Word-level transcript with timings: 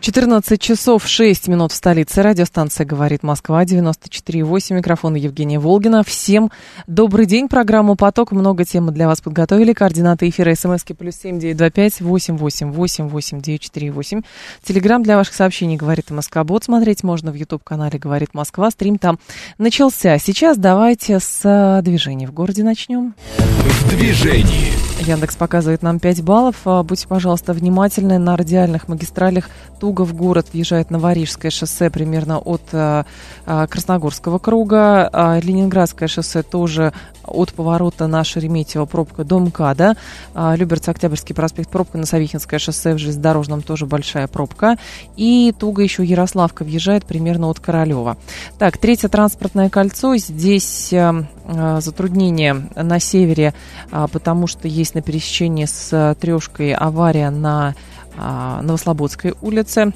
14 0.00 0.60
часов 0.60 1.06
6 1.06 1.48
минут 1.48 1.72
в 1.72 1.74
столице. 1.74 2.22
Радиостанция 2.22 2.86
«Говорит 2.86 3.22
Москва», 3.22 3.64
94,8. 3.64 4.74
Микрофон 4.74 5.14
Евгения 5.14 5.58
Волгина. 5.58 6.04
Всем 6.04 6.50
добрый 6.86 7.26
день. 7.26 7.48
Программу 7.48 7.96
«Поток». 7.96 8.30
Много 8.30 8.64
тем 8.64 8.92
для 8.92 9.08
вас 9.08 9.20
подготовили. 9.20 9.72
Координаты 9.72 10.28
эфира 10.28 10.54
смски 10.54 10.92
плюс 10.92 11.16
семь 11.16 11.40
девять 11.40 11.56
два 11.56 11.70
пять 11.70 12.00
восемь 12.00 12.36
восемь 12.36 12.70
восемь 12.70 13.08
восемь 13.08 13.40
девять 13.40 13.62
четыре 13.62 13.90
восемь. 13.90 14.22
Телеграмм 14.62 15.02
для 15.02 15.16
ваших 15.16 15.34
сообщений 15.34 15.76
«Говорит 15.76 16.10
Москва-бот». 16.10 16.64
Смотреть 16.64 17.02
можно 17.02 17.32
в 17.32 17.34
YouTube-канале 17.34 17.98
«Говорит 17.98 18.32
Москва». 18.32 18.70
Стрим 18.70 18.98
там 18.98 19.18
начался. 19.58 20.18
Сейчас 20.18 20.56
давайте 20.56 21.18
с 21.18 21.80
движения 21.82 22.28
в 22.28 22.32
городе 22.32 22.62
начнем. 22.62 23.14
В 23.38 23.90
движении. 23.90 24.72
Яндекс 25.00 25.36
показывает 25.36 25.82
нам 25.82 26.00
5 26.00 26.22
баллов. 26.22 26.56
А, 26.64 26.82
будьте, 26.82 27.06
пожалуйста, 27.06 27.52
внимательны. 27.52 28.18
На 28.18 28.36
радиальных 28.36 28.88
магистралях 28.88 29.48
туго 29.86 30.04
в 30.04 30.14
город 30.14 30.48
въезжает 30.52 30.90
Новорижское 30.90 31.52
шоссе 31.52 31.90
примерно 31.90 32.40
от 32.40 32.62
а, 32.72 33.06
а, 33.44 33.68
Красногорского 33.68 34.40
круга. 34.40 35.08
А, 35.12 35.38
Ленинградское 35.38 36.08
шоссе 36.08 36.42
тоже 36.42 36.92
от 37.22 37.52
поворота 37.52 38.08
на 38.08 38.24
Шереметьево 38.24 38.84
пробка 38.86 39.22
до 39.22 39.38
МКАДа. 39.38 39.96
А, 40.34 40.56
Люберцы-Октябрьский 40.56 41.36
проспект 41.36 41.70
пробка 41.70 41.98
на 41.98 42.06
Савихинское 42.06 42.58
шоссе 42.58 42.94
в 42.94 42.98
железнодорожном 42.98 43.62
тоже 43.62 43.86
большая 43.86 44.26
пробка. 44.26 44.76
И 45.14 45.54
туго 45.56 45.82
еще 45.82 46.04
Ярославка 46.04 46.64
въезжает 46.64 47.04
примерно 47.04 47.48
от 47.48 47.60
Королева. 47.60 48.16
Так, 48.58 48.78
третье 48.78 49.06
транспортное 49.06 49.70
кольцо. 49.70 50.16
Здесь 50.16 50.92
а, 50.92 51.80
затруднение 51.80 52.54
на 52.74 52.98
севере, 52.98 53.54
а, 53.92 54.08
потому 54.08 54.48
что 54.48 54.66
есть 54.66 54.96
на 54.96 55.00
пересечении 55.00 55.66
с 55.66 56.16
трешкой 56.20 56.72
авария 56.72 57.30
на 57.30 57.76
Новослободской 58.16 59.34
улице. 59.42 59.92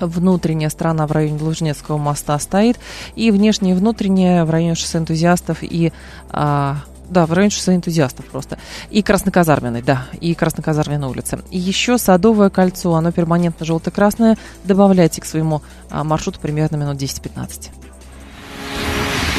Внутренняя 0.00 0.70
сторона 0.70 1.06
в 1.06 1.12
районе 1.12 1.42
Лужнецкого 1.42 1.98
моста 1.98 2.38
стоит, 2.38 2.78
и 3.16 3.32
внешняя 3.32 3.72
и 3.72 3.74
внутренняя 3.74 4.44
в 4.44 4.50
районе 4.50 4.76
шоссе 4.76 4.98
энтузиастов 4.98 5.58
и 5.62 5.92
а, 6.30 6.76
да, 7.08 7.26
в 7.26 7.32
районе 7.32 7.50
шоссе 7.50 7.74
энтузиастов 7.74 8.26
просто. 8.26 8.58
И 8.90 9.02
Красноказарменной, 9.02 9.82
да, 9.82 10.06
и 10.20 10.34
Красноказарменной 10.34 11.08
улицы. 11.08 11.40
И 11.50 11.58
еще 11.58 11.98
Садовое 11.98 12.50
кольцо, 12.50 12.94
оно 12.94 13.12
перманентно 13.12 13.64
желто-красное. 13.64 14.36
Добавляйте 14.64 15.20
к 15.20 15.24
своему 15.24 15.62
а, 15.90 16.04
маршруту 16.04 16.38
примерно 16.40 16.76
минут 16.76 16.96
10-15. 16.96 17.70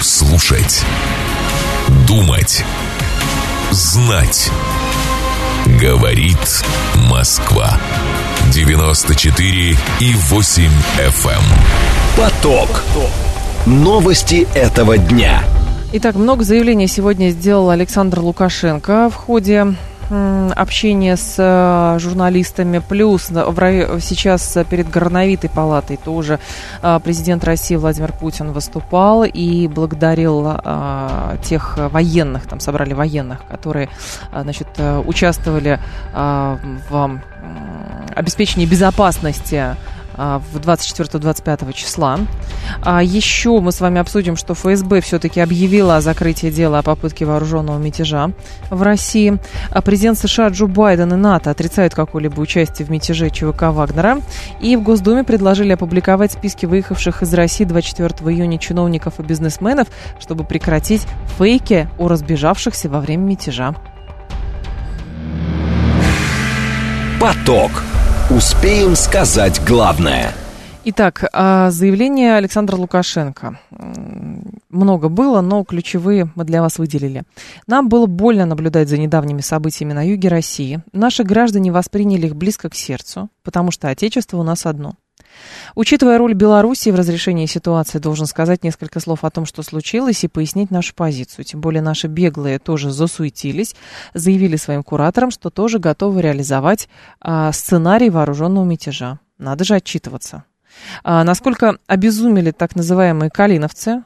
Слушать. 0.01 0.83
Думать. 2.07 2.63
Знать. 3.71 4.49
Говорит 5.81 6.63
Москва. 7.09 7.79
94 8.51 9.77
и 10.01 10.13
8 10.13 10.63
FM. 10.97 11.29
эм. 11.29 11.43
Поток. 12.17 12.83
Новости 13.65 14.45
этого 14.53 14.97
дня. 14.97 15.41
Итак, 15.93 16.15
много 16.15 16.43
заявлений 16.43 16.87
сегодня 16.87 17.29
сделал 17.29 17.69
Александр 17.69 18.19
Лукашенко 18.19 19.09
в 19.09 19.15
ходе 19.15 19.75
м, 20.09 20.51
общения 20.55 21.15
с 21.15 21.35
э, 21.37 21.99
журналистами. 21.99 22.79
Плюс 22.79 23.27
сейчас 23.27 24.57
перед 24.69 24.89
Горновитой 24.89 25.49
палатой 25.49 25.97
тоже 25.97 26.39
э, 26.81 26.99
президент 27.03 27.43
России 27.43 27.75
Владимир 27.75 28.13
Путин 28.13 28.51
выступал 28.51 29.23
и 29.23 29.67
благодарил 29.67 30.55
э, 30.63 31.37
тех 31.43 31.77
военных, 31.77 32.47
там 32.47 32.59
собрали 32.59 32.93
военных, 32.93 33.45
которые 33.47 33.89
э, 34.31 34.41
значит, 34.43 34.67
э, 34.77 34.99
участвовали 35.05 35.79
в 36.13 37.19
обеспечении 38.15 38.65
безопасности 38.65 39.55
а, 39.55 39.77
в 40.19 40.57
24-25 40.57 41.71
числа. 41.73 42.19
А 42.81 43.01
еще 43.01 43.59
мы 43.61 43.71
с 43.71 43.79
вами 43.79 43.99
обсудим, 43.99 44.35
что 44.35 44.53
ФСБ 44.53 44.99
все-таки 44.99 45.39
объявила 45.39 45.95
о 45.95 46.01
закрытии 46.01 46.49
дела 46.49 46.79
о 46.79 46.83
попытке 46.83 47.25
вооруженного 47.25 47.79
мятежа 47.79 48.31
в 48.69 48.81
России. 48.81 49.39
А 49.71 49.81
президент 49.81 50.17
США 50.17 50.49
Джо 50.49 50.67
Байден 50.67 51.13
и 51.13 51.15
НАТО 51.15 51.51
отрицают 51.51 51.95
какое-либо 51.95 52.41
участие 52.41 52.85
в 52.85 52.91
мятеже 52.91 53.29
ЧВК 53.29 53.63
Вагнера. 53.71 54.19
И 54.59 54.75
в 54.75 54.83
Госдуме 54.83 55.23
предложили 55.23 55.71
опубликовать 55.71 56.33
списки 56.33 56.65
выехавших 56.65 57.23
из 57.23 57.33
России 57.33 57.63
24 57.63 58.09
июня 58.29 58.59
чиновников 58.59 59.19
и 59.19 59.23
бизнесменов, 59.23 59.87
чтобы 60.19 60.43
прекратить 60.43 61.07
фейки 61.37 61.87
о 61.97 62.09
разбежавшихся 62.09 62.89
во 62.89 62.99
время 62.99 63.23
мятежа. 63.23 63.73
Поток. 67.21 67.71
Успеем 68.29 68.95
сказать 68.95 69.59
главное. 69.65 70.35
Итак, 70.85 71.27
а, 71.33 71.71
заявление 71.71 72.35
Александра 72.35 72.75
Лукашенко. 72.75 73.59
Много 74.69 75.09
было, 75.09 75.41
но 75.41 75.63
ключевые 75.63 76.31
мы 76.35 76.43
для 76.43 76.61
вас 76.61 76.77
выделили. 76.77 77.23
Нам 77.65 77.89
было 77.89 78.05
больно 78.05 78.45
наблюдать 78.45 78.87
за 78.87 78.99
недавними 78.99 79.41
событиями 79.41 79.93
на 79.93 80.07
юге 80.07 80.29
России. 80.29 80.83
Наши 80.93 81.23
граждане 81.23 81.71
восприняли 81.71 82.27
их 82.27 82.35
близко 82.35 82.69
к 82.69 82.75
сердцу, 82.75 83.29
потому 83.41 83.71
что 83.71 83.89
Отечество 83.89 84.37
у 84.37 84.43
нас 84.43 84.67
одно. 84.67 84.93
Учитывая 85.75 86.17
роль 86.17 86.33
Беларуси 86.33 86.89
в 86.89 86.95
разрешении 86.95 87.45
ситуации, 87.45 87.99
должен 87.99 88.25
сказать 88.25 88.63
несколько 88.63 88.99
слов 88.99 89.23
о 89.23 89.29
том, 89.29 89.45
что 89.45 89.63
случилось, 89.63 90.23
и 90.23 90.27
пояснить 90.27 90.71
нашу 90.71 90.93
позицию. 90.95 91.45
Тем 91.45 91.61
более 91.61 91.81
наши 91.81 92.07
беглые 92.07 92.59
тоже 92.59 92.91
засуетились, 92.91 93.75
заявили 94.13 94.55
своим 94.55 94.83
кураторам, 94.83 95.31
что 95.31 95.49
тоже 95.49 95.79
готовы 95.79 96.21
реализовать 96.21 96.89
а, 97.21 97.51
сценарий 97.51 98.09
вооруженного 98.09 98.65
мятежа. 98.65 99.19
Надо 99.37 99.63
же 99.63 99.75
отчитываться. 99.75 100.43
А, 101.03 101.23
насколько 101.23 101.77
обезумели 101.87 102.51
так 102.51 102.75
называемые 102.75 103.29
калиновцы, 103.29 104.03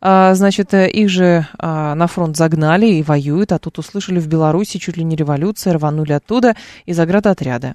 а, 0.00 0.34
значит, 0.34 0.72
э, 0.74 0.88
их 0.88 1.08
же 1.08 1.46
а, 1.58 1.94
на 1.94 2.06
фронт 2.06 2.36
загнали 2.36 2.86
и 2.86 3.02
воюют, 3.02 3.52
а 3.52 3.58
тут 3.58 3.78
услышали 3.78 4.18
в 4.18 4.26
Беларуси 4.26 4.78
чуть 4.78 4.96
ли 4.96 5.04
не 5.04 5.16
революция, 5.16 5.74
рванули 5.74 6.12
оттуда 6.12 6.56
из 6.86 6.96
заградотряда. 6.96 7.74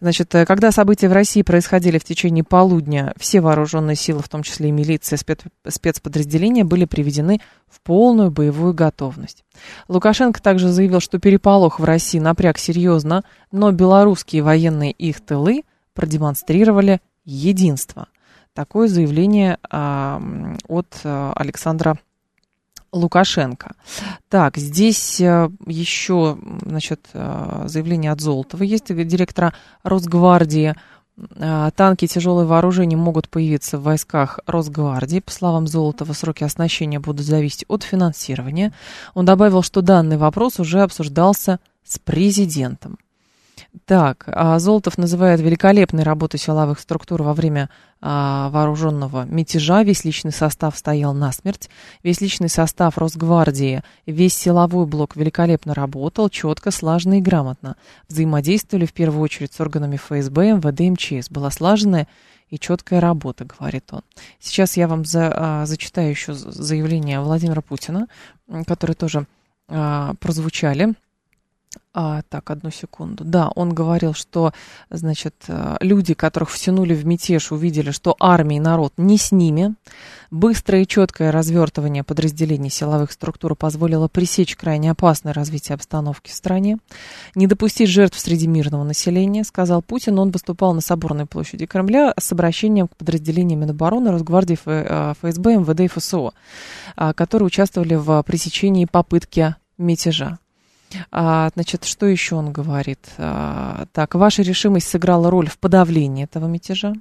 Значит, 0.00 0.34
э, 0.34 0.46
когда 0.46 0.72
события 0.72 1.08
в 1.08 1.12
России 1.12 1.42
происходили 1.42 1.98
в 1.98 2.04
течение 2.04 2.44
полудня, 2.44 3.14
все 3.16 3.40
вооруженные 3.40 3.96
силы, 3.96 4.22
в 4.22 4.28
том 4.28 4.42
числе 4.42 4.68
и 4.68 4.72
милиция, 4.72 5.16
спец- 5.16 5.44
спецподразделения, 5.68 6.64
были 6.64 6.84
приведены 6.84 7.40
в 7.68 7.80
полную 7.80 8.30
боевую 8.30 8.74
готовность. 8.74 9.44
Лукашенко 9.88 10.42
также 10.42 10.68
заявил, 10.68 11.00
что 11.00 11.18
переполох 11.18 11.78
в 11.78 11.84
России 11.84 12.18
напряг 12.18 12.58
серьезно, 12.58 13.24
но 13.50 13.70
белорусские 13.70 14.42
военные 14.42 14.92
их 14.92 15.20
тылы 15.20 15.64
продемонстрировали 15.94 17.00
единство. 17.24 18.08
Такое 18.54 18.88
заявление 18.88 19.58
а, 19.70 20.20
от 20.68 21.00
а, 21.04 21.32
Александра 21.34 21.98
Лукашенко. 22.92 23.74
Так, 24.28 24.58
здесь 24.58 25.20
э, 25.20 25.48
еще, 25.66 26.38
значит, 26.64 27.08
э, 27.14 27.64
заявление 27.66 28.12
от 28.12 28.20
Золотова 28.20 28.62
есть, 28.62 28.90
э, 28.90 29.04
директора 29.04 29.54
Росгвардии. 29.82 30.74
Танки 31.76 32.06
и 32.06 32.08
тяжелое 32.08 32.46
вооружение 32.46 32.96
могут 32.96 33.28
появиться 33.28 33.76
в 33.78 33.82
войсках 33.82 34.40
Росгвардии. 34.46 35.20
По 35.20 35.30
словам 35.30 35.66
Золотова, 35.66 36.14
сроки 36.14 36.42
оснащения 36.42 37.00
будут 37.00 37.26
зависеть 37.26 37.66
от 37.68 37.82
финансирования. 37.82 38.72
Он 39.12 39.26
добавил, 39.26 39.62
что 39.62 39.82
данный 39.82 40.16
вопрос 40.16 40.58
уже 40.58 40.80
обсуждался 40.80 41.60
с 41.84 41.98
президентом. 41.98 42.96
Так, 43.86 44.24
а 44.26 44.58
Золотов 44.58 44.98
называет 44.98 45.40
великолепной 45.40 46.02
работу 46.02 46.36
силовых 46.36 46.78
структур 46.78 47.22
во 47.22 47.32
время 47.32 47.70
а, 48.02 48.50
вооруженного 48.50 49.24
мятежа. 49.24 49.82
Весь 49.82 50.04
личный 50.04 50.30
состав 50.30 50.76
стоял 50.76 51.14
насмерть. 51.14 51.70
Весь 52.02 52.20
личный 52.20 52.50
состав 52.50 52.98
Росгвардии, 52.98 53.82
весь 54.04 54.36
силовой 54.36 54.84
блок 54.84 55.16
великолепно 55.16 55.72
работал, 55.72 56.28
четко, 56.28 56.70
слаженно 56.70 57.18
и 57.18 57.22
грамотно. 57.22 57.76
Взаимодействовали 58.08 58.84
в 58.84 58.92
первую 58.92 59.22
очередь 59.22 59.54
с 59.54 59.60
органами 59.60 59.96
ФСБ, 59.96 60.52
МВД, 60.52 60.80
МЧС. 60.80 61.30
Была 61.30 61.50
слаженная 61.50 62.08
и 62.50 62.58
четкая 62.58 63.00
работа, 63.00 63.46
говорит 63.46 63.90
он. 63.90 64.02
Сейчас 64.38 64.76
я 64.76 64.86
вам 64.86 65.06
за, 65.06 65.32
а, 65.34 65.66
зачитаю 65.66 66.10
еще 66.10 66.34
заявление 66.34 67.20
Владимира 67.20 67.62
Путина, 67.62 68.06
которые 68.66 68.96
тоже 68.96 69.26
а, 69.68 70.12
прозвучали. 70.20 70.94
А, 71.94 72.22
так, 72.30 72.50
одну 72.50 72.70
секунду. 72.70 73.22
Да, 73.24 73.48
он 73.48 73.74
говорил, 73.74 74.14
что, 74.14 74.54
значит, 74.88 75.34
э, 75.48 75.76
люди, 75.80 76.14
которых 76.14 76.50
втянули 76.50 76.94
в 76.94 77.04
мятеж, 77.04 77.52
увидели, 77.52 77.90
что 77.90 78.16
армия 78.18 78.56
и 78.56 78.60
народ 78.60 78.94
не 78.96 79.18
с 79.18 79.30
ними. 79.30 79.74
Быстрое 80.30 80.82
и 80.82 80.86
четкое 80.86 81.30
развертывание 81.30 82.02
подразделений 82.02 82.70
силовых 82.70 83.12
структур 83.12 83.56
позволило 83.56 84.08
пресечь 84.08 84.56
крайне 84.56 84.90
опасное 84.90 85.34
развитие 85.34 85.74
обстановки 85.74 86.30
в 86.30 86.34
стране. 86.34 86.78
Не 87.34 87.46
допустить 87.46 87.90
жертв 87.90 88.18
среди 88.18 88.46
мирного 88.46 88.84
населения, 88.84 89.44
сказал 89.44 89.82
Путин. 89.82 90.18
Он 90.18 90.30
выступал 90.30 90.72
на 90.72 90.80
Соборной 90.80 91.26
площади 91.26 91.66
Кремля 91.66 92.14
с 92.18 92.32
обращением 92.32 92.88
к 92.88 92.96
подразделениям 92.96 93.60
Минобороны, 93.60 94.10
Росгвардии, 94.10 94.54
ФСБ, 94.54 95.52
э, 95.52 95.56
МВД 95.58 95.80
и 95.80 95.88
ФСО, 95.88 96.32
а, 96.96 97.12
которые 97.12 97.46
участвовали 97.46 97.94
в 97.94 98.22
пресечении 98.22 98.86
попытки 98.86 99.56
мятежа. 99.76 100.38
А, 101.10 101.50
значит, 101.54 101.84
что 101.84 102.06
еще 102.06 102.36
он 102.36 102.52
говорит? 102.52 103.00
А, 103.18 103.86
так, 103.92 104.14
ваша 104.14 104.42
решимость 104.42 104.88
сыграла 104.88 105.30
роль 105.30 105.48
в 105.48 105.58
подавлении 105.58 106.24
этого 106.24 106.46
мятежа. 106.46 106.94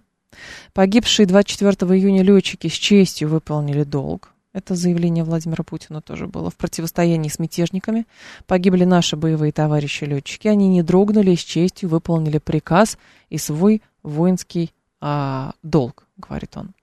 Погибшие 0.74 1.26
24 1.26 1.74
июня 1.98 2.24
летчики 2.24 2.68
с 2.68 2.74
честью 2.74 3.30
выполнили 3.30 3.84
долг. 3.84 4.32
Это 4.54 4.76
заявление 4.76 5.24
Владимира 5.24 5.64
Путина 5.64 6.02
тоже 6.02 6.28
было. 6.28 6.50
В 6.50 6.58
противостоянии 6.58 7.30
с 7.30 7.40
мятежниками 7.40 8.06
погибли 8.48 8.84
наши 8.84 9.16
боевые 9.16 9.54
товарищи-летчики. 9.54 10.48
Они 10.48 10.68
не 10.68 10.84
дрогнули, 10.84 11.36
с 11.36 11.40
честью 11.40 11.90
выполнили 11.90 12.38
приказ 12.38 12.98
и 13.30 13.38
свой 13.38 13.82
воинский 14.04 14.74
а, 15.00 15.54
долг, 15.64 16.06
говорит 16.18 16.58
он. 16.58 16.74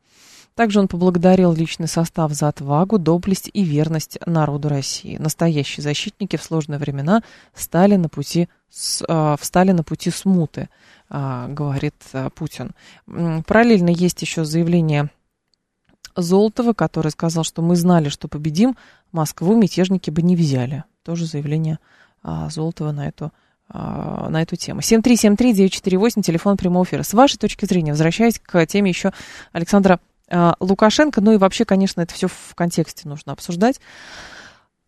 Также 0.59 0.81
он 0.81 0.89
поблагодарил 0.89 1.53
личный 1.53 1.87
состав 1.87 2.33
за 2.33 2.49
отвагу, 2.49 2.99
доблесть 2.99 3.49
и 3.53 3.63
верность 3.63 4.19
народу 4.27 4.69
России. 4.69 5.17
Настоящие 5.17 5.85
защитники 5.85 6.35
в 6.35 6.43
сложные 6.43 6.81
времена 6.81 7.23
стали 7.55 7.95
на 7.95 8.09
пути, 8.09 8.49
а, 9.07 9.37
встали 9.37 9.71
на 9.71 9.85
пути 9.85 10.11
смуты, 10.11 10.69
а, 11.11 11.47
говорит 11.47 11.95
а, 12.13 12.31
Путин. 12.31 12.73
Параллельно 13.07 13.91
есть 13.91 14.21
еще 14.21 14.45
заявление 14.45 15.11
Золотова, 16.17 16.73
который 16.73 17.13
сказал, 17.13 17.45
что 17.45 17.63
мы 17.63 17.77
знали, 17.77 18.09
что 18.09 18.27
победим, 18.27 18.77
Москву 19.13 19.55
мятежники 19.55 20.11
бы 20.11 20.23
не 20.23 20.35
взяли. 20.35 20.83
Тоже 21.05 21.27
заявление 21.27 21.79
Золотова 22.25 22.91
на 22.91 23.07
эту 23.07 23.31
на 23.71 24.41
эту 24.41 24.57
тему. 24.57 24.81
7373948, 24.81 26.23
телефон 26.23 26.57
прямого 26.57 26.85
эфира. 26.85 27.03
С 27.03 27.13
вашей 27.13 27.37
точки 27.37 27.67
зрения, 27.67 27.93
возвращаясь 27.93 28.41
к 28.41 28.65
теме 28.65 28.89
еще 28.89 29.13
Александра 29.53 30.01
Лукашенко, 30.61 31.21
ну 31.21 31.33
и 31.33 31.37
вообще, 31.37 31.65
конечно, 31.65 32.01
это 32.01 32.15
все 32.15 32.29
в 32.29 32.55
контексте 32.55 33.09
нужно 33.09 33.33
обсуждать. 33.33 33.81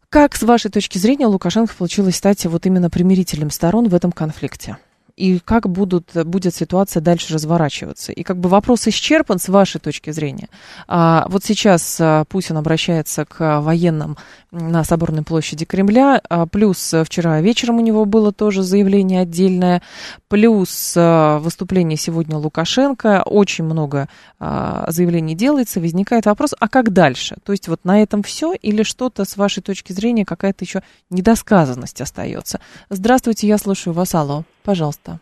Как, 0.08 0.34
с 0.34 0.42
вашей 0.42 0.70
точки 0.70 0.98
зрения, 0.98 1.26
Лукашенко 1.26 1.74
получилось 1.74 2.16
стать 2.16 2.44
вот 2.46 2.66
именно 2.66 2.90
примирителем 2.90 3.50
сторон 3.50 3.88
в 3.88 3.94
этом 3.94 4.10
конфликте? 4.10 4.76
И 5.20 5.38
как 5.38 5.68
будут, 5.68 6.10
будет 6.24 6.54
ситуация 6.54 7.02
дальше 7.02 7.34
разворачиваться. 7.34 8.10
И 8.12 8.22
как 8.22 8.38
бы 8.38 8.48
вопрос 8.48 8.88
исчерпан 8.88 9.38
с 9.38 9.48
вашей 9.48 9.78
точки 9.78 10.10
зрения. 10.10 10.48
А, 10.88 11.26
вот 11.28 11.44
сейчас 11.44 11.98
а, 12.00 12.24
Путин 12.24 12.56
обращается 12.56 13.26
к 13.26 13.60
военным 13.60 14.16
на 14.50 14.82
Соборной 14.82 15.22
площади 15.22 15.66
Кремля, 15.66 16.22
а, 16.28 16.46
плюс 16.46 16.94
вчера 17.04 17.40
вечером 17.42 17.76
у 17.76 17.80
него 17.80 18.06
было 18.06 18.32
тоже 18.32 18.62
заявление 18.62 19.20
отдельное, 19.20 19.82
плюс 20.28 20.94
а, 20.96 21.38
выступление 21.38 21.98
сегодня 21.98 22.38
Лукашенко, 22.38 23.22
очень 23.26 23.64
много 23.64 24.08
а, 24.38 24.86
заявлений 24.88 25.34
делается, 25.34 25.80
возникает 25.80 26.24
вопрос, 26.24 26.54
а 26.58 26.68
как 26.68 26.94
дальше? 26.94 27.36
То 27.44 27.52
есть 27.52 27.68
вот 27.68 27.84
на 27.84 28.02
этом 28.02 28.22
все 28.22 28.54
или 28.54 28.82
что-то 28.82 29.26
с 29.26 29.36
вашей 29.36 29.62
точки 29.62 29.92
зрения, 29.92 30.24
какая-то 30.24 30.64
еще 30.64 30.82
недосказанность 31.10 32.00
остается? 32.00 32.58
Здравствуйте, 32.88 33.46
я 33.46 33.58
слушаю 33.58 33.92
вас, 33.92 34.14
алло. 34.14 34.44
Пожалуйста. 34.64 35.18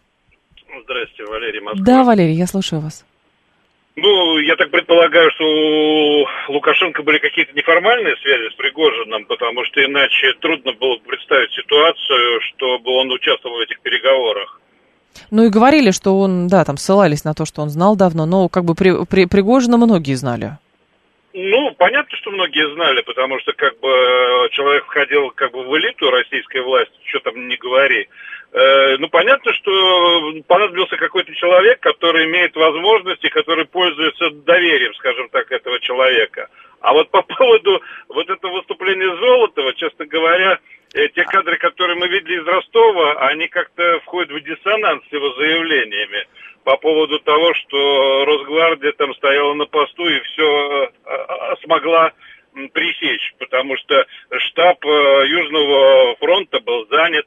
Здрасте, 0.85 1.25
Валерий 1.25 1.61
Москва. 1.61 1.85
Да, 1.85 2.05
Валерий, 2.05 2.35
я 2.35 2.47
слушаю 2.47 2.81
вас. 2.81 3.05
Ну, 3.97 4.39
я 4.39 4.55
так 4.55 4.71
предполагаю, 4.71 5.29
что 5.33 5.45
у 5.45 6.53
Лукашенко 6.53 7.03
были 7.03 7.19
какие-то 7.19 7.53
неформальные 7.53 8.17
связи 8.19 8.49
с 8.53 8.55
Пригожиным, 8.55 9.25
потому 9.25 9.65
что 9.65 9.85
иначе 9.85 10.35
трудно 10.41 10.73
было 10.73 10.99
представить 10.99 11.51
ситуацию, 11.53 12.41
чтобы 12.43 12.93
он 12.93 13.11
участвовал 13.11 13.57
в 13.57 13.61
этих 13.61 13.81
переговорах. 13.81 14.61
Ну 15.33 15.45
и 15.45 15.51
говорили, 15.51 15.91
что 15.91 16.19
он, 16.21 16.47
да, 16.47 16.65
там 16.65 16.77
ссылались 16.77 17.25
на 17.25 17.35
то, 17.35 17.45
что 17.45 17.61
он 17.63 17.71
знал 17.71 17.97
давно, 17.97 18.25
но 18.25 18.49
как 18.49 18.65
бы 18.65 18.77
при, 18.77 19.05
при, 19.05 19.27
Пригожина 19.27 19.77
многие 19.77 20.15
знали. 20.15 20.59
Ну, 21.35 21.73
понятно, 21.77 22.17
что 22.17 22.31
многие 22.31 22.73
знали, 22.75 23.03
потому 23.03 23.39
что 23.41 23.53
как 23.53 23.79
бы 23.81 23.89
человек 24.53 24.85
входил 24.85 25.31
как 25.35 25.53
бы 25.53 25.65
в 25.65 25.77
элиту 25.77 26.11
российской 26.11 26.63
власти, 26.63 26.95
что 27.05 27.21
там 27.21 27.49
не 27.49 27.57
говори. 27.57 28.09
Э, 28.51 28.97
ну, 28.97 29.09
понятно, 29.09 29.53
что 29.53 30.33
понадобился 30.47 30.97
какой-то 30.97 31.35
человек, 31.35 31.81
который 31.81 32.25
имеет 32.25 32.57
возможности, 32.57 33.29
который 33.29 33.67
пользуется 33.67 34.31
доверием, 34.31 34.95
скажем 34.95 35.29
так, 35.29 35.53
этого 35.53 35.79
человека. 35.81 36.49
А 36.81 36.95
вот 36.95 37.11
по 37.11 37.23
поводу 37.39 37.83
вот 38.09 38.31
этого 38.31 38.53
выступления 38.53 39.15
Золотова, 39.17 39.75
честно 39.75 40.07
говоря, 40.07 40.59
э, 40.95 41.09
те 41.09 41.25
кадры, 41.25 41.59
которые 41.59 41.99
мы 41.99 42.09
видели 42.09 42.41
из 42.41 42.47
Ростова, 42.47 43.29
они 43.29 43.49
как-то 43.49 44.01
входят 44.01 44.33
в 44.33 44.41
диссонанс 44.41 45.05
с 45.09 45.13
его 45.13 45.31
заявлениями 45.35 46.27
по 46.65 46.79
поводу 46.79 47.19
того, 47.21 47.53
что 47.53 48.25
Росгвардия 48.25 48.93
там 48.93 49.15
стояла 49.15 49.53
на 49.55 49.67
посту 49.67 50.09
и 50.09 50.21
все 50.21 50.91
э, 51.05 51.55
смогла 51.65 52.13
пресечь, 52.73 53.35
потому 53.39 53.77
что 53.77 54.07
штаб 54.39 54.83
Южного 54.85 56.17
фронта 56.17 56.61
был 56.61 56.89
занят, 56.91 57.27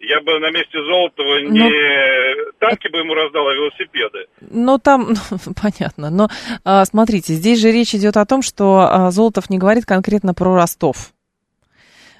я 0.00 0.20
бы 0.20 0.38
на 0.38 0.50
месте 0.50 0.78
Золотого 0.78 1.40
не 1.40 1.60
но... 1.60 2.52
танки 2.58 2.88
бы 2.88 2.98
ему 2.98 3.14
раздал, 3.14 3.48
а 3.48 3.54
велосипеды. 3.54 4.26
Ну, 4.40 4.78
там, 4.78 5.14
ну, 5.30 5.54
понятно. 5.54 6.10
Но 6.10 6.28
а, 6.64 6.84
смотрите, 6.84 7.34
здесь 7.34 7.60
же 7.60 7.72
речь 7.72 7.94
идет 7.94 8.16
о 8.16 8.26
том, 8.26 8.42
что 8.42 8.88
а, 8.90 9.10
Золотов 9.10 9.50
не 9.50 9.58
говорит 9.58 9.86
конкретно 9.86 10.34
про 10.34 10.54
Ростов. 10.54 11.12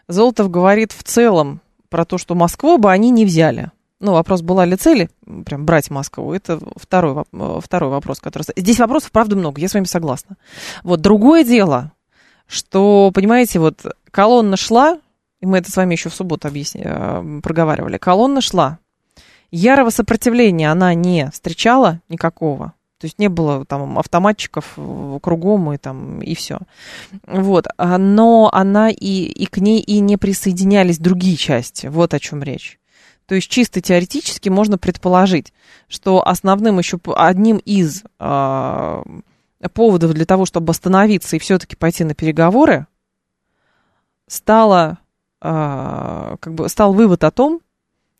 Золотов 0.08 0.50
говорит 0.50 0.92
в 0.92 1.02
целом 1.02 1.60
про 1.88 2.04
то, 2.04 2.18
что 2.18 2.34
Москву 2.34 2.78
бы 2.78 2.90
они 2.90 3.10
не 3.10 3.24
взяли. 3.24 3.70
Ну, 4.00 4.12
вопрос, 4.12 4.42
была 4.42 4.64
ли 4.64 4.76
цель 4.76 5.08
прям 5.44 5.66
брать 5.66 5.90
Москву, 5.90 6.32
это 6.32 6.60
второй, 6.76 7.24
второй 7.60 7.90
вопрос, 7.90 8.20
который... 8.20 8.44
Здесь 8.56 8.78
вопросов, 8.78 9.10
правда, 9.10 9.34
много, 9.34 9.60
я 9.60 9.68
с 9.68 9.74
вами 9.74 9.84
согласна. 9.84 10.36
Вот, 10.84 11.00
другое 11.00 11.42
дело, 11.42 11.92
что, 12.46 13.10
понимаете, 13.12 13.58
вот 13.58 13.84
колонна 14.12 14.56
шла, 14.56 15.00
и 15.40 15.46
мы 15.46 15.58
это 15.58 15.70
с 15.70 15.76
вами 15.76 15.94
еще 15.94 16.08
в 16.08 16.14
субботу 16.14 16.48
объясни, 16.48 16.82
э, 16.84 17.40
проговаривали, 17.42 17.98
колонна 17.98 18.40
шла. 18.40 18.78
Ярого 19.50 19.90
сопротивления 19.90 20.70
она 20.70 20.94
не 20.94 21.30
встречала 21.30 22.00
никакого. 22.08 22.74
То 22.98 23.04
есть 23.04 23.18
не 23.20 23.28
было 23.28 23.64
там 23.64 23.96
автоматчиков 23.98 24.76
кругом 25.22 25.72
и 25.72 25.78
там 25.78 26.20
и 26.20 26.34
все. 26.34 26.58
Вот. 27.26 27.68
А, 27.76 27.96
но 27.96 28.50
она 28.52 28.90
и, 28.90 28.96
и 28.96 29.46
к 29.46 29.58
ней 29.58 29.80
и 29.80 30.00
не 30.00 30.16
присоединялись 30.16 30.98
другие 30.98 31.36
части. 31.36 31.86
Вот 31.86 32.12
о 32.12 32.18
чем 32.18 32.42
речь. 32.42 32.80
То 33.26 33.36
есть 33.36 33.48
чисто 33.48 33.80
теоретически 33.80 34.48
можно 34.48 34.78
предположить, 34.78 35.52
что 35.86 36.26
основным 36.26 36.78
еще 36.78 36.98
одним 37.14 37.58
из 37.58 38.02
э, 38.18 39.02
поводов 39.72 40.12
для 40.14 40.24
того, 40.24 40.44
чтобы 40.44 40.70
остановиться 40.70 41.36
и 41.36 41.38
все-таки 41.38 41.76
пойти 41.76 42.02
на 42.04 42.14
переговоры, 42.14 42.86
стало 44.26 44.98
как 45.40 46.54
бы 46.54 46.68
стал 46.68 46.92
вывод 46.92 47.24
о 47.24 47.30
том, 47.30 47.60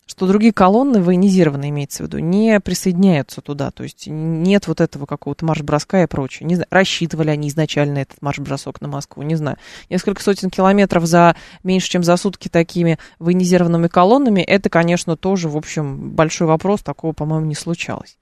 что 0.08 0.26
другие 0.26 0.54
колонны, 0.54 1.02
военизированные 1.02 1.68
имеется 1.68 2.02
в 2.02 2.06
виду, 2.06 2.18
не 2.18 2.60
присоединяются 2.60 3.42
туда. 3.42 3.70
То 3.70 3.82
есть 3.82 4.06
нет 4.06 4.66
вот 4.66 4.80
этого 4.80 5.04
какого-то 5.04 5.44
марш-броска 5.44 6.02
и 6.02 6.06
прочее. 6.06 6.46
Не 6.46 6.54
знаю, 6.54 6.66
рассчитывали 6.70 7.28
они 7.28 7.48
изначально 7.48 7.98
этот 7.98 8.22
марш-бросок 8.22 8.80
на 8.80 8.88
Москву, 8.88 9.22
не 9.22 9.34
знаю. 9.34 9.58
Несколько 9.90 10.22
сотен 10.22 10.48
километров 10.48 11.04
за 11.04 11.37
меньше, 11.62 11.90
чем 11.90 12.02
за 12.02 12.16
сутки 12.16 12.48
такими 12.48 12.98
военизированными 13.18 13.88
колоннами, 13.88 14.40
это, 14.40 14.70
конечно, 14.70 15.14
тоже, 15.16 15.50
в 15.50 15.58
общем, 15.58 16.12
большой 16.12 16.46
вопрос. 16.46 16.80
Такого, 16.80 17.12
по-моему, 17.12 17.44
не 17.44 17.54
случалось. 17.54 18.16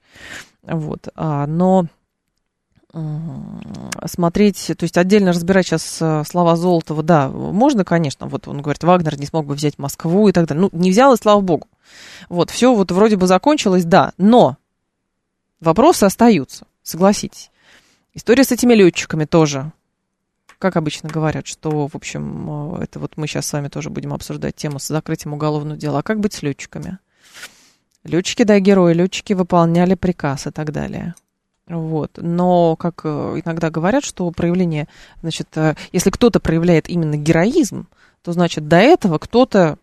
Вот. 0.65 1.09
А, 1.15 1.47
но 1.47 1.87
смотреть, 4.07 4.73
то 4.77 4.85
есть 4.85 4.97
отдельно 4.97 5.33
разбирать 5.33 5.67
сейчас 5.67 5.99
э, 6.01 6.23
слова 6.27 6.57
Золотова, 6.57 7.03
да, 7.03 7.29
можно, 7.29 7.85
конечно, 7.85 8.27
вот 8.27 8.49
он 8.49 8.63
говорит, 8.63 8.85
Вагнер 8.85 9.19
не 9.19 9.27
смог 9.27 9.47
бы 9.47 9.55
взять 9.55 9.79
Москву 9.79 10.29
и 10.29 10.33
так 10.33 10.47
далее. 10.47 10.69
Ну, 10.73 10.79
не 10.79 10.91
взял, 10.91 11.13
и 11.13 11.19
слава 11.19 11.41
богу. 11.41 11.69
Вот, 12.29 12.51
все 12.51 12.75
вот 12.75 12.91
вроде 12.93 13.17
бы 13.17 13.27
закончилось, 13.27 13.85
да, 13.85 14.13
но 14.17 14.57
вопросы 15.61 16.05
остаются, 16.05 16.67
согласитесь. 16.83 17.51
История 18.15 18.45
с 18.45 18.53
этими 18.53 18.73
летчиками 18.73 19.27
тоже, 19.27 19.73
как 20.59 20.77
обычно 20.77 21.11
говорят, 21.11 21.47
что, 21.47 21.89
в 21.89 21.95
общем, 21.95 22.77
э, 22.77 22.85
это 22.85 22.99
вот 22.99 23.17
мы 23.17 23.27
сейчас 23.27 23.47
с 23.47 23.53
вами 23.53 23.69
тоже 23.69 23.91
будем 23.91 24.15
обсуждать 24.15 24.57
тему 24.57 24.79
с 24.79 24.87
закрытием 24.87 25.35
уголовного 25.35 25.79
дела. 25.79 25.99
А 25.99 26.03
как 26.03 26.21
быть 26.21 26.33
с 26.33 26.43
летчиками? 26.43 26.99
Летчики, 28.05 28.45
да, 28.45 28.59
герои, 28.61 28.95
летчики 28.95 29.33
выполняли 29.33 29.97
приказ 29.97 30.47
и 30.47 30.51
так 30.51 30.73
далее. 30.73 31.15
Вот. 31.69 32.13
Но, 32.17 32.77
как 32.77 33.01
э, 33.05 33.41
иногда 33.45 33.71
говорят, 33.71 34.05
что 34.05 34.31
проявление, 34.31 34.87
значит, 35.23 35.49
э, 35.57 35.75
если 35.93 36.11
кто-то 36.11 36.39
проявляет 36.39 36.89
именно 36.89 37.17
героизм, 37.17 37.89
то, 38.25 38.33
значит, 38.33 38.69
до 38.69 38.77
этого 38.77 39.19
кто-то 39.19 39.79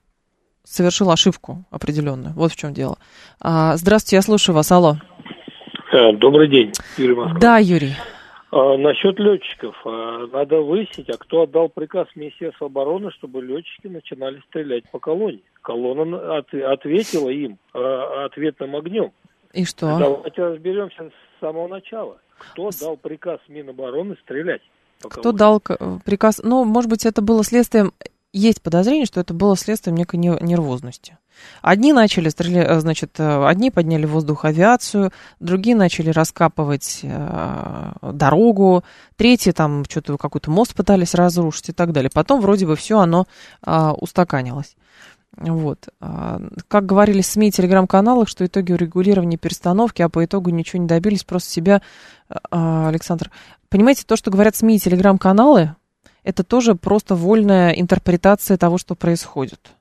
совершил 0.63 1.11
ошибку 1.11 1.63
определенную. 1.71 2.33
Вот 2.35 2.51
в 2.51 2.55
чем 2.55 2.73
дело. 2.73 2.97
А, 3.41 3.75
здравствуйте, 3.75 4.15
я 4.17 4.21
слушаю 4.21 4.55
вас. 4.55 4.71
Алло. 4.71 4.95
Э, 5.91 6.13
добрый 6.13 6.49
день, 6.49 6.71
Юрий 6.97 7.15
Москва. 7.15 7.39
Да, 7.39 7.57
Юрий. 7.57 7.95
А, 8.51 8.77
насчет 8.77 9.19
летчиков. 9.19 9.75
А, 9.85 10.27
надо 10.31 10.61
выяснить, 10.61 11.09
а 11.09 11.17
кто 11.17 11.41
отдал 11.43 11.69
приказ 11.69 12.07
Министерства 12.15 12.67
обороны, 12.67 13.11
чтобы 13.11 13.41
летчики 13.41 13.87
начинали 13.87 14.41
стрелять 14.47 14.89
по 14.91 14.99
колонне. 14.99 15.41
Колонна 15.61 16.37
от, 16.37 16.53
ответила 16.53 17.29
им 17.29 17.57
а, 17.73 18.25
ответным 18.25 18.75
огнем. 18.75 19.11
И 19.53 19.65
что? 19.65 19.97
Давайте 19.97 20.43
разберемся 20.43 21.09
с 21.09 21.39
самого 21.39 21.67
начала. 21.67 22.17
Кто 22.37 22.69
дал 22.79 22.97
приказ 22.97 23.39
Минобороны 23.47 24.17
стрелять? 24.23 24.61
Кто 24.99 25.31
дал 25.31 25.61
приказ? 26.03 26.41
Ну, 26.43 26.65
может 26.65 26.89
быть, 26.89 27.05
это 27.05 27.21
было 27.21 27.43
следствием 27.43 27.93
есть 28.33 28.63
подозрение, 28.63 29.05
что 29.05 29.21
это 29.21 29.33
было 29.33 29.55
следствием 29.55 29.95
некой 29.95 30.17
нервозности. 30.17 31.17
Одни 31.61 31.93
начали 31.93 32.29
стрелять, 32.29 32.67
э, 32.67 32.79
значит, 32.79 33.19
э, 33.19 33.45
одни 33.45 33.69
подняли 33.69 34.05
в 34.05 34.11
воздух 34.11 34.45
авиацию, 34.45 35.11
другие 35.39 35.75
начали 35.75 36.09
раскапывать 36.09 37.01
э, 37.03 37.91
дорогу, 38.01 38.83
третьи 39.17 39.51
там 39.51 39.85
что-то 39.85 40.17
какой-то 40.17 40.49
мост 40.49 40.75
пытались 40.75 41.13
разрушить 41.13 41.69
и 41.69 41.73
так 41.73 41.91
далее. 41.91 42.09
Потом 42.13 42.41
вроде 42.41 42.65
бы 42.65 42.75
все 42.75 42.99
оно 42.99 43.25
э, 43.65 43.89
устаканилось. 43.99 44.75
Вот. 45.35 45.89
А, 45.99 46.39
как 46.67 46.85
говорили 46.85 47.21
СМИ 47.21 47.47
и 47.47 47.51
телеграм-каналах, 47.51 48.27
что 48.27 48.45
итоги 48.45 48.71
урегулирования 48.71 49.37
перестановки, 49.37 50.01
а 50.01 50.09
по 50.09 50.23
итогу 50.23 50.51
ничего 50.51 50.81
не 50.81 50.87
добились, 50.87 51.23
просто 51.23 51.49
себя, 51.49 51.81
а, 52.51 52.87
Александр. 52.89 53.31
Понимаете, 53.69 54.03
то, 54.05 54.15
что 54.15 54.31
говорят 54.31 54.55
СМИ 54.55 54.75
и 54.75 54.79
телеграм-каналы, 54.79 55.75
это 56.23 56.43
тоже 56.43 56.75
просто 56.75 57.15
вольная 57.15 57.71
интерпретация 57.71 58.57
того, 58.57 58.77
что 58.77 58.95
происходит. 58.95 59.71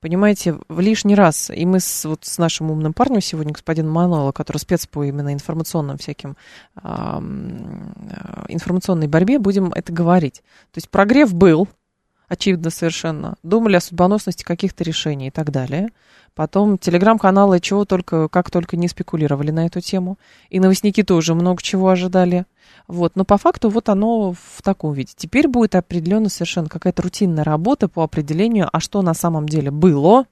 Понимаете, 0.00 0.58
в 0.68 0.80
лишний 0.80 1.14
раз, 1.14 1.48
и 1.48 1.64
мы 1.64 1.80
с, 1.80 2.04
вот 2.04 2.26
с 2.26 2.36
нашим 2.36 2.70
умным 2.70 2.92
парнем 2.92 3.22
сегодня, 3.22 3.54
господин 3.54 3.88
Мануэло, 3.88 4.32
который 4.32 4.58
спец 4.58 4.86
по 4.86 5.02
именно 5.02 5.32
информационным 5.32 5.96
всяким, 5.96 6.36
э, 6.82 6.82
информационной 8.48 9.06
борьбе, 9.06 9.38
будем 9.38 9.72
это 9.72 9.94
говорить. 9.94 10.42
То 10.72 10.78
есть 10.78 10.90
прогрев 10.90 11.32
был, 11.32 11.68
очевидно 12.28 12.70
совершенно, 12.70 13.36
думали 13.42 13.76
о 13.76 13.80
судьбоносности 13.80 14.44
каких-то 14.44 14.84
решений 14.84 15.28
и 15.28 15.30
так 15.30 15.50
далее. 15.50 15.90
Потом 16.34 16.78
телеграм-каналы 16.78 17.60
чего 17.60 17.84
только, 17.84 18.28
как 18.28 18.50
только 18.50 18.76
не 18.76 18.88
спекулировали 18.88 19.52
на 19.52 19.66
эту 19.66 19.80
тему. 19.80 20.18
И 20.50 20.58
новостники 20.58 21.04
тоже 21.04 21.34
много 21.34 21.62
чего 21.62 21.88
ожидали. 21.88 22.44
Вот, 22.88 23.14
но 23.14 23.24
по 23.24 23.38
факту 23.38 23.70
вот 23.70 23.88
оно 23.88 24.32
в 24.32 24.62
таком 24.62 24.92
виде. 24.94 25.12
Теперь 25.16 25.46
будет 25.46 25.76
определенно 25.76 26.28
совершенно 26.28 26.68
какая-то 26.68 27.02
рутинная 27.02 27.44
работа 27.44 27.88
по 27.88 28.02
определению, 28.02 28.68
а 28.72 28.80
что 28.80 29.02
на 29.02 29.14
самом 29.14 29.48
деле 29.48 29.70
было. 29.70 30.26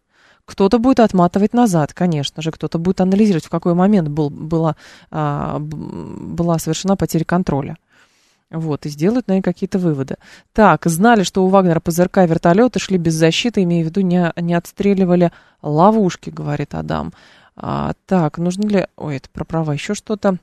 Кто-то 0.44 0.80
будет 0.80 0.98
отматывать 0.98 1.54
назад, 1.54 1.94
конечно 1.94 2.42
же, 2.42 2.50
кто-то 2.50 2.78
будет 2.78 3.00
анализировать, 3.00 3.44
в 3.44 3.48
какой 3.48 3.74
момент 3.74 4.08
был, 4.08 4.28
была, 4.28 4.74
а, 5.12 5.60
была 5.60 6.58
совершена 6.58 6.96
потеря 6.96 7.24
контроля. 7.24 7.76
Вот, 8.52 8.84
и 8.84 8.90
сделают, 8.90 9.28
наверное, 9.28 9.42
какие-то 9.42 9.78
выводы. 9.78 10.16
Так, 10.52 10.84
знали, 10.84 11.22
что 11.22 11.44
у 11.44 11.48
Вагнера 11.48 11.80
ПЗРК 11.80 12.18
вертолеты 12.18 12.78
шли 12.78 12.98
без 12.98 13.14
защиты, 13.14 13.62
имея 13.62 13.82
в 13.82 13.86
виду, 13.86 14.02
не, 14.02 14.30
не 14.36 14.54
отстреливали 14.54 15.32
ловушки, 15.62 16.28
говорит 16.28 16.74
Адам. 16.74 17.12
А, 17.56 17.94
так, 18.06 18.36
нужно 18.38 18.66
ли... 18.66 18.86
Ой, 18.96 19.16
это 19.16 19.30
про 19.30 19.44
права 19.44 19.72
еще 19.72 19.94
что-то 19.94 20.38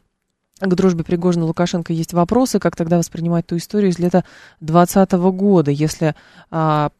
к 0.67 0.75
дружбе 0.75 1.03
Пригожина 1.03 1.45
Лукашенко 1.45 1.93
есть 1.93 2.13
вопросы, 2.13 2.59
как 2.59 2.75
тогда 2.75 2.97
воспринимать 2.97 3.47
ту 3.47 3.57
историю 3.57 3.91
из 3.91 3.99
лета 3.99 4.23
2020 4.59 5.11
года. 5.35 5.71
Если 5.71 6.15
а, 6.51 6.91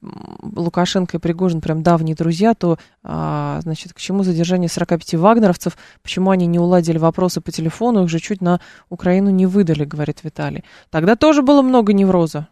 Лукашенко 0.42 1.18
и 1.18 1.20
Пригожин 1.20 1.62
прям 1.62 1.84
давние 1.84 2.16
друзья, 2.16 2.54
то, 2.54 2.78
а, 3.04 3.60
значит, 3.62 3.94
к 3.94 3.98
чему 3.98 4.24
задержание 4.24 4.70
45 4.70 5.16
вагнеровцев, 5.16 5.78
почему 6.02 6.32
они 6.32 6.48
не 6.48 6.60
уладили 6.60 6.98
вопросы 6.98 7.42
по 7.42 7.52
телефону, 7.52 8.04
их 8.04 8.10
же 8.10 8.20
чуть 8.20 8.42
на 8.42 8.62
Украину 8.90 9.30
не 9.30 9.46
выдали, 9.46 9.86
говорит 9.86 10.24
Виталий. 10.24 10.64
Тогда 10.90 11.16
тоже 11.16 11.42
было 11.42 11.62
много 11.62 11.94
невроза. 11.94 12.48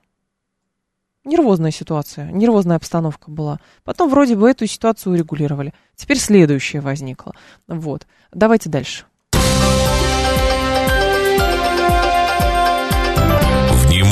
Нервозная 1.28 1.72
ситуация, 1.72 2.32
нервозная 2.32 2.78
обстановка 2.78 3.30
была. 3.30 3.60
Потом 3.84 4.10
вроде 4.10 4.38
бы 4.38 4.50
эту 4.50 4.66
ситуацию 4.66 5.12
урегулировали. 5.12 5.74
Теперь 5.94 6.20
следующая 6.20 6.80
возникла. 6.80 7.36
Вот. 7.68 8.08
Давайте 8.32 8.70
дальше. 8.70 9.04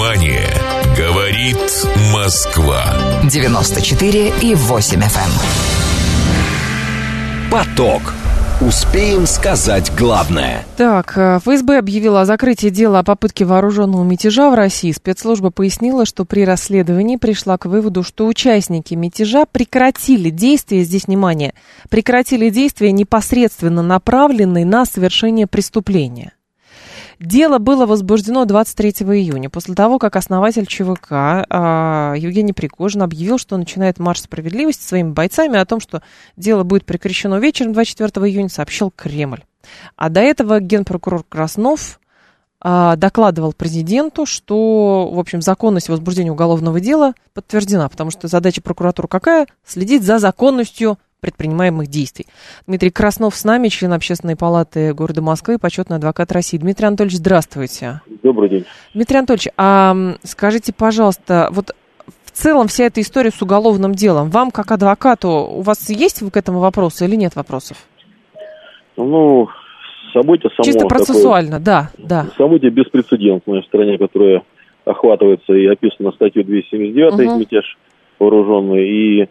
Внимание! 0.05 0.47
Говорит 0.95 1.57
Москва. 2.13 2.93
94 3.23 4.33
и 4.39 4.53
8 4.53 4.99
FM. 4.99 5.01
Эм. 5.01 5.31
Поток. 7.51 8.13
Успеем 8.61 9.25
сказать 9.25 9.91
главное. 9.97 10.63
Так, 10.77 11.17
э, 11.17 11.39
ФСБ 11.39 11.79
объявила 11.79 12.21
о 12.21 12.25
закрытии 12.25 12.69
дела 12.69 12.99
о 12.99 13.03
попытке 13.03 13.45
вооруженного 13.45 14.03
мятежа 14.03 14.51
в 14.51 14.53
России. 14.53 14.91
Спецслужба 14.91 15.49
пояснила, 15.49 16.05
что 16.05 16.23
при 16.23 16.45
расследовании 16.45 17.17
пришла 17.17 17.57
к 17.57 17.65
выводу, 17.65 18.03
что 18.03 18.27
участники 18.27 18.93
мятежа 18.93 19.47
прекратили 19.51 20.29
действия, 20.29 20.83
здесь 20.83 21.07
внимание, 21.07 21.55
прекратили 21.89 22.51
действия 22.51 22.91
непосредственно 22.91 23.81
направленные 23.81 24.65
на 24.65 24.85
совершение 24.85 25.47
преступления. 25.47 26.33
Дело 27.19 27.59
было 27.59 27.85
возбуждено 27.85 28.45
23 28.45 28.91
июня, 28.91 29.49
после 29.49 29.73
того, 29.73 29.99
как 29.99 30.15
основатель 30.15 30.65
ЧВК 30.65 31.11
а, 31.11 32.13
Евгений 32.17 32.53
Пригожин 32.53 33.03
объявил, 33.03 33.37
что 33.37 33.57
начинает 33.57 33.99
марш 33.99 34.21
справедливости 34.21 34.83
своими 34.83 35.11
бойцами, 35.11 35.57
о 35.57 35.65
том, 35.65 35.79
что 35.79 36.01
дело 36.35 36.63
будет 36.63 36.85
прекращено 36.85 37.35
вечером 37.35 37.73
24 37.73 38.27
июня, 38.27 38.49
сообщил 38.49 38.91
Кремль. 38.95 39.43
А 39.95 40.09
до 40.09 40.19
этого 40.19 40.59
генпрокурор 40.59 41.23
Краснов 41.23 41.99
а, 42.59 42.95
докладывал 42.95 43.53
президенту, 43.53 44.25
что, 44.25 45.09
в 45.11 45.19
общем, 45.19 45.41
законность 45.41 45.87
возбуждения 45.87 46.31
уголовного 46.31 46.79
дела 46.79 47.13
подтверждена, 47.33 47.87
потому 47.89 48.11
что 48.11 48.27
задача 48.27 48.61
прокуратуры 48.61 49.07
какая? 49.07 49.47
Следить 49.65 50.03
за 50.03 50.19
законностью 50.19 50.97
предпринимаемых 51.25 51.87
действий. 51.87 52.27
Дмитрий 52.67 52.91
Краснов 52.91 53.35
с 53.35 53.43
нами, 53.43 53.69
член 53.69 53.93
Общественной 53.93 54.35
палаты 54.35 54.93
города 54.93 55.21
Москвы, 55.21 55.57
почетный 55.57 55.97
адвокат 55.97 56.31
России. 56.31 56.57
Дмитрий 56.57 56.85
Анатольевич, 56.85 57.17
здравствуйте. 57.17 58.01
Добрый 58.21 58.49
день. 58.49 58.65
Дмитрий 58.93 59.17
Анатольевич, 59.17 59.47
а 59.57 59.95
скажите, 60.23 60.71
пожалуйста, 60.71 61.49
вот 61.51 61.75
в 62.25 62.31
целом 62.31 62.67
вся 62.67 62.85
эта 62.85 63.01
история 63.01 63.31
с 63.31 63.41
уголовным 63.41 63.93
делом, 63.93 64.29
вам 64.29 64.51
как 64.51 64.71
адвокату, 64.71 65.29
у 65.29 65.61
вас 65.61 65.89
есть 65.89 66.21
к 66.31 66.37
этому 66.37 66.59
вопросы 66.59 67.05
или 67.05 67.15
нет 67.15 67.35
вопросов? 67.35 67.77
Ну, 68.97 69.47
событие 70.13 70.51
само... 70.51 70.63
Чисто 70.63 70.87
процессуально, 70.87 71.59
такое, 71.59 71.65
да, 71.65 71.89
да. 71.97 72.25
Событие 72.37 72.71
беспрецедентное 72.71 73.61
в 73.61 73.65
стране, 73.65 73.97
которое 73.97 74.43
охватывается 74.85 75.53
и 75.53 75.65
описано 75.65 76.11
статьей 76.11 76.43
279 76.43 77.13
угу. 77.13 77.39
мятеж 77.39 77.77
вооруженный, 78.19 78.87
и 78.87 79.29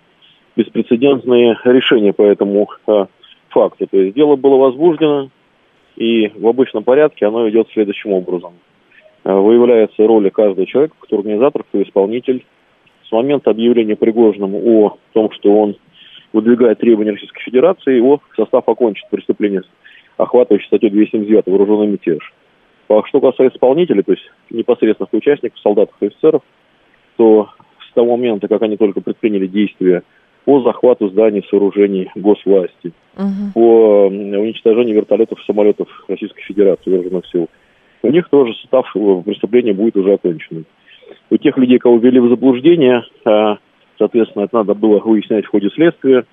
беспрецедентные 0.56 1.58
решения 1.64 2.12
по 2.12 2.22
этому 2.22 2.68
э, 2.86 3.06
факту. 3.50 3.86
То 3.86 3.98
есть 3.98 4.14
дело 4.14 4.36
было 4.36 4.56
возбуждено, 4.56 5.30
и 5.96 6.28
в 6.34 6.46
обычном 6.46 6.84
порядке 6.84 7.26
оно 7.26 7.48
идет 7.48 7.68
следующим 7.72 8.12
образом. 8.12 8.54
Э, 9.24 9.34
выявляется 9.34 10.06
роли 10.06 10.28
каждого 10.28 10.66
человека, 10.66 10.94
кто 11.00 11.18
организатор, 11.18 11.62
кто 11.64 11.82
исполнитель. 11.82 12.44
С 13.08 13.12
момента 13.12 13.50
объявления 13.50 13.96
Пригожиным 13.96 14.54
о 14.54 14.96
том, 15.12 15.30
что 15.32 15.54
он 15.54 15.76
выдвигает 16.32 16.78
требования 16.78 17.12
Российской 17.12 17.42
Федерации, 17.42 17.96
его 17.96 18.20
состав 18.36 18.68
окончит 18.68 19.08
преступление, 19.10 19.62
охватывающее 20.16 20.66
статью 20.66 20.90
279 20.90 21.46
вооруженный 21.46 21.86
мятеж. 21.86 22.32
А 22.88 23.02
что 23.06 23.20
касается 23.20 23.56
исполнителей, 23.56 24.02
то 24.02 24.12
есть 24.12 24.24
непосредственных 24.50 25.12
участников, 25.12 25.58
солдатов 25.60 25.94
и 26.00 26.06
офицеров, 26.06 26.42
то 27.16 27.50
с 27.88 27.94
того 27.94 28.16
момента, 28.16 28.48
как 28.48 28.62
они 28.62 28.76
только 28.76 29.00
предприняли 29.00 29.46
действия 29.46 30.02
по 30.44 30.62
захвату 30.62 31.08
зданий, 31.08 31.44
сооружений 31.48 32.10
госвласти, 32.14 32.92
угу. 33.16 33.52
по 33.54 34.06
уничтожению 34.06 34.96
вертолетов 34.96 35.40
и 35.40 35.44
самолетов 35.44 35.88
Российской 36.08 36.42
Федерации, 36.42 36.90
вооруженных 36.90 37.26
сил. 37.26 37.48
У 38.02 38.10
них 38.10 38.28
тоже 38.28 38.52
состав 38.54 38.86
э, 38.94 39.22
преступления 39.24 39.72
будет 39.72 39.96
уже 39.96 40.12
окончен. 40.12 40.66
У 41.30 41.36
тех 41.38 41.56
людей, 41.56 41.78
кого 41.78 41.96
ввели 41.96 42.20
в 42.20 42.28
заблуждение, 42.28 43.02
а, 43.24 43.58
соответственно, 43.98 44.44
это 44.44 44.58
надо 44.58 44.74
было 44.74 44.98
выяснять 44.98 45.46
в 45.46 45.50
ходе 45.50 45.70
следствия, 45.70 46.24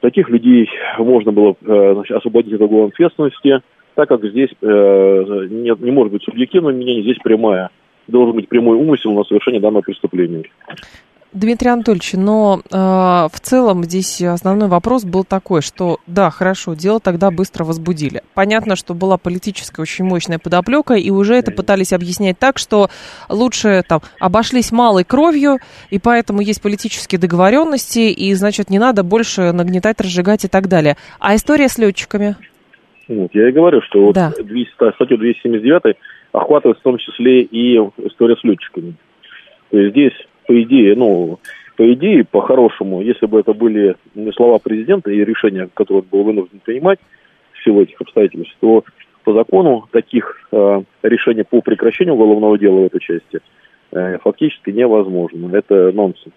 таких 0.00 0.30
людей 0.30 0.68
можно 0.98 1.32
было 1.32 1.56
э, 1.60 1.94
значит, 1.94 2.16
освободить 2.16 2.54
от 2.54 2.62
уголовной 2.62 2.90
ответственности, 2.90 3.60
так 3.94 4.08
как 4.08 4.24
здесь 4.24 4.50
э, 4.62 5.46
нет, 5.50 5.80
не 5.80 5.90
может 5.90 6.12
быть 6.12 6.22
субъективного 6.22 6.72
мнения, 6.72 7.02
здесь 7.02 7.18
прямая. 7.22 7.70
Должен 8.06 8.36
быть 8.36 8.48
прямой 8.48 8.76
умысел 8.76 9.12
на 9.12 9.24
совершение 9.24 9.60
данного 9.60 9.82
преступления. 9.82 10.44
Дмитрий 11.32 11.68
Анатольевич, 11.68 12.14
но 12.14 12.62
э, 12.64 12.76
в 12.76 13.40
целом 13.40 13.84
здесь 13.84 14.22
основной 14.22 14.68
вопрос 14.68 15.04
был 15.04 15.24
такой, 15.24 15.60
что 15.60 15.98
да, 16.06 16.30
хорошо, 16.30 16.72
дело 16.72 17.00
тогда 17.00 17.30
быстро 17.30 17.64
возбудили. 17.64 18.22
Понятно, 18.34 18.76
что 18.76 18.94
была 18.94 19.18
политическая 19.18 19.82
очень 19.82 20.06
мощная 20.06 20.38
подоплека, 20.38 20.94
и 20.94 21.10
уже 21.10 21.34
это 21.34 21.50
пытались 21.52 21.92
объяснять 21.92 22.38
так, 22.38 22.56
что 22.56 22.88
лучше 23.28 23.82
там 23.86 24.00
обошлись 24.18 24.72
малой 24.72 25.04
кровью, 25.04 25.58
и 25.90 25.98
поэтому 25.98 26.40
есть 26.40 26.62
политические 26.62 27.18
договоренности, 27.18 28.10
и 28.10 28.32
значит 28.32 28.70
не 28.70 28.78
надо 28.78 29.02
больше 29.02 29.52
нагнетать, 29.52 30.00
разжигать 30.00 30.46
и 30.46 30.48
так 30.48 30.68
далее. 30.68 30.96
А 31.20 31.34
история 31.34 31.68
с 31.68 31.76
летчиками? 31.76 32.36
Вот, 33.06 33.34
я 33.34 33.50
и 33.50 33.52
говорю, 33.52 33.82
что 33.82 34.06
вот 34.06 34.14
да. 34.14 34.32
200, 34.38 34.94
статью 34.94 35.18
279 35.18 35.96
охватывает 36.32 36.78
в 36.78 36.82
том 36.82 36.96
числе 36.96 37.42
и 37.42 37.76
история 37.98 38.36
с 38.36 38.44
летчиками. 38.44 38.94
То 39.70 39.78
есть 39.78 39.92
здесь 39.92 40.27
по 40.48 40.62
идее, 40.62 40.96
ну, 40.96 41.38
по 41.76 41.92
идее, 41.92 42.24
по-хорошему, 42.24 43.02
если 43.02 43.26
бы 43.26 43.38
это 43.38 43.52
были 43.52 43.96
слова 44.34 44.58
президента 44.58 45.10
и 45.10 45.22
решения, 45.22 45.68
которые 45.74 46.02
он 46.02 46.08
был 46.10 46.24
вынужден 46.24 46.60
принимать 46.64 46.98
в 47.52 47.62
силу 47.62 47.82
этих 47.82 48.00
обстоятельств, 48.00 48.56
то 48.60 48.82
по 49.24 49.34
закону 49.34 49.86
таких 49.92 50.48
э, 50.50 50.82
решений 51.02 51.44
по 51.44 51.60
прекращению 51.60 52.14
уголовного 52.14 52.58
дела 52.58 52.80
в 52.80 52.86
этой 52.86 53.00
части 53.00 53.40
э, 53.92 54.16
фактически 54.24 54.70
невозможно. 54.70 55.54
Это 55.54 55.92
нонсенс. 55.92 56.34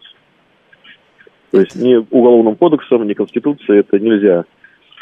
То 1.52 1.62
есть 1.62 1.78
ни 1.78 1.96
уголовным 1.96 2.58
кодексом, 2.58 3.08
ни 3.08 3.14
конституцией 3.14 3.80
это 3.80 3.98
нельзя 3.98 4.44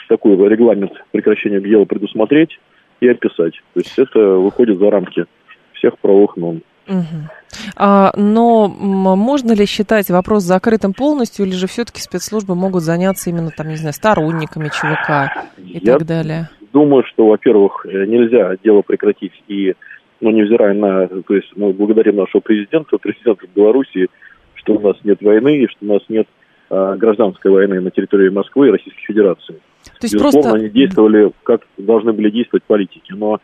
такой 0.08 0.36
регламент 0.48 0.92
прекращения 1.12 1.60
дела 1.60 1.86
предусмотреть 1.86 2.60
и 3.00 3.08
описать. 3.08 3.56
То 3.74 3.80
есть 3.80 3.98
это 3.98 4.20
выходит 4.20 4.78
за 4.78 4.92
рамки 4.92 5.26
всех 5.74 5.98
правовых 5.98 6.38
норм. 6.38 6.62
Угу. 6.90 7.30
А, 7.76 8.12
но 8.16 8.68
можно 8.68 9.54
ли 9.54 9.66
считать 9.66 10.10
вопрос 10.10 10.44
закрытым 10.44 10.94
полностью, 10.94 11.46
или 11.46 11.54
же 11.54 11.68
все-таки 11.68 12.02
спецслужбы 12.02 12.56
могут 12.56 12.84
заняться 12.84 13.30
именно, 13.30 13.52
там, 13.56 13.70
не 13.70 13.76
знаю, 13.76 13.94
сторонниками 13.94 14.70
ЧВК 14.70 15.48
и 15.58 15.80
Я 15.80 15.98
так 15.98 16.06
далее? 16.06 16.50
Думаю, 16.74 17.04
что, 17.06 17.28
во-первых, 17.28 17.86
э, 17.86 18.06
нельзя 18.06 18.56
дело 18.64 18.82
прекратить 18.82 19.34
и, 19.48 19.74
ну, 20.20 20.32
невзирая 20.32 20.74
на, 20.74 21.08
то 21.08 21.36
есть 21.36 21.52
мы 21.56 21.74
благодарим 21.74 22.18
нашего 22.18 22.42
президента, 22.42 22.98
президента 22.98 23.46
Беларуси, 23.56 24.08
что 24.56 24.74
у 24.74 24.80
нас 24.80 24.98
нет 25.04 25.22
войны 25.22 25.58
и 25.58 25.68
что 25.68 25.78
у 25.82 25.94
нас 25.94 26.02
нет 26.10 26.28
а, 26.70 26.96
гражданской 26.96 27.50
войны 27.50 27.82
на 27.82 27.90
территории 27.90 28.30
Москвы 28.30 28.68
и 28.68 28.72
Российской 28.72 29.02
Федерации. 29.02 29.54
То 29.84 30.04
есть 30.04 30.14
Безусловно, 30.14 30.42
просто... 30.42 30.58
они 30.58 30.70
действовали, 30.70 31.32
как 31.44 31.62
должны 31.78 32.14
были 32.14 32.30
действовать 32.30 32.64
политики, 32.64 33.12
но 33.16 33.40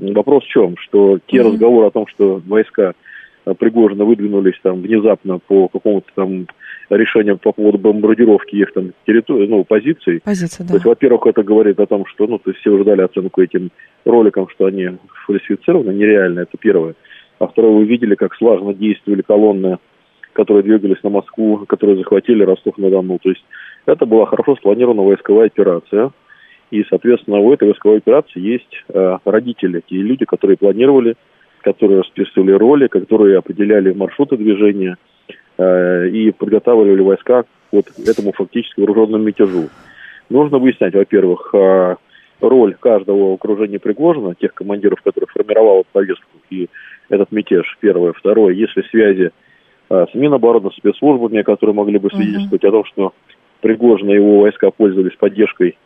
Вопрос 0.00 0.44
в 0.44 0.48
чем? 0.48 0.76
Что 0.78 1.18
те 1.26 1.38
mm-hmm. 1.38 1.52
разговоры 1.52 1.86
о 1.86 1.90
том, 1.90 2.06
что 2.06 2.40
войска 2.46 2.94
э, 3.44 3.54
Пригожина 3.54 4.04
выдвинулись 4.04 4.58
там 4.62 4.80
внезапно 4.82 5.38
по 5.38 5.68
какому-то 5.68 6.08
там 6.14 6.46
решению 6.90 7.38
по 7.38 7.52
поводу 7.52 7.78
бомбардировки 7.78 8.56
их 8.56 8.72
там 8.72 8.92
территории, 9.06 9.46
ну, 9.46 9.64
позиций. 9.64 10.20
Позиция, 10.24 10.64
да. 10.64 10.70
То 10.70 10.74
есть, 10.74 10.86
во-первых, 10.86 11.26
это 11.26 11.42
говорит 11.42 11.78
о 11.78 11.86
том, 11.86 12.04
что, 12.06 12.26
ну, 12.26 12.38
то 12.38 12.50
есть 12.50 12.60
все 12.60 12.70
уже 12.70 12.84
дали 12.84 13.02
оценку 13.02 13.40
этим 13.40 13.70
роликам, 14.04 14.48
что 14.48 14.66
они 14.66 14.90
фальсифицированы, 15.26 15.92
нереально, 15.92 16.40
это 16.40 16.58
первое. 16.58 16.94
А 17.38 17.46
второе, 17.46 17.72
вы 17.72 17.84
видели, 17.84 18.16
как 18.16 18.34
слаженно 18.34 18.74
действовали 18.74 19.22
колонны, 19.22 19.78
которые 20.32 20.62
двигались 20.62 21.02
на 21.02 21.10
Москву, 21.10 21.64
которые 21.66 21.98
захватили 21.98 22.42
Ростов-на-Дону. 22.42 23.18
То 23.22 23.30
есть 23.30 23.44
это 23.86 24.06
была 24.06 24.26
хорошо 24.26 24.56
спланированная 24.56 25.04
войсковая 25.04 25.46
операция. 25.46 26.10
И, 26.70 26.84
соответственно, 26.88 27.38
у 27.38 27.52
этой 27.52 27.68
войсковой 27.68 27.98
операции 27.98 28.40
есть 28.40 28.84
э, 28.88 29.18
родители, 29.24 29.82
те 29.88 29.96
люди, 29.96 30.24
которые 30.24 30.56
планировали, 30.56 31.16
которые 31.62 32.00
расписывали 32.00 32.52
роли, 32.52 32.86
которые 32.86 33.38
определяли 33.38 33.92
маршруты 33.92 34.36
движения 34.36 34.96
э, 35.58 36.08
и 36.08 36.30
подготавливали 36.30 37.02
войска 37.02 37.42
к 37.42 37.46
вот 37.72 37.86
этому 38.06 38.32
фактически 38.32 38.80
вооруженному 38.80 39.24
мятежу. 39.24 39.68
Нужно 40.28 40.58
выяснять, 40.58 40.94
во-первых, 40.94 41.50
э, 41.54 41.96
роль 42.40 42.74
каждого 42.78 43.34
окружения 43.34 43.80
Пригожина, 43.80 44.34
тех 44.36 44.54
командиров, 44.54 45.02
которые 45.02 45.28
формировали 45.28 45.84
повестку 45.92 46.26
и 46.50 46.68
этот 47.08 47.32
мятеж, 47.32 47.76
первое. 47.80 48.12
Второе, 48.12 48.54
есть 48.54 48.76
ли 48.76 48.84
связи 48.90 49.32
э, 49.90 50.06
с 50.10 50.14
Минобороны, 50.14 50.70
спецслужбами, 50.76 51.42
которые 51.42 51.74
могли 51.74 51.98
бы 51.98 52.10
свидетельствовать 52.10 52.62
uh-huh. 52.62 52.68
о 52.68 52.72
том, 52.72 52.84
что 52.84 53.12
Пригожин 53.60 54.08
и 54.10 54.14
его 54.14 54.40
войска 54.40 54.70
пользовались 54.70 55.16
поддержкой 55.16 55.76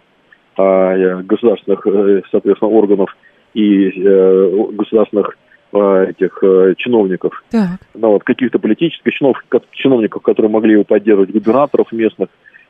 государственных, 0.57 1.87
э, 1.87 2.23
соответственно, 2.31 2.71
органов 2.71 3.17
и 3.55 3.89
э, 3.89 4.67
государственных 4.73 5.37
а, 5.73 6.05
этих 6.05 6.39
э, 6.43 6.75
чиновников, 6.79 7.43
так. 7.51 7.81
ну, 7.95 8.11
вот, 8.11 8.23
каких-то 8.23 8.61
политических 8.61 9.13
чинов, 9.13 9.45
чиновников, 9.73 10.23
которые 10.23 10.51
могли 10.51 10.75
его 10.75 10.85
поддерживать, 10.85 11.33
губернаторов 11.33 11.91
местных, 11.91 12.29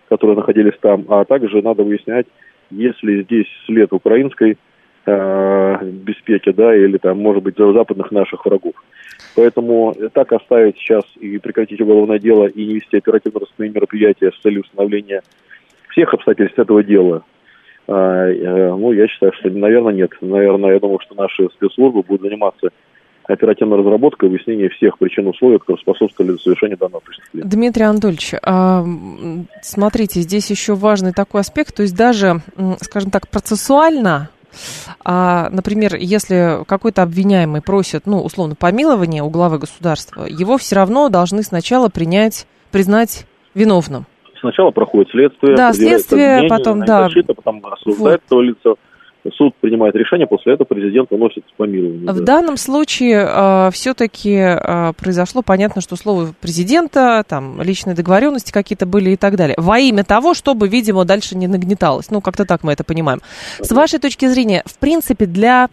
которые 0.08 0.36
находились 0.36 0.72
там, 0.80 1.04
а 1.08 1.26
также 1.26 1.60
надо 1.60 1.82
выяснять, 1.82 2.26
есть 2.70 3.02
ли 3.02 3.22
здесь 3.24 3.46
след 3.66 3.92
украинской 3.92 4.56
э, 5.04 5.84
беспеки, 5.84 6.50
да, 6.52 6.74
или 6.74 6.96
там, 6.96 7.18
может 7.18 7.42
быть, 7.42 7.58
западных 7.58 8.10
наших 8.10 8.46
врагов. 8.46 8.72
Поэтому 9.36 9.94
так 10.14 10.32
оставить 10.32 10.78
сейчас 10.78 11.04
и 11.20 11.36
прекратить 11.38 11.82
уголовное 11.82 12.18
дело 12.18 12.46
и 12.46 12.64
не 12.64 12.74
вести 12.76 12.96
оперативно-розыскные 12.96 13.68
мероприятия 13.68 14.30
с 14.32 14.40
целью 14.40 14.62
установления 14.62 15.22
всех 15.90 16.14
обстоятельств 16.14 16.58
этого 16.58 16.82
дела 16.82 17.16
а, 17.16 17.22
э, 17.22 17.33
ну, 17.86 18.92
я 18.92 19.06
считаю, 19.08 19.32
что, 19.34 19.50
наверное, 19.50 19.92
нет. 19.92 20.10
Наверное, 20.20 20.72
я 20.72 20.80
думаю, 20.80 21.00
что 21.04 21.14
наши 21.14 21.48
спецслужбы 21.50 22.02
будут 22.02 22.22
заниматься 22.22 22.70
оперативной 23.24 23.78
разработкой 23.78 24.28
выяснением 24.28 24.70
всех 24.70 24.98
причин 24.98 25.26
условий, 25.26 25.58
которые 25.58 25.80
способствовали 25.80 26.36
совершению 26.36 26.78
данного 26.78 27.00
преступления. 27.00 27.48
Дмитрий 27.48 27.84
Анатольевич, 27.84 28.34
а, 28.42 28.84
смотрите, 29.62 30.20
здесь 30.20 30.50
еще 30.50 30.74
важный 30.74 31.12
такой 31.12 31.40
аспект, 31.40 31.74
то 31.74 31.82
есть 31.82 31.96
даже, 31.96 32.40
скажем 32.80 33.10
так, 33.10 33.28
процессуально 33.28 34.30
а, 35.04 35.48
например, 35.50 35.96
если 35.96 36.64
какой-то 36.66 37.02
обвиняемый 37.02 37.60
просит, 37.60 38.06
ну, 38.06 38.20
условно, 38.20 38.54
помилования 38.54 39.24
у 39.24 39.28
главы 39.28 39.58
государства, 39.58 40.26
его 40.26 40.58
все 40.58 40.76
равно 40.76 41.08
должны 41.08 41.42
сначала 41.42 41.88
принять, 41.88 42.46
признать 42.70 43.26
виновным 43.54 44.06
сначала 44.44 44.70
проходит 44.70 45.10
следствие. 45.10 45.56
Да, 45.56 45.72
следствие, 45.72 46.32
мнение, 46.34 46.48
потом, 46.50 46.84
да. 46.84 47.04
Защита, 47.04 47.34
потом 47.34 47.62
осуждает 47.64 48.20
вот. 48.28 48.28
то 48.28 48.42
лицо. 48.42 48.76
Суд 49.38 49.54
принимает 49.58 49.94
решение, 49.94 50.26
после 50.26 50.52
этого 50.52 50.66
президент 50.66 51.10
выносит 51.10 51.44
помилование. 51.56 52.12
В 52.12 52.18
да. 52.18 52.24
данном 52.24 52.58
случае 52.58 53.26
э, 53.26 53.70
все-таки 53.72 54.34
э, 54.34 54.92
произошло, 54.98 55.40
понятно, 55.40 55.80
что 55.80 55.96
слово 55.96 56.34
президента, 56.38 57.24
там, 57.26 57.62
личные 57.62 57.96
договоренности 57.96 58.52
какие-то 58.52 58.84
были 58.84 59.10
и 59.10 59.16
так 59.16 59.36
далее. 59.36 59.56
Во 59.58 59.78
имя 59.78 60.04
того, 60.04 60.34
чтобы, 60.34 60.68
видимо, 60.68 61.06
дальше 61.06 61.38
не 61.38 61.46
нагнеталось. 61.46 62.10
Ну, 62.10 62.20
как-то 62.20 62.44
так 62.44 62.64
мы 62.64 62.72
это 62.72 62.84
понимаем. 62.84 63.20
С 63.60 63.72
вашей 63.72 63.98
точки 63.98 64.26
зрения, 64.26 64.62
в 64.66 64.78
принципе, 64.78 65.24
для 65.24 65.64
а, 65.64 65.68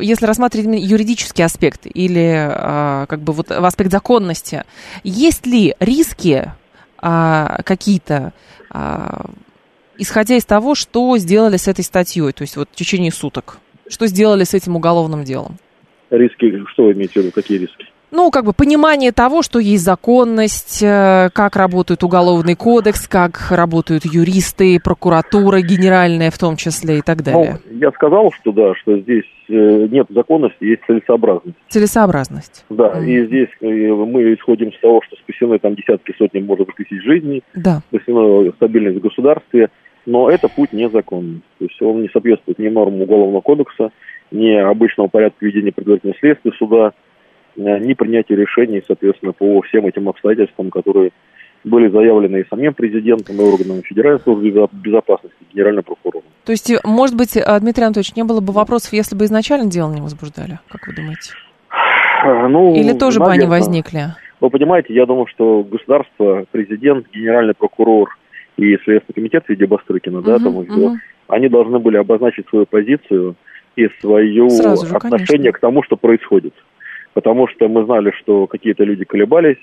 если 0.00 0.26
рассматривать 0.26 0.80
юридический 0.82 1.44
аспект 1.44 1.82
или 1.84 2.34
а, 2.36 3.06
как 3.06 3.20
бы 3.20 3.32
вот 3.32 3.50
аспект 3.50 3.92
законности, 3.92 4.64
есть 5.04 5.46
ли 5.46 5.74
риски 5.78 6.52
а, 6.98 7.62
какие-то, 7.64 8.32
исходя 9.96 10.36
из 10.36 10.44
того, 10.44 10.74
что 10.74 11.16
сделали 11.18 11.56
с 11.56 11.68
этой 11.68 11.84
статьей, 11.84 12.32
то 12.32 12.42
есть 12.42 12.56
вот 12.56 12.68
в 12.72 12.74
течение 12.74 13.12
суток, 13.12 13.58
что 13.88 14.06
сделали 14.06 14.44
с 14.44 14.54
этим 14.54 14.76
уголовным 14.76 15.24
делом? 15.24 15.58
Риски, 16.10 16.64
что 16.72 16.86
вы 16.86 16.92
имеете 16.92 17.14
в 17.14 17.16
виду, 17.24 17.32
какие 17.32 17.58
риски? 17.58 17.89
Ну, 18.10 18.30
как 18.30 18.44
бы 18.44 18.52
понимание 18.52 19.12
того, 19.12 19.42
что 19.42 19.58
есть 19.58 19.84
законность, 19.84 20.82
э, 20.82 21.28
как 21.32 21.56
работает 21.56 22.02
уголовный 22.02 22.56
кодекс, 22.56 23.06
как 23.08 23.50
работают 23.50 24.04
юристы, 24.04 24.78
прокуратура 24.82 25.60
генеральная 25.60 26.30
в 26.30 26.38
том 26.38 26.56
числе 26.56 26.98
и 26.98 27.02
так 27.02 27.22
далее. 27.22 27.58
Ну, 27.70 27.78
я 27.78 27.90
сказал, 27.92 28.32
что 28.32 28.52
да, 28.52 28.74
что 28.74 28.98
здесь 28.98 29.24
э, 29.48 29.88
нет 29.90 30.06
законности, 30.10 30.64
есть 30.64 30.82
целесообразность. 30.86 31.56
Целесообразность. 31.68 32.64
Да, 32.68 32.98
mm. 32.98 33.06
и 33.06 33.26
здесь 33.26 33.48
э, 33.60 33.66
мы 33.66 34.34
исходим 34.34 34.72
с 34.72 34.80
того, 34.80 35.00
что 35.06 35.16
спасены 35.16 35.58
там 35.58 35.74
десятки, 35.74 36.14
сотни, 36.18 36.40
может 36.40 36.66
быть, 36.66 36.76
тысяч 36.76 37.02
жизней, 37.02 37.42
да. 37.54 37.82
спасена 37.88 38.50
стабильность 38.52 38.98
в 38.98 39.02
государстве, 39.02 39.70
но 40.06 40.30
это 40.30 40.48
путь 40.48 40.72
незаконный. 40.72 41.42
То 41.58 41.64
есть 41.64 41.80
он 41.82 42.02
не 42.02 42.08
соответствует 42.08 42.58
ни 42.58 42.68
нормам 42.68 43.02
Уголовного 43.02 43.40
кодекса, 43.40 43.90
ни 44.30 44.52
обычного 44.54 45.08
порядка 45.08 45.44
ведения 45.44 45.72
предварительного 45.72 46.18
следствия 46.20 46.52
суда, 46.58 46.92
ни 47.56 47.94
принятия 47.94 48.36
решений, 48.36 48.82
соответственно, 48.86 49.32
по 49.32 49.60
всем 49.62 49.86
этим 49.86 50.08
обстоятельствам, 50.08 50.70
которые 50.70 51.10
были 51.64 51.88
заявлены 51.88 52.40
и 52.40 52.48
самим 52.48 52.74
президентом, 52.74 53.36
и 53.36 53.40
органами 53.40 53.82
Федеральной 53.82 54.20
службы 54.20 54.68
безопасности, 54.72 55.36
генеральным 55.52 55.84
прокурором. 55.84 56.24
То 56.44 56.52
есть, 56.52 56.72
может 56.84 57.16
быть, 57.16 57.36
э, 57.36 57.60
Дмитрий 57.60 57.84
Анатольевич, 57.84 58.16
не 58.16 58.24
было 58.24 58.40
бы 58.40 58.52
вопросов, 58.52 58.92
если 58.92 59.14
бы 59.14 59.24
изначально 59.26 59.70
дело 59.70 59.92
не 59.92 60.00
возбуждали, 60.00 60.58
как 60.68 60.86
вы 60.86 60.94
думаете? 60.94 61.32
Э, 62.24 62.48
ну, 62.48 62.74
Или 62.74 62.92
тоже 62.92 63.18
наверное, 63.18 63.38
бы 63.38 63.42
они 63.44 63.50
возникли? 63.50 64.00
Вы 64.40 64.50
понимаете, 64.50 64.94
я 64.94 65.04
думаю, 65.04 65.26
что 65.26 65.62
государство, 65.62 66.44
президент, 66.50 67.06
генеральный 67.12 67.54
прокурор 67.54 68.16
и 68.56 68.76
Следственный 68.84 69.14
комитет 69.14 69.44
в 69.44 69.48
виде 69.50 69.66
Бастрыкина, 69.66 70.22
да, 70.22 70.38
там, 70.38 70.56
угу. 70.56 70.96
они 71.28 71.48
должны 71.48 71.78
были 71.78 71.98
обозначить 71.98 72.48
свою 72.48 72.64
позицию 72.64 73.36
и 73.76 73.88
свое 74.00 74.46
отношение 74.46 75.26
конечно. 75.26 75.52
к 75.52 75.60
тому, 75.60 75.82
что 75.82 75.96
происходит. 75.96 76.54
Потому 77.20 77.48
что 77.48 77.68
мы 77.68 77.84
знали, 77.84 78.12
что 78.12 78.46
какие-то 78.46 78.82
люди 78.82 79.04
колебались, 79.04 79.58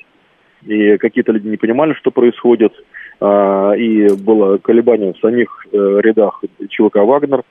и 0.63 0.97
какие-то 0.97 1.31
люди 1.31 1.47
не 1.47 1.57
понимали, 1.57 1.93
что 1.93 2.11
происходит, 2.11 2.71
а, 3.19 3.71
и 3.71 4.07
было 4.15 4.57
колебание 4.59 5.13
в 5.13 5.19
самих 5.19 5.65
э, 5.71 5.99
рядах 6.03 6.43
ЧВК 6.69 6.97
«Вагнер», 6.97 7.41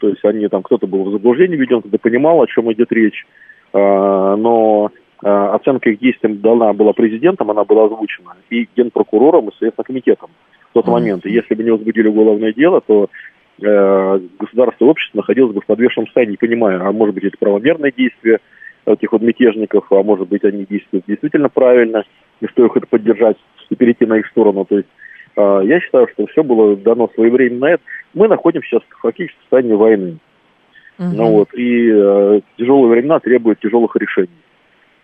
то 0.00 0.08
есть 0.08 0.24
они 0.24 0.48
там, 0.48 0.64
кто-то 0.64 0.88
был 0.88 1.04
в 1.04 1.12
заблуждении 1.12 1.54
введен, 1.54 1.80
кто-то 1.80 1.98
понимал, 1.98 2.42
о 2.42 2.48
чем 2.48 2.72
идет 2.72 2.90
речь, 2.90 3.24
а, 3.72 4.34
но 4.34 4.90
а, 5.22 5.54
оценка 5.54 5.90
их 5.90 6.00
действиям 6.00 6.40
дана 6.40 6.72
была 6.72 6.92
президентом, 6.92 7.48
она 7.52 7.64
была 7.64 7.84
озвучена, 7.84 8.34
и 8.50 8.68
генпрокурором, 8.76 9.50
и 9.50 9.52
Следственным 9.58 9.84
комитетом 9.84 10.30
в 10.70 10.72
тот 10.74 10.88
момент. 10.88 11.26
И 11.26 11.30
если 11.30 11.54
бы 11.54 11.62
не 11.62 11.70
возбудили 11.70 12.08
уголовное 12.08 12.52
дело, 12.52 12.80
то 12.80 13.08
э, 13.62 14.20
государство 14.40 14.84
и 14.84 14.88
общество 14.88 15.18
находилось 15.18 15.54
бы 15.54 15.60
в 15.60 15.66
подвешенном 15.66 16.08
состоянии, 16.08 16.32
не 16.32 16.36
понимая, 16.38 16.80
а 16.80 16.90
может 16.90 17.14
быть 17.14 17.24
это 17.24 17.38
правомерное 17.38 17.92
действие 17.96 18.40
этих 18.86 19.12
вот 19.12 19.22
мятежников, 19.22 19.86
а 19.90 20.02
может 20.02 20.28
быть 20.28 20.44
они 20.44 20.66
действуют 20.68 21.04
действительно 21.06 21.48
правильно, 21.48 22.04
и 22.40 22.46
что 22.46 22.66
их 22.66 22.76
это 22.76 22.86
поддержать 22.86 23.36
и 23.70 23.74
перейти 23.74 24.06
на 24.06 24.18
их 24.18 24.26
сторону. 24.28 24.64
То 24.64 24.78
есть 24.78 24.88
э, 25.36 25.60
я 25.64 25.80
считаю, 25.80 26.08
что 26.12 26.26
все 26.26 26.42
было 26.42 26.76
дано 26.76 27.08
своевременно. 27.14 27.66
Это. 27.66 27.82
Мы 28.12 28.28
находимся 28.28 28.68
сейчас 28.68 28.82
фактически 29.00 29.36
в 29.38 29.42
состоянии 29.42 29.74
войны. 29.74 30.18
Угу. 30.98 31.08
Ну 31.08 31.30
вот, 31.30 31.54
и 31.54 31.90
э, 31.92 32.40
тяжелые 32.56 32.88
времена 32.88 33.18
требуют 33.20 33.60
тяжелых 33.60 33.96
решений. 33.96 34.28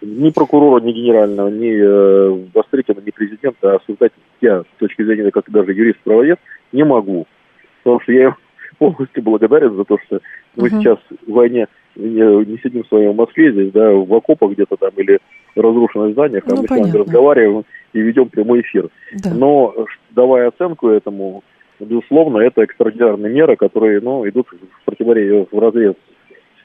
Ни 0.02 0.30
прокурора, 0.30 0.82
ни 0.82 0.92
генерального, 0.92 1.48
ни 1.48 1.72
э, 1.72 2.48
Вострикина, 2.54 3.00
ни 3.04 3.10
президента 3.10 3.76
осуждать 3.76 4.12
я, 4.40 4.62
с 4.62 4.78
точки 4.78 5.02
зрения, 5.02 5.30
как 5.30 5.50
даже 5.50 5.72
юрист-правовед, 5.72 6.38
не 6.72 6.84
могу. 6.84 7.26
Потому 7.82 8.00
что 8.00 8.12
я 8.12 8.34
полностью 8.80 9.22
благодарен 9.22 9.76
за 9.76 9.84
то, 9.84 9.98
что 10.06 10.20
мы 10.56 10.68
угу. 10.68 10.80
сейчас 10.80 10.98
в 11.26 11.32
войне 11.32 11.68
не, 11.96 12.44
не 12.46 12.58
сидим 12.58 12.84
с 12.84 12.90
вами 12.90 13.08
в 13.08 13.14
Москве 13.14 13.52
здесь, 13.52 13.72
да, 13.72 13.90
в 13.90 14.12
окопах 14.14 14.52
где-то 14.52 14.76
там 14.76 14.90
или 14.96 15.18
в 15.54 15.60
разрушенных 15.60 16.12
зданиях, 16.12 16.44
а 16.46 16.54
ну, 16.54 16.62
мы 16.62 16.66
понятно. 16.66 16.90
с 16.90 16.94
вами 16.94 17.04
разговариваем 17.04 17.64
и 17.92 18.00
ведем 18.00 18.30
прямой 18.30 18.62
эфир. 18.62 18.88
Да. 19.22 19.34
Но 19.34 19.74
давая 20.10 20.48
оценку 20.48 20.88
этому, 20.88 21.44
безусловно, 21.78 22.38
это 22.38 22.62
экстраординарные 22.62 23.32
меры, 23.32 23.56
которые 23.56 24.00
ну, 24.00 24.26
идут 24.26 24.46
в 24.48 24.84
противоречие, 24.86 25.46
в 25.50 25.58
разрез 25.58 25.94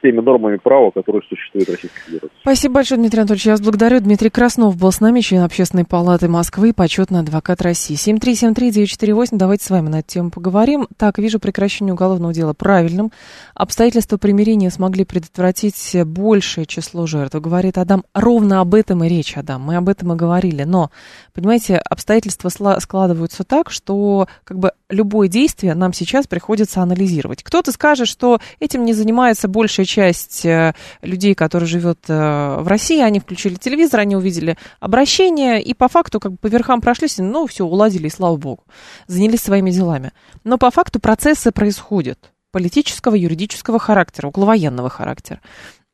теми 0.05 0.21
нормами 0.21 0.57
права, 0.57 0.91
которые 0.91 1.23
существуют 1.27 1.67
в 1.67 1.71
Российской 1.71 1.99
Федерации. 2.05 2.29
Спасибо 2.41 2.75
большое, 2.75 2.99
Дмитрий 2.99 3.21
Анатольевич. 3.21 3.45
Я 3.47 3.53
вас 3.53 3.61
благодарю. 3.61 3.99
Дмитрий 4.01 4.29
Краснов 4.29 4.77
был 4.77 4.91
с 4.91 4.99
нами, 4.99 5.21
член 5.21 5.41
Общественной 5.41 5.83
палаты 5.83 6.27
Москвы, 6.27 6.73
почетный 6.73 7.21
адвокат 7.21 7.63
России. 7.63 7.95
7373948, 7.95 9.29
давайте 9.31 9.65
с 9.65 9.69
вами 9.71 9.89
на 9.89 9.99
эту 10.01 10.09
тему 10.09 10.29
поговорим. 10.29 10.87
Так, 10.97 11.17
вижу 11.17 11.39
прекращение 11.39 11.95
уголовного 11.95 12.35
дела 12.35 12.53
правильным. 12.53 13.11
Обстоятельства 13.55 14.17
примирения 14.17 14.69
смогли 14.69 15.05
предотвратить 15.05 15.95
большее 16.05 16.67
число 16.67 17.07
жертв. 17.07 17.39
Говорит 17.39 17.79
Адам, 17.79 18.03
ровно 18.13 18.61
об 18.61 18.75
этом 18.75 19.03
и 19.03 19.09
речь, 19.09 19.35
Адам. 19.35 19.63
Мы 19.63 19.75
об 19.75 19.89
этом 19.89 20.13
и 20.13 20.15
говорили. 20.15 20.61
Но, 20.63 20.91
понимаете, 21.33 21.77
обстоятельства 21.77 22.49
складываются 22.49 23.43
так, 23.43 23.71
что 23.71 24.27
как 24.43 24.59
бы 24.59 24.73
любое 24.91 25.29
действие 25.29 25.73
нам 25.73 25.93
сейчас 25.93 26.27
приходится 26.27 26.83
анализировать. 26.83 27.41
Кто-то 27.41 27.71
скажет, 27.71 28.07
что 28.07 28.39
этим 28.59 28.85
не 28.85 28.93
занимается 28.93 29.47
большая 29.47 29.87
часть 29.87 29.94
э, 29.97 30.73
людей, 31.01 31.35
которые 31.35 31.67
живет 31.67 31.99
э, 32.07 32.57
в 32.59 32.67
России, 32.67 33.01
они 33.01 33.19
включили 33.19 33.55
телевизор, 33.55 34.01
они 34.01 34.15
увидели 34.15 34.57
обращение, 34.79 35.61
и 35.61 35.73
по 35.73 35.87
факту 35.87 36.19
как 36.19 36.33
бы 36.33 36.37
по 36.37 36.47
верхам 36.47 36.81
прошлись, 36.81 37.17
ну, 37.17 37.47
все, 37.47 37.65
уладили, 37.65 38.07
и 38.07 38.09
слава 38.09 38.37
богу, 38.37 38.63
занялись 39.07 39.41
своими 39.41 39.71
делами. 39.71 40.11
Но 40.43 40.57
по 40.57 40.71
факту 40.71 40.99
процессы 40.99 41.51
происходят 41.51 42.31
политического, 42.51 43.15
юридического 43.15 43.79
характера, 43.79 44.27
околовоенного 44.27 44.89
характера. 44.89 45.41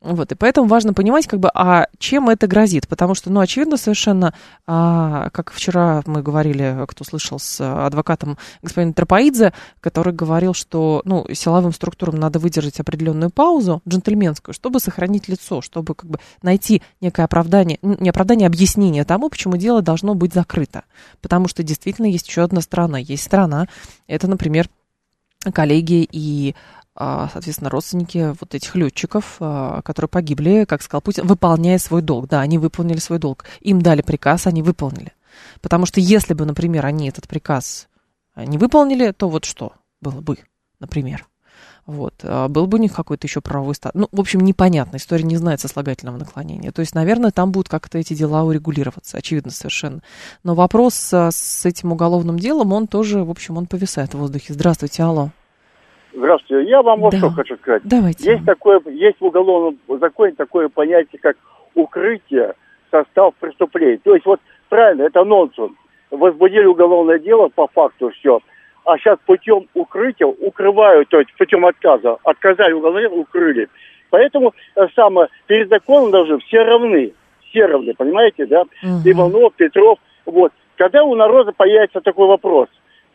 Вот, 0.02 0.32
и 0.32 0.36
поэтому 0.36 0.68
важно 0.68 0.96
понимать, 0.96 1.28
как 1.28 1.40
бы, 1.40 1.52
а 1.54 1.86
чем 2.00 2.30
это 2.30 2.48
грозит, 2.48 2.88
потому 2.88 3.14
что, 3.14 3.30
ну, 3.30 3.40
очевидно 3.40 3.78
совершенно, 3.78 4.34
а, 4.66 5.30
как 5.30 5.52
вчера 5.52 6.02
мы 6.08 6.24
говорили, 6.24 6.86
кто 6.88 7.04
слышал 7.04 7.38
с 7.38 7.62
адвокатом 7.62 8.40
господином 8.64 8.96
Тропоидзе, 8.96 9.54
который 9.80 10.12
говорил, 10.12 10.56
что, 10.56 11.04
ну, 11.06 11.28
силовым 11.32 11.72
структурам 11.72 12.16
надо 12.16 12.40
выдержать 12.40 12.80
определенную 12.80 13.30
паузу, 13.30 13.84
джентльменскую, 13.88 14.56
чтобы 14.56 14.80
сохранить 14.80 15.28
лицо, 15.28 15.62
чтобы, 15.62 15.94
как 15.94 16.10
бы, 16.10 16.20
найти 16.42 16.82
некое 17.00 17.26
оправдание, 17.26 17.78
не 17.84 18.10
оправдание, 18.10 18.48
а 18.48 18.50
объяснение 18.50 19.06
тому, 19.06 19.30
почему 19.30 19.56
дело 19.56 19.84
должно 19.84 20.16
быть 20.16 20.34
закрыто, 20.34 20.84
потому 21.22 21.48
что 21.48 21.62
действительно 21.62 22.08
есть 22.08 22.28
еще 22.28 22.42
одна 22.42 22.62
сторона, 22.62 22.98
есть 22.98 23.24
страна, 23.24 23.68
это, 24.08 24.28
например, 24.28 24.68
коллеги 25.54 26.08
и 26.12 26.56
соответственно, 26.98 27.70
родственники 27.70 28.36
вот 28.40 28.54
этих 28.54 28.76
летчиков, 28.76 29.38
а, 29.40 29.82
которые 29.82 30.10
погибли, 30.10 30.66
как 30.68 30.82
сказал 30.82 31.02
Путин, 31.02 31.26
выполняя 31.26 31.78
свой 31.78 32.02
долг. 32.02 32.28
Да, 32.28 32.42
они 32.42 32.58
выполнили 32.58 33.00
свой 33.00 33.20
долг. 33.20 33.46
Им 33.62 33.82
дали 33.82 34.02
приказ, 34.02 34.48
они 34.48 34.62
выполнили. 34.62 35.14
Потому 35.62 35.86
что 35.86 36.00
если 36.00 36.34
бы, 36.34 36.46
например, 36.46 36.86
они 36.86 37.08
этот 37.08 37.28
приказ 37.28 37.88
не 38.36 38.58
выполнили, 38.58 39.12
то 39.12 39.30
вот 39.30 39.46
что 39.46 39.74
было 40.02 40.20
бы, 40.22 40.38
например. 40.80 41.28
Вот. 41.86 42.14
А 42.24 42.48
был 42.48 42.68
бы 42.68 42.78
у 42.78 42.82
них 42.82 42.94
какой-то 42.94 43.28
еще 43.28 43.42
правовой 43.42 43.76
статус. 43.76 44.02
Ну, 44.02 44.10
в 44.12 44.20
общем, 44.20 44.42
непонятно. 44.42 44.98
История 44.98 45.24
не 45.24 45.38
знает 45.38 45.60
сослагательного 45.62 46.18
наклонения. 46.18 46.72
То 46.72 46.82
есть, 46.82 46.94
наверное, 46.94 47.32
там 47.32 47.52
будут 47.52 47.70
как-то 47.70 47.98
эти 47.98 48.14
дела 48.14 48.44
урегулироваться. 48.44 49.18
Очевидно 49.18 49.52
совершенно. 49.52 50.02
Но 50.44 50.56
вопрос 50.56 50.94
с 51.12 51.66
этим 51.66 51.92
уголовным 51.92 52.38
делом, 52.38 52.72
он 52.74 52.88
тоже, 52.88 53.24
в 53.24 53.30
общем, 53.30 53.58
он 53.58 53.66
повисает 53.66 54.14
в 54.14 54.20
воздухе. 54.20 54.54
Здравствуйте, 54.54 55.04
алло. 55.04 55.32
Здравствуйте. 56.14 56.70
Я 56.70 56.82
вам 56.82 57.02
вот 57.02 57.12
да. 57.12 57.18
что 57.18 57.30
хочу 57.30 57.56
сказать. 57.58 57.84
Давайте. 57.86 58.32
Есть 58.32 58.46
такое, 58.46 58.82
есть 58.88 59.20
в 59.20 59.26
уголовном 59.26 59.78
законе 59.88 60.34
такое 60.34 60.70
понятие, 60.70 61.20
как 61.22 61.38
укрытие 61.76 62.54
состав 62.90 63.34
преступления. 63.36 64.00
То 64.04 64.14
есть 64.14 64.26
вот 64.26 64.40
правильно, 64.70 65.04
это 65.04 65.24
нонсенс. 65.24 65.72
Возбудили 66.10 66.66
уголовное 66.66 67.20
дело 67.20 67.48
по 67.48 67.68
факту 67.68 68.10
все. 68.10 68.42
А 68.84 68.98
сейчас 68.98 69.18
путем 69.26 69.68
укрытия 69.74 70.28
укрывают, 70.28 71.08
то 71.10 71.20
есть 71.20 71.34
путем 71.38 71.66
отказа. 71.66 72.18
Отказали 72.24 72.74
уголовное 72.74 73.10
укрыли. 73.10 73.70
Поэтому 74.10 74.54
э, 74.76 74.88
самое, 74.96 75.30
перед 75.48 75.70
законом 75.70 76.12
должны 76.12 76.40
все 76.40 76.64
равны. 76.64 77.14
Все 77.50 77.66
равны, 77.66 77.94
понимаете, 77.94 78.46
да? 78.46 78.62
Угу. 78.62 79.02
Иванов, 79.06 79.54
Петров. 79.54 80.00
Вот. 80.26 80.52
Когда 80.76 81.04
у 81.04 81.16
народа 81.16 81.54
появится 81.54 82.02
такой 82.02 82.28
вопрос, 82.28 82.68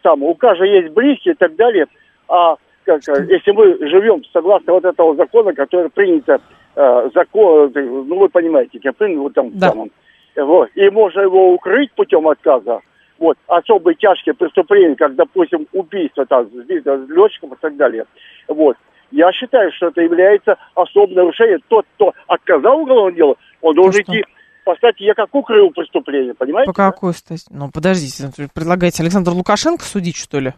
сам, 0.02 0.22
у 0.22 0.34
каждого 0.34 0.68
есть 0.68 0.92
близкие 0.94 1.34
и 1.34 1.36
так 1.36 1.56
далее, 1.56 1.86
а 2.28 2.56
как, 2.86 3.02
если 3.28 3.50
мы 3.52 3.76
живем 3.88 4.22
согласно 4.32 4.72
вот 4.72 4.84
этого 4.84 5.14
закона, 5.16 5.52
который 5.52 5.90
принято, 5.90 6.40
э, 6.74 7.10
закон, 7.14 7.72
ну 7.74 8.18
вы 8.18 8.28
понимаете, 8.28 8.78
как 8.80 8.96
принято 8.96 9.20
вот 9.20 9.34
там 9.34 9.50
да. 9.52 9.70
самом, 9.70 9.90
вот, 10.36 10.70
и 10.74 10.88
можно 10.90 11.20
его 11.20 11.52
укрыть 11.52 11.92
путем 11.92 12.28
отказа, 12.28 12.80
вот, 13.18 13.36
особые 13.48 13.96
тяжкие 13.96 14.34
преступления, 14.34 14.94
как, 14.94 15.14
допустим, 15.16 15.66
убийство 15.72 16.24
там, 16.26 16.48
летчиков 16.54 17.52
и 17.52 17.56
так 17.60 17.76
далее, 17.76 18.04
вот, 18.48 18.76
я 19.10 19.32
считаю, 19.32 19.72
что 19.72 19.88
это 19.88 20.00
является 20.00 20.56
особым 20.74 21.14
нарушением. 21.14 21.60
Тот, 21.68 21.86
кто 21.94 22.12
отказал 22.26 22.80
уголовное 22.80 23.14
дело, 23.14 23.36
он 23.62 23.74
должен 23.74 24.02
идти 24.02 24.24
поставить 24.64 25.00
я 25.00 25.14
как 25.14 25.32
укрыл 25.32 25.70
преступление, 25.70 26.34
понимаете? 26.34 26.66
По 26.66 26.74
какой 26.74 27.14
статье? 27.14 27.46
Ну, 27.50 27.70
подождите, 27.72 28.32
предлагаете 28.52 29.04
Александр 29.04 29.30
Лукашенко 29.30 29.84
судить, 29.84 30.16
что 30.16 30.40
ли? 30.40 30.54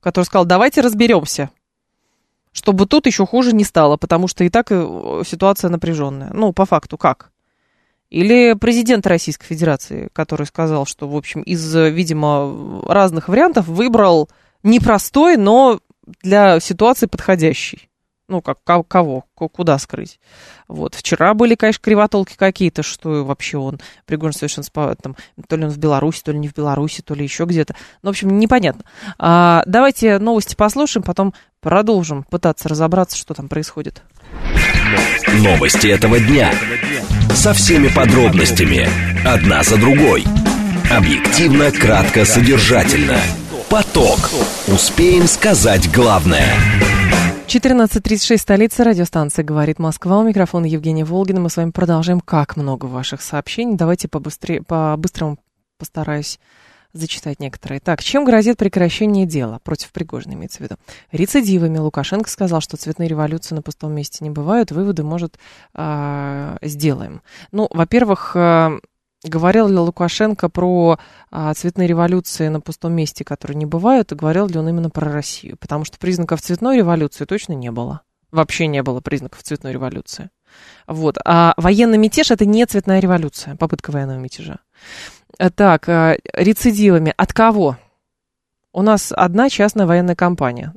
Который 0.00 0.24
сказал, 0.24 0.44
давайте 0.44 0.80
разберемся 0.80 1.50
чтобы 2.52 2.86
тут 2.86 3.06
еще 3.06 3.26
хуже 3.26 3.54
не 3.54 3.64
стало, 3.64 3.96
потому 3.96 4.28
что 4.28 4.44
и 4.44 4.48
так 4.48 4.68
э, 4.70 5.22
ситуация 5.26 5.70
напряженная. 5.70 6.30
Ну, 6.32 6.52
по 6.52 6.66
факту, 6.66 6.98
как? 6.98 7.30
Или 8.10 8.54
президент 8.54 9.06
Российской 9.06 9.46
Федерации, 9.46 10.10
который 10.12 10.46
сказал, 10.46 10.84
что, 10.84 11.08
в 11.08 11.16
общем, 11.16 11.40
из, 11.42 11.74
видимо, 11.74 12.82
разных 12.86 13.28
вариантов 13.28 13.66
выбрал 13.66 14.28
непростой, 14.62 15.38
но 15.38 15.80
для 16.22 16.60
ситуации 16.60 17.06
подходящий. 17.06 17.88
Ну, 18.32 18.40
как 18.40 18.64
кого, 18.64 19.26
куда 19.34 19.78
скрыть. 19.78 20.18
Вот. 20.66 20.94
Вчера 20.94 21.34
были, 21.34 21.54
конечно, 21.54 21.82
кривотолки 21.82 22.34
какие-то, 22.34 22.82
что 22.82 23.26
вообще 23.26 23.58
он, 23.58 23.78
Пригожин 24.06 24.32
совершенно, 24.32 24.94
там, 24.94 25.16
то 25.46 25.56
ли 25.56 25.66
он 25.66 25.70
в 25.70 25.76
Беларуси, 25.76 26.22
то 26.24 26.32
ли 26.32 26.38
не 26.38 26.48
в 26.48 26.54
Беларуси, 26.54 27.02
то 27.02 27.12
ли 27.12 27.24
еще 27.24 27.44
где-то. 27.44 27.76
Ну, 28.00 28.08
в 28.08 28.12
общем, 28.12 28.38
непонятно. 28.38 28.84
А, 29.18 29.64
давайте 29.66 30.18
новости 30.18 30.54
послушаем, 30.54 31.04
потом 31.04 31.34
продолжим 31.60 32.22
пытаться 32.22 32.70
разобраться, 32.70 33.18
что 33.18 33.34
там 33.34 33.50
происходит. 33.50 34.02
Новости 35.34 35.88
этого 35.88 36.18
дня. 36.18 36.54
Со 37.34 37.52
всеми 37.52 37.88
подробностями. 37.88 38.88
Одна 39.26 39.62
за 39.62 39.76
другой. 39.76 40.24
Объективно, 40.90 41.70
кратко, 41.70 42.24
содержательно. 42.24 43.18
Поток. 43.68 44.30
Успеем 44.68 45.26
сказать 45.26 45.92
главное. 45.92 46.54
14.36, 47.54 48.38
столица 48.38 48.82
радиостанции 48.82 49.42
«Говорит 49.42 49.78
Москва». 49.78 50.20
У 50.20 50.22
микрофона 50.22 50.64
Евгения 50.64 51.04
Волгина. 51.04 51.38
Мы 51.38 51.50
с 51.50 51.58
вами 51.58 51.70
продолжаем. 51.70 52.22
Как 52.22 52.56
много 52.56 52.86
ваших 52.86 53.20
сообщений. 53.20 53.76
Давайте 53.76 54.08
побыстрее, 54.08 54.62
по-быстрому 54.62 55.36
постараюсь 55.76 56.40
зачитать 56.94 57.40
некоторые. 57.40 57.80
Так, 57.80 58.02
чем 58.02 58.24
грозит 58.24 58.56
прекращение 58.56 59.26
дела 59.26 59.60
против 59.64 59.92
Пригожина, 59.92 60.32
имеется 60.32 60.58
в 60.58 60.60
виду? 60.62 60.76
Рецидивами. 61.10 61.76
Лукашенко 61.76 62.30
сказал, 62.30 62.62
что 62.62 62.78
цветные 62.78 63.10
революции 63.10 63.54
на 63.54 63.60
пустом 63.60 63.92
месте 63.92 64.24
не 64.24 64.30
бывают. 64.30 64.72
Выводы, 64.72 65.02
может, 65.02 65.38
э, 65.74 66.56
сделаем. 66.62 67.20
Ну, 67.50 67.68
во-первых, 67.70 68.32
э, 68.34 68.78
говорил 69.24 69.68
ли 69.68 69.76
Лукашенко 69.76 70.48
про 70.48 70.98
э, 71.30 71.52
цветные 71.54 71.88
революции 71.88 72.48
на 72.48 72.60
пустом 72.60 72.92
месте, 72.92 73.24
которые 73.24 73.56
не 73.56 73.66
бывают, 73.66 74.12
и 74.12 74.16
говорил 74.16 74.46
ли 74.46 74.58
он 74.58 74.68
именно 74.68 74.90
про 74.90 75.10
Россию? 75.12 75.56
Потому 75.58 75.84
что 75.84 75.98
признаков 75.98 76.40
цветной 76.40 76.78
революции 76.78 77.24
точно 77.24 77.52
не 77.54 77.70
было. 77.70 78.02
Вообще 78.30 78.66
не 78.66 78.82
было 78.82 79.00
признаков 79.00 79.42
цветной 79.42 79.72
революции. 79.72 80.30
Вот. 80.86 81.18
А 81.24 81.54
военный 81.56 81.98
мятеж 81.98 82.30
это 82.30 82.44
не 82.44 82.64
цветная 82.66 83.00
революция, 83.00 83.56
попытка 83.56 83.90
военного 83.90 84.18
мятежа. 84.18 84.58
Э, 85.38 85.50
так, 85.50 85.88
э, 85.88 86.18
рецидивами. 86.32 87.14
От 87.16 87.32
кого? 87.32 87.76
У 88.72 88.82
нас 88.82 89.12
одна 89.14 89.50
частная 89.50 89.86
военная 89.86 90.16
компания. 90.16 90.72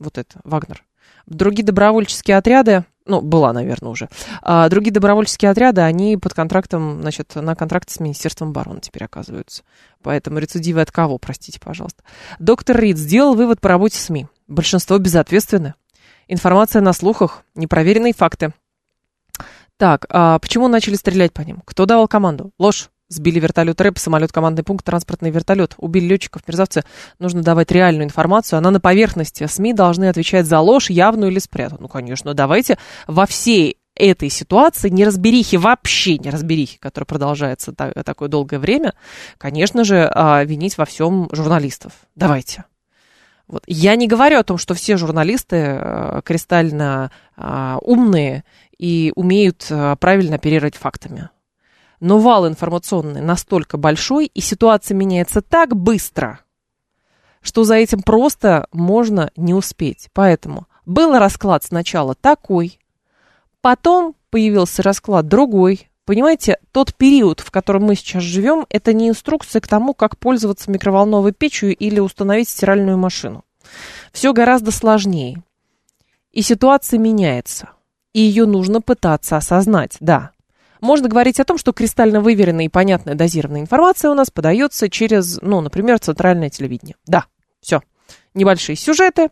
Вот 0.00 0.18
это, 0.18 0.40
Вагнер. 0.44 0.84
Другие 1.26 1.64
добровольческие 1.64 2.36
отряды, 2.36 2.84
ну, 3.08 3.20
была, 3.20 3.52
наверное, 3.52 3.90
уже. 3.90 4.08
А 4.42 4.68
другие 4.68 4.92
добровольческие 4.92 5.50
отряды, 5.50 5.80
они 5.80 6.16
под 6.16 6.34
контрактом, 6.34 7.00
значит, 7.00 7.34
на 7.34 7.56
контракте 7.56 7.94
с 7.94 8.00
Министерством 8.00 8.50
обороны 8.50 8.80
теперь 8.80 9.04
оказываются. 9.04 9.64
Поэтому 10.02 10.38
рецидивы 10.38 10.80
от 10.82 10.92
кого, 10.92 11.18
простите, 11.18 11.58
пожалуйста. 11.58 12.04
Доктор 12.38 12.78
Рид 12.78 12.98
сделал 12.98 13.34
вывод 13.34 13.60
по 13.60 13.68
работе 13.68 13.98
СМИ. 13.98 14.28
Большинство 14.46 14.98
безответственны. 14.98 15.74
Информация 16.28 16.82
на 16.82 16.92
слухах, 16.92 17.42
непроверенные 17.54 18.12
факты. 18.12 18.52
Так, 19.78 20.06
а 20.10 20.38
почему 20.38 20.68
начали 20.68 20.94
стрелять 20.94 21.32
по 21.32 21.40
ним? 21.40 21.62
Кто 21.64 21.86
давал 21.86 22.08
команду? 22.08 22.52
Ложь. 22.58 22.90
Сбили 23.08 23.40
вертолет 23.40 23.80
рэп, 23.80 23.98
самолет, 23.98 24.32
командный 24.32 24.64
пункт, 24.64 24.84
транспортный 24.84 25.30
вертолет. 25.30 25.74
Убили 25.78 26.06
летчиков, 26.06 26.42
мерзавцы. 26.46 26.84
Нужно 27.18 27.42
давать 27.42 27.70
реальную 27.70 28.04
информацию. 28.04 28.58
Она 28.58 28.70
на 28.70 28.80
поверхности. 28.80 29.46
СМИ 29.46 29.72
должны 29.72 30.08
отвечать 30.10 30.46
за 30.46 30.60
ложь, 30.60 30.90
явную 30.90 31.30
или 31.30 31.38
спрятанную. 31.38 31.82
Ну, 31.82 31.88
конечно, 31.88 32.34
давайте 32.34 32.78
во 33.06 33.24
всей 33.26 33.78
этой 33.94 34.28
ситуации, 34.30 34.88
неразберихи, 34.90 35.56
вообще 35.56 36.18
неразберихи, 36.18 36.78
которая 36.78 37.06
продолжается 37.06 37.72
так, 37.72 37.94
такое 38.04 38.28
долгое 38.28 38.58
время, 38.58 38.94
конечно 39.38 39.84
же, 39.84 40.08
а, 40.14 40.44
винить 40.44 40.78
во 40.78 40.84
всем 40.84 41.28
журналистов. 41.32 41.92
Давайте. 42.14 42.64
Вот. 43.48 43.64
Я 43.66 43.96
не 43.96 44.06
говорю 44.06 44.38
о 44.38 44.44
том, 44.44 44.58
что 44.58 44.74
все 44.74 44.98
журналисты 44.98 45.56
э, 45.56 46.20
кристально 46.22 47.10
э, 47.36 47.76
умные 47.80 48.44
и 48.76 49.10
умеют 49.16 49.66
э, 49.70 49.96
правильно 49.98 50.36
оперировать 50.36 50.76
фактами. 50.76 51.30
Но 52.00 52.18
вал 52.18 52.46
информационный 52.46 53.20
настолько 53.20 53.76
большой, 53.76 54.26
и 54.26 54.40
ситуация 54.40 54.94
меняется 54.94 55.42
так 55.42 55.76
быстро, 55.76 56.40
что 57.40 57.64
за 57.64 57.74
этим 57.74 58.02
просто 58.02 58.68
можно 58.72 59.30
не 59.36 59.54
успеть. 59.54 60.08
Поэтому 60.12 60.66
был 60.86 61.18
расклад 61.18 61.64
сначала 61.64 62.14
такой, 62.14 62.78
потом 63.60 64.14
появился 64.30 64.82
расклад 64.82 65.26
другой. 65.26 65.90
Понимаете, 66.04 66.58
тот 66.72 66.94
период, 66.94 67.40
в 67.40 67.50
котором 67.50 67.84
мы 67.84 67.94
сейчас 67.94 68.22
живем, 68.22 68.66
это 68.70 68.92
не 68.92 69.08
инструкция 69.08 69.60
к 69.60 69.68
тому, 69.68 69.92
как 69.92 70.16
пользоваться 70.18 70.70
микроволновой 70.70 71.32
печью 71.32 71.76
или 71.76 72.00
установить 72.00 72.48
стиральную 72.48 72.96
машину. 72.96 73.44
Все 74.12 74.32
гораздо 74.32 74.70
сложнее. 74.70 75.42
И 76.32 76.42
ситуация 76.42 76.98
меняется. 76.98 77.70
И 78.14 78.20
ее 78.20 78.46
нужно 78.46 78.80
пытаться 78.80 79.36
осознать, 79.36 79.96
да. 80.00 80.30
Можно 80.80 81.08
говорить 81.08 81.40
о 81.40 81.44
том, 81.44 81.58
что 81.58 81.72
кристально 81.72 82.20
выверенная 82.20 82.66
и 82.66 82.68
понятная 82.68 83.14
дозированная 83.14 83.62
информация 83.62 84.10
у 84.10 84.14
нас 84.14 84.30
подается 84.30 84.88
через, 84.88 85.40
ну, 85.42 85.60
например, 85.60 85.98
центральное 85.98 86.50
телевидение. 86.50 86.96
Да, 87.06 87.26
все. 87.60 87.82
Небольшие 88.34 88.76
сюжеты, 88.76 89.30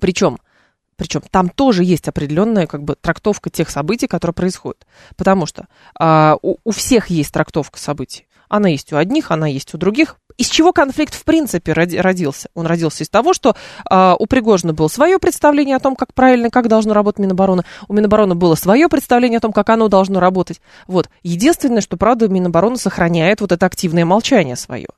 причем 0.00 0.38
причем 0.96 1.20
там 1.30 1.50
тоже 1.50 1.84
есть 1.84 2.08
определенная 2.08 2.66
как 2.66 2.82
бы 2.82 2.94
трактовка 2.94 3.50
тех 3.50 3.68
событий, 3.68 4.06
которые 4.06 4.34
происходят. 4.34 4.86
Потому 5.16 5.44
что 5.44 5.68
а, 5.98 6.38
у, 6.40 6.56
у 6.64 6.70
всех 6.70 7.08
есть 7.08 7.32
трактовка 7.32 7.78
событий. 7.78 8.26
Она 8.48 8.68
есть 8.68 8.92
у 8.92 8.96
одних, 8.96 9.30
она 9.30 9.46
есть 9.46 9.74
у 9.74 9.78
других. 9.78 10.16
Из 10.38 10.48
чего 10.48 10.72
конфликт 10.72 11.14
в 11.14 11.24
принципе 11.24 11.72
родился? 11.72 12.48
Он 12.54 12.66
родился 12.66 13.04
из 13.04 13.08
того, 13.08 13.32
что 13.32 13.56
э, 13.90 14.14
у 14.18 14.26
Пригожина 14.26 14.74
было 14.74 14.88
свое 14.88 15.18
представление 15.18 15.76
о 15.76 15.80
том, 15.80 15.96
как 15.96 16.12
правильно, 16.12 16.50
как 16.50 16.68
должно 16.68 16.92
работать 16.92 17.20
Минобороны. 17.20 17.64
У 17.88 17.94
Минобороны 17.94 18.34
было 18.34 18.54
свое 18.54 18.88
представление 18.88 19.38
о 19.38 19.40
том, 19.40 19.52
как 19.52 19.70
оно 19.70 19.88
должно 19.88 20.20
работать. 20.20 20.60
Вот. 20.86 21.08
Единственное, 21.22 21.80
что, 21.80 21.96
правда, 21.96 22.28
Минобороны 22.28 22.76
сохраняет 22.76 23.40
вот 23.40 23.52
это 23.52 23.64
активное 23.64 24.04
молчание 24.04 24.56
свое 24.56 24.88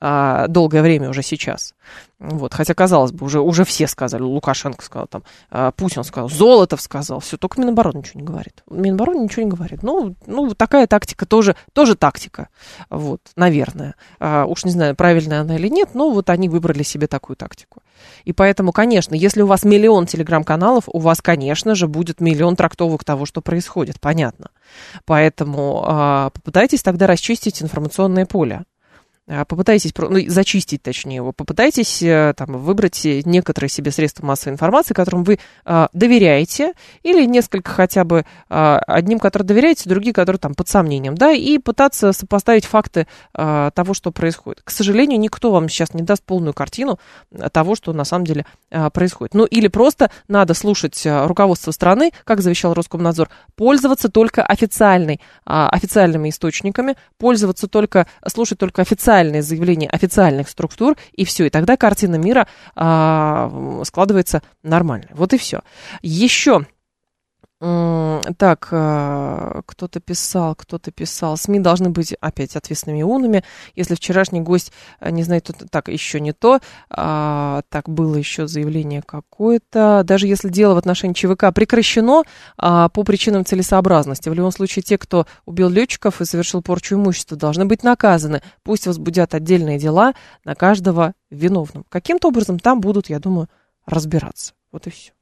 а, 0.00 0.46
долгое 0.48 0.82
время 0.82 1.10
уже 1.10 1.22
сейчас. 1.22 1.74
Вот, 2.20 2.52
хотя, 2.54 2.74
казалось 2.74 3.12
бы, 3.12 3.26
уже, 3.26 3.40
уже 3.40 3.64
все 3.64 3.86
сказали, 3.86 4.22
Лукашенко 4.22 4.84
сказал, 4.84 5.06
там, 5.06 5.22
а, 5.50 5.72
Путин 5.72 6.04
сказал, 6.04 6.28
Золотов 6.28 6.80
сказал, 6.80 7.20
все, 7.20 7.36
только 7.36 7.60
Минобороны 7.60 7.98
ничего 7.98 8.20
не 8.20 8.26
говорит. 8.26 8.62
Минобороны 8.70 9.22
ничего 9.22 9.44
не 9.44 9.50
говорит. 9.50 9.82
Ну, 9.82 10.14
ну 10.26 10.54
такая 10.54 10.86
тактика 10.86 11.26
тоже, 11.26 11.56
тоже 11.72 11.96
тактика, 11.96 12.48
вот, 12.90 13.20
наверное. 13.36 13.94
А, 14.20 14.46
уж 14.46 14.64
не 14.64 14.70
знаю, 14.70 14.94
правильная 14.94 15.40
она 15.40 15.56
или 15.56 15.68
нет, 15.68 15.90
но 15.94 16.10
вот 16.10 16.30
они 16.30 16.48
выбрали 16.48 16.82
себе 16.82 17.06
такую 17.06 17.36
тактику. 17.36 17.82
И 18.24 18.32
поэтому, 18.32 18.72
конечно, 18.72 19.14
если 19.14 19.42
у 19.42 19.46
вас 19.46 19.64
миллион 19.64 20.06
телеграм-каналов, 20.06 20.84
у 20.86 20.98
вас, 20.98 21.20
конечно 21.20 21.74
же, 21.74 21.88
будет 21.88 22.20
миллион 22.20 22.54
трактовок 22.56 23.04
того, 23.04 23.26
что 23.26 23.40
происходит, 23.40 24.00
понятно. 24.00 24.50
Поэтому 25.04 25.84
а, 25.86 26.30
попытайтесь 26.30 26.82
тогда 26.82 27.06
расчистить 27.06 27.62
информационное 27.62 28.26
поле. 28.26 28.64
А, 29.28 29.44
попытайтесь, 29.44 29.92
ну, 29.96 30.18
зачистить 30.28 30.82
точнее 30.82 31.16
его, 31.16 31.32
попытайтесь 31.32 32.02
э, 32.02 32.32
там, 32.34 32.56
выбрать 32.56 33.04
некоторые 33.04 33.68
себе 33.68 33.90
средства 33.90 34.24
массовой 34.24 34.54
информации, 34.54 34.94
которым 34.94 35.22
вы 35.24 35.38
а, 35.66 35.90
доверяете, 35.92 36.72
или 37.02 37.26
несколько 37.26 37.70
хотя 37.70 38.04
бы, 38.04 38.24
а, 38.48 38.78
одним, 38.86 39.18
которым 39.18 39.46
доверяете, 39.46 39.88
другие, 39.90 40.14
которые 40.14 40.38
там 40.38 40.54
под 40.54 40.68
сомнением, 40.68 41.14
да, 41.14 41.32
и 41.32 41.58
пытаться 41.58 42.12
сопоставить 42.12 42.64
факты 42.64 43.06
а, 43.34 43.70
того, 43.72 43.92
что 43.92 44.12
происходит. 44.12 44.62
К 44.64 44.70
сожалению, 44.70 45.20
никто 45.20 45.50
вам 45.52 45.68
сейчас 45.68 45.92
не 45.92 46.02
даст 46.02 46.22
полную 46.24 46.54
картину 46.54 46.98
того, 47.52 47.74
что 47.74 47.92
на 47.92 48.04
самом 48.04 48.24
деле 48.24 48.46
а, 48.70 48.88
происходит. 48.88 49.34
Ну, 49.34 49.44
или 49.44 49.68
просто 49.68 50.10
надо 50.26 50.54
слушать 50.54 51.06
а, 51.06 51.28
руководство 51.28 51.70
страны, 51.70 52.12
как 52.24 52.40
завещал 52.40 52.72
Роскомнадзор, 52.72 53.28
пользоваться 53.56 54.08
только 54.08 54.42
официальной, 54.42 55.20
а, 55.44 55.68
официальными 55.68 56.30
источниками, 56.30 56.96
пользоваться 57.18 57.68
только, 57.68 58.06
слушать 58.26 58.58
только 58.58 58.80
официальные 58.80 59.17
официальные 59.18 59.42
заявления 59.42 59.88
официальных 59.88 60.48
структур, 60.48 60.96
и 61.12 61.24
все. 61.24 61.46
И 61.46 61.50
тогда 61.50 61.76
картина 61.76 62.16
мира 62.16 62.46
а, 62.76 63.82
складывается 63.84 64.42
нормально. 64.62 65.08
Вот 65.10 65.32
и 65.32 65.38
все. 65.38 65.60
Еще 66.02 66.66
так, 67.60 68.68
э, 68.70 69.62
кто-то 69.66 70.00
писал, 70.00 70.54
кто-то 70.54 70.92
писал. 70.92 71.36
СМИ 71.36 71.58
должны 71.58 71.90
быть 71.90 72.12
опять 72.20 72.54
ответственными 72.54 73.00
и 73.00 73.02
умными. 73.02 73.42
Если 73.74 73.96
вчерашний 73.96 74.40
гость 74.40 74.72
э, 75.00 75.10
не 75.10 75.24
знает, 75.24 75.44
то 75.44 75.52
так, 75.68 75.88
еще 75.88 76.20
не 76.20 76.32
то. 76.32 76.60
А, 76.88 77.62
так, 77.68 77.88
было 77.88 78.14
еще 78.14 78.46
заявление 78.46 79.02
какое-то. 79.02 80.02
Даже 80.04 80.28
если 80.28 80.50
дело 80.50 80.74
в 80.74 80.78
отношении 80.78 81.14
ЧВК 81.14 81.52
прекращено 81.52 82.22
а, 82.56 82.88
по 82.90 83.02
причинам 83.02 83.44
целесообразности. 83.44 84.28
В 84.28 84.34
любом 84.34 84.52
случае, 84.52 84.84
те, 84.84 84.96
кто 84.96 85.26
убил 85.44 85.68
летчиков 85.68 86.20
и 86.20 86.24
совершил 86.24 86.62
порчу 86.62 86.94
имущества, 86.94 87.36
должны 87.36 87.64
быть 87.64 87.82
наказаны. 87.82 88.40
Пусть 88.62 88.86
возбудят 88.86 89.34
отдельные 89.34 89.78
дела 89.78 90.14
на 90.44 90.54
каждого 90.54 91.14
виновного. 91.28 91.84
Каким-то 91.88 92.28
образом 92.28 92.60
там 92.60 92.80
будут, 92.80 93.08
я 93.08 93.18
думаю, 93.18 93.48
разбираться. 93.84 94.54
Вот 94.70 94.86
и 94.86 94.90
все. 94.90 95.12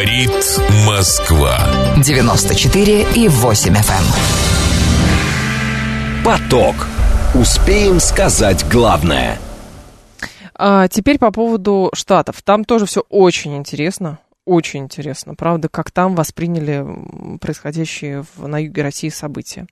Говорит 0.00 0.30
Москва. 0.86 1.58
94 2.02 3.06
и 3.16 3.28
8 3.28 3.74
FM. 3.74 4.02
Эм. 6.16 6.24
Поток. 6.24 6.74
Успеем 7.34 8.00
сказать 8.00 8.66
главное. 8.72 9.38
А 10.54 10.88
теперь 10.88 11.18
по 11.18 11.30
поводу 11.30 11.90
Штатов. 11.92 12.40
Там 12.40 12.64
тоже 12.64 12.86
все 12.86 13.02
очень 13.10 13.54
интересно. 13.58 14.18
Очень 14.46 14.84
интересно, 14.84 15.34
правда, 15.34 15.68
как 15.68 15.90
там 15.90 16.14
восприняли 16.14 16.82
происходящие 17.38 18.24
в, 18.36 18.48
на 18.48 18.56
юге 18.58 18.80
России 18.80 19.10
события. 19.10 19.66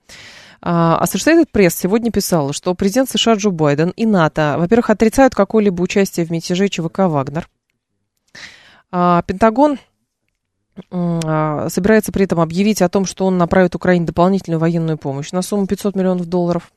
А 0.60 1.02
Associated 1.02 1.46
Press 1.50 1.70
сегодня 1.70 2.12
писала, 2.12 2.52
что 2.52 2.74
президент 2.74 3.08
США 3.08 3.36
Джо 3.36 3.48
Байден 3.48 3.94
и 3.96 4.04
НАТО, 4.04 4.56
во-первых, 4.58 4.90
отрицают 4.90 5.34
какое-либо 5.34 5.80
участие 5.80 6.26
в 6.26 6.30
мятеже 6.30 6.68
ЧВК 6.68 6.98
«Вагнер», 6.98 7.48
а, 8.90 9.22
Пентагон 9.22 9.78
собирается 10.90 12.12
при 12.12 12.24
этом 12.24 12.40
объявить 12.40 12.82
о 12.82 12.88
том, 12.88 13.04
что 13.04 13.26
он 13.26 13.38
направит 13.38 13.74
Украине 13.74 14.06
дополнительную 14.06 14.60
военную 14.60 14.98
помощь 14.98 15.32
на 15.32 15.42
сумму 15.42 15.66
500 15.66 15.96
миллионов 15.96 16.26
долларов. 16.26 16.70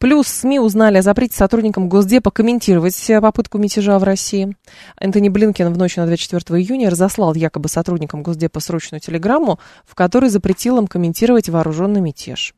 Плюс 0.00 0.26
СМИ 0.26 0.58
узнали 0.58 0.98
о 0.98 1.02
запрете 1.02 1.36
сотрудникам 1.36 1.88
Госдепа 1.88 2.30
комментировать 2.30 2.96
попытку 3.20 3.58
мятежа 3.58 3.98
в 3.98 4.02
России. 4.02 4.56
Энтони 4.98 5.28
Блинкен 5.28 5.72
в 5.72 5.78
ночь 5.78 5.96
на 5.96 6.06
24 6.06 6.60
июня 6.60 6.90
разослал 6.90 7.34
якобы 7.34 7.68
сотрудникам 7.68 8.22
Госдепа 8.22 8.60
срочную 8.60 9.00
телеграмму, 9.00 9.58
в 9.84 9.94
которой 9.94 10.30
запретил 10.30 10.78
им 10.78 10.86
комментировать 10.86 11.48
вооруженный 11.48 12.00
мятеж. 12.00 12.54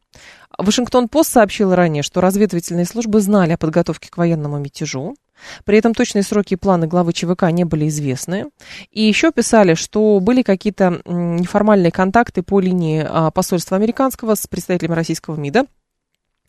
Вашингтон-Пост 0.59 1.33
сообщил 1.33 1.75
ранее, 1.75 2.03
что 2.03 2.21
разведывательные 2.21 2.85
службы 2.85 3.21
знали 3.21 3.53
о 3.53 3.59
подготовке 3.59 4.11
к 4.11 4.17
военному 4.17 4.59
мятежу. 4.59 5.15
При 5.65 5.79
этом 5.79 5.95
точные 5.95 6.23
сроки 6.23 6.55
и 6.55 6.57
планы 6.57 6.87
главы 6.87 7.13
ЧВК 7.13 7.45
не 7.51 7.65
были 7.65 7.89
известны. 7.89 8.47
И 8.91 9.03
еще 9.03 9.33
писали, 9.33 9.75
что 9.75 10.21
были 10.21 10.43
какие-то 10.43 11.01
неформальные 11.05 11.93
контакты 11.93 12.43
по 12.43 12.61
линии 12.61 13.05
а, 13.07 13.31
посольства 13.31 13.77
американского 13.77 14.35
с 14.35 14.47
представителями 14.47 14.95
российского 14.95 15.37
МИДа, 15.37 15.67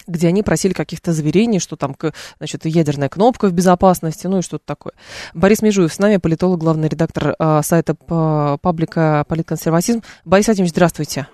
где 0.08 0.28
они 0.28 0.44
просили 0.44 0.74
каких-то 0.74 1.14
заверений, 1.14 1.60
что 1.60 1.76
там, 1.76 1.96
значит, 2.38 2.66
ядерная 2.66 3.10
кнопка 3.10 3.48
в 3.48 3.54
безопасности, 3.54 4.28
ну 4.28 4.40
и 4.40 4.42
что-то 4.42 4.66
такое. 4.66 4.94
Борис 5.34 5.62
Межуев 5.62 5.94
с 5.94 6.00
нами, 6.00 6.18
политолог, 6.18 6.60
главный 6.60 6.90
редактор 6.90 7.36
э, 7.38 7.62
сайта 7.64 7.96
паблика 7.96 9.26
«Политконсерватизм». 9.28 10.02
Борис 10.26 10.48
Владимирович, 10.48 10.72
здравствуйте. 10.72 11.28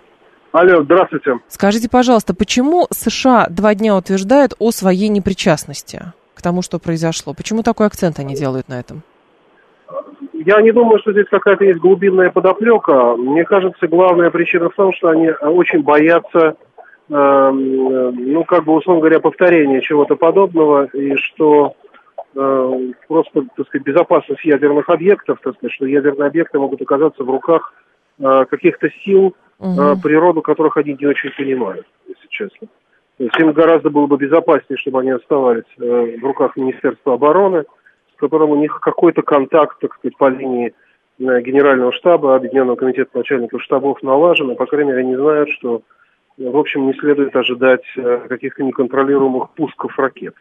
Алло, 0.51 0.83
здравствуйте. 0.83 1.39
Скажите, 1.49 1.89
пожалуйста, 1.89 2.33
почему 2.33 2.87
США 2.91 3.47
два 3.49 3.75
дня 3.75 3.95
утверждают 3.95 4.55
о 4.59 4.71
своей 4.71 5.09
непричастности 5.09 6.13
к 6.37 6.41
тому, 6.41 6.61
что 6.61 6.79
произошло? 6.79 7.33
Почему 7.33 7.63
такой 7.63 7.87
акцент 7.87 8.19
они 8.19 8.35
делают 8.35 8.69
на 8.69 8.79
этом? 8.79 9.01
Я 10.33 10.61
не 10.61 10.71
думаю, 10.71 10.99
что 10.99 11.11
здесь 11.11 11.27
какая-то 11.29 11.65
есть 11.65 11.79
глубинная 11.79 12.29
подоплека. 12.31 13.15
Мне 13.17 13.43
кажется, 13.43 13.87
главная 13.87 14.29
причина 14.29 14.69
в 14.69 14.75
том, 14.75 14.93
что 14.93 15.09
они 15.09 15.29
очень 15.29 15.81
боятся 15.81 16.55
Эм, 17.09 18.33
ну, 18.33 18.43
как 18.43 18.65
бы, 18.65 18.73
условно 18.75 18.99
говоря, 19.01 19.21
повторение 19.21 19.81
чего-то 19.81 20.17
подобного, 20.17 20.85
и 20.87 21.15
что 21.15 21.73
э, 22.35 22.91
просто, 23.07 23.45
так 23.55 23.67
сказать, 23.67 23.85
безопасность 23.85 24.43
ядерных 24.43 24.89
объектов, 24.89 25.39
так 25.41 25.55
сказать, 25.55 25.73
что 25.73 25.85
ядерные 25.85 26.27
объекты 26.27 26.59
могут 26.59 26.81
оказаться 26.81 27.23
в 27.23 27.29
руках 27.29 27.73
э, 28.19 28.45
каких-то 28.49 28.89
сил, 29.05 29.35
угу. 29.57 30.01
природу 30.03 30.41
которых 30.41 30.75
они 30.75 30.97
не 30.99 31.05
очень 31.07 31.31
понимают, 31.31 31.87
если 32.07 32.27
честно. 32.29 32.67
Им 33.19 33.51
гораздо 33.51 33.89
было 33.89 34.05
бы 34.05 34.17
безопаснее, 34.17 34.77
чтобы 34.77 34.99
они 35.01 35.11
оставались 35.11 35.65
в 35.77 36.23
руках 36.23 36.55
Министерства 36.55 37.15
обороны, 37.15 37.65
с 38.15 38.19
которым 38.19 38.51
у 38.51 38.55
них 38.55 38.79
какой-то 38.79 39.21
контакт, 39.23 39.79
так 39.79 39.95
сказать, 39.95 40.17
по 40.17 40.29
линии 40.29 40.73
Генерального 41.17 41.91
штаба, 41.93 42.35
Объединенного 42.35 42.75
комитета 42.75 43.17
начальников 43.17 43.63
штабов 43.63 44.03
налажен, 44.03 44.51
и, 44.51 44.55
по 44.55 44.67
крайней 44.67 44.91
мере, 44.91 45.01
они 45.01 45.15
знают, 45.15 45.49
что 45.49 45.81
в 46.37 46.57
общем, 46.57 46.85
не 46.85 46.93
следует 46.93 47.35
ожидать 47.35 47.83
э, 47.95 48.27
каких-то 48.29 48.63
неконтролируемых 48.63 49.49
пусков 49.51 49.97
ракет. 49.97 50.35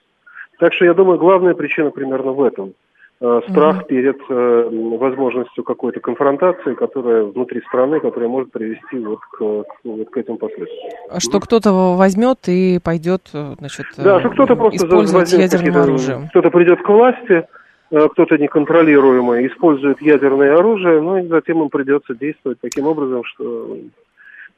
Так 0.58 0.72
что 0.74 0.84
я 0.84 0.94
думаю, 0.94 1.18
главная 1.18 1.54
причина 1.54 1.90
примерно 1.90 2.32
в 2.32 2.42
этом. 2.42 2.74
Э, 3.18 3.40
страх 3.48 3.78
mm-hmm. 3.78 3.86
перед 3.86 4.16
э, 4.28 4.68
возможностью 4.98 5.64
какой-то 5.64 6.00
конфронтации, 6.00 6.74
которая 6.74 7.24
внутри 7.24 7.62
страны, 7.62 7.98
которая 7.98 8.28
может 8.28 8.52
привести 8.52 8.98
вот 8.98 9.20
к, 9.20 9.40
вот 9.84 10.10
к 10.10 10.16
этим 10.18 10.36
последствиям. 10.36 10.92
А 11.08 11.18
что 11.18 11.40
кто-то 11.40 11.96
возьмет 11.96 12.40
и 12.46 12.78
пойдет, 12.78 13.22
значит, 13.32 13.86
да, 13.96 14.20
что 14.20 14.28
кто-то 14.28 14.54
просто 14.54 14.84
использовать 14.84 15.32
ядерным 15.32 15.76
оружием. 15.78 16.28
Кто-то 16.28 16.50
придет 16.50 16.82
к 16.82 16.88
власти, 16.90 17.46
кто-то 17.88 18.36
неконтролируемый 18.36 19.46
использует 19.46 20.02
ядерное 20.02 20.54
оружие, 20.54 21.00
ну 21.00 21.16
и 21.16 21.26
затем 21.26 21.62
им 21.62 21.70
придется 21.70 22.14
действовать 22.14 22.58
таким 22.60 22.86
образом, 22.86 23.24
что 23.24 23.78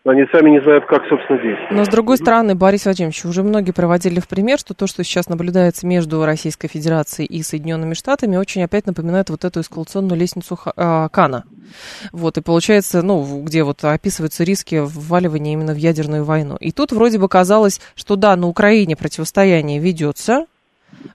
они 0.05 0.25
сами 0.33 0.51
не 0.51 0.61
знают, 0.63 0.87
как, 0.87 1.03
собственно, 1.09 1.39
действовать. 1.39 1.71
Но, 1.71 1.85
с 1.85 1.89
другой 1.89 2.17
стороны, 2.17 2.55
Борис 2.55 2.85
Владимирович, 2.85 3.25
уже 3.25 3.43
многие 3.43 3.73
проводили 3.73 4.21
в 4.21 4.29
пример, 4.29 4.59
что 4.59 4.75
то, 4.75 4.87
что 4.87 5.05
сейчас 5.05 5.29
наблюдается 5.29 5.87
между 5.87 6.25
Российской 6.25 6.69
Федерацией 6.69 7.27
и 7.27 7.43
Соединенными 7.43 7.95
Штатами, 7.95 8.37
очень 8.37 8.63
опять 8.63 8.87
напоминает 8.87 9.29
вот 9.31 9.45
эту 9.45 9.61
эскалационную 9.61 10.19
лестницу 10.19 10.59
а, 10.77 11.09
Кана. 11.09 11.45
Вот, 12.13 12.39
и 12.39 12.41
получается, 12.41 13.03
ну, 13.03 13.43
где 13.43 13.63
вот 13.63 13.85
описываются 13.85 14.45
риски 14.45 14.81
вваливания 14.83 15.53
именно 15.53 15.73
в 15.73 15.79
ядерную 15.79 16.25
войну. 16.25 16.57
И 16.57 16.73
тут 16.73 16.93
вроде 16.93 17.19
бы 17.19 17.29
казалось, 17.29 17.81
что 17.95 18.17
да, 18.17 18.35
на 18.37 18.47
Украине 18.47 18.97
противостояние 18.97 19.79
ведется, 19.79 20.47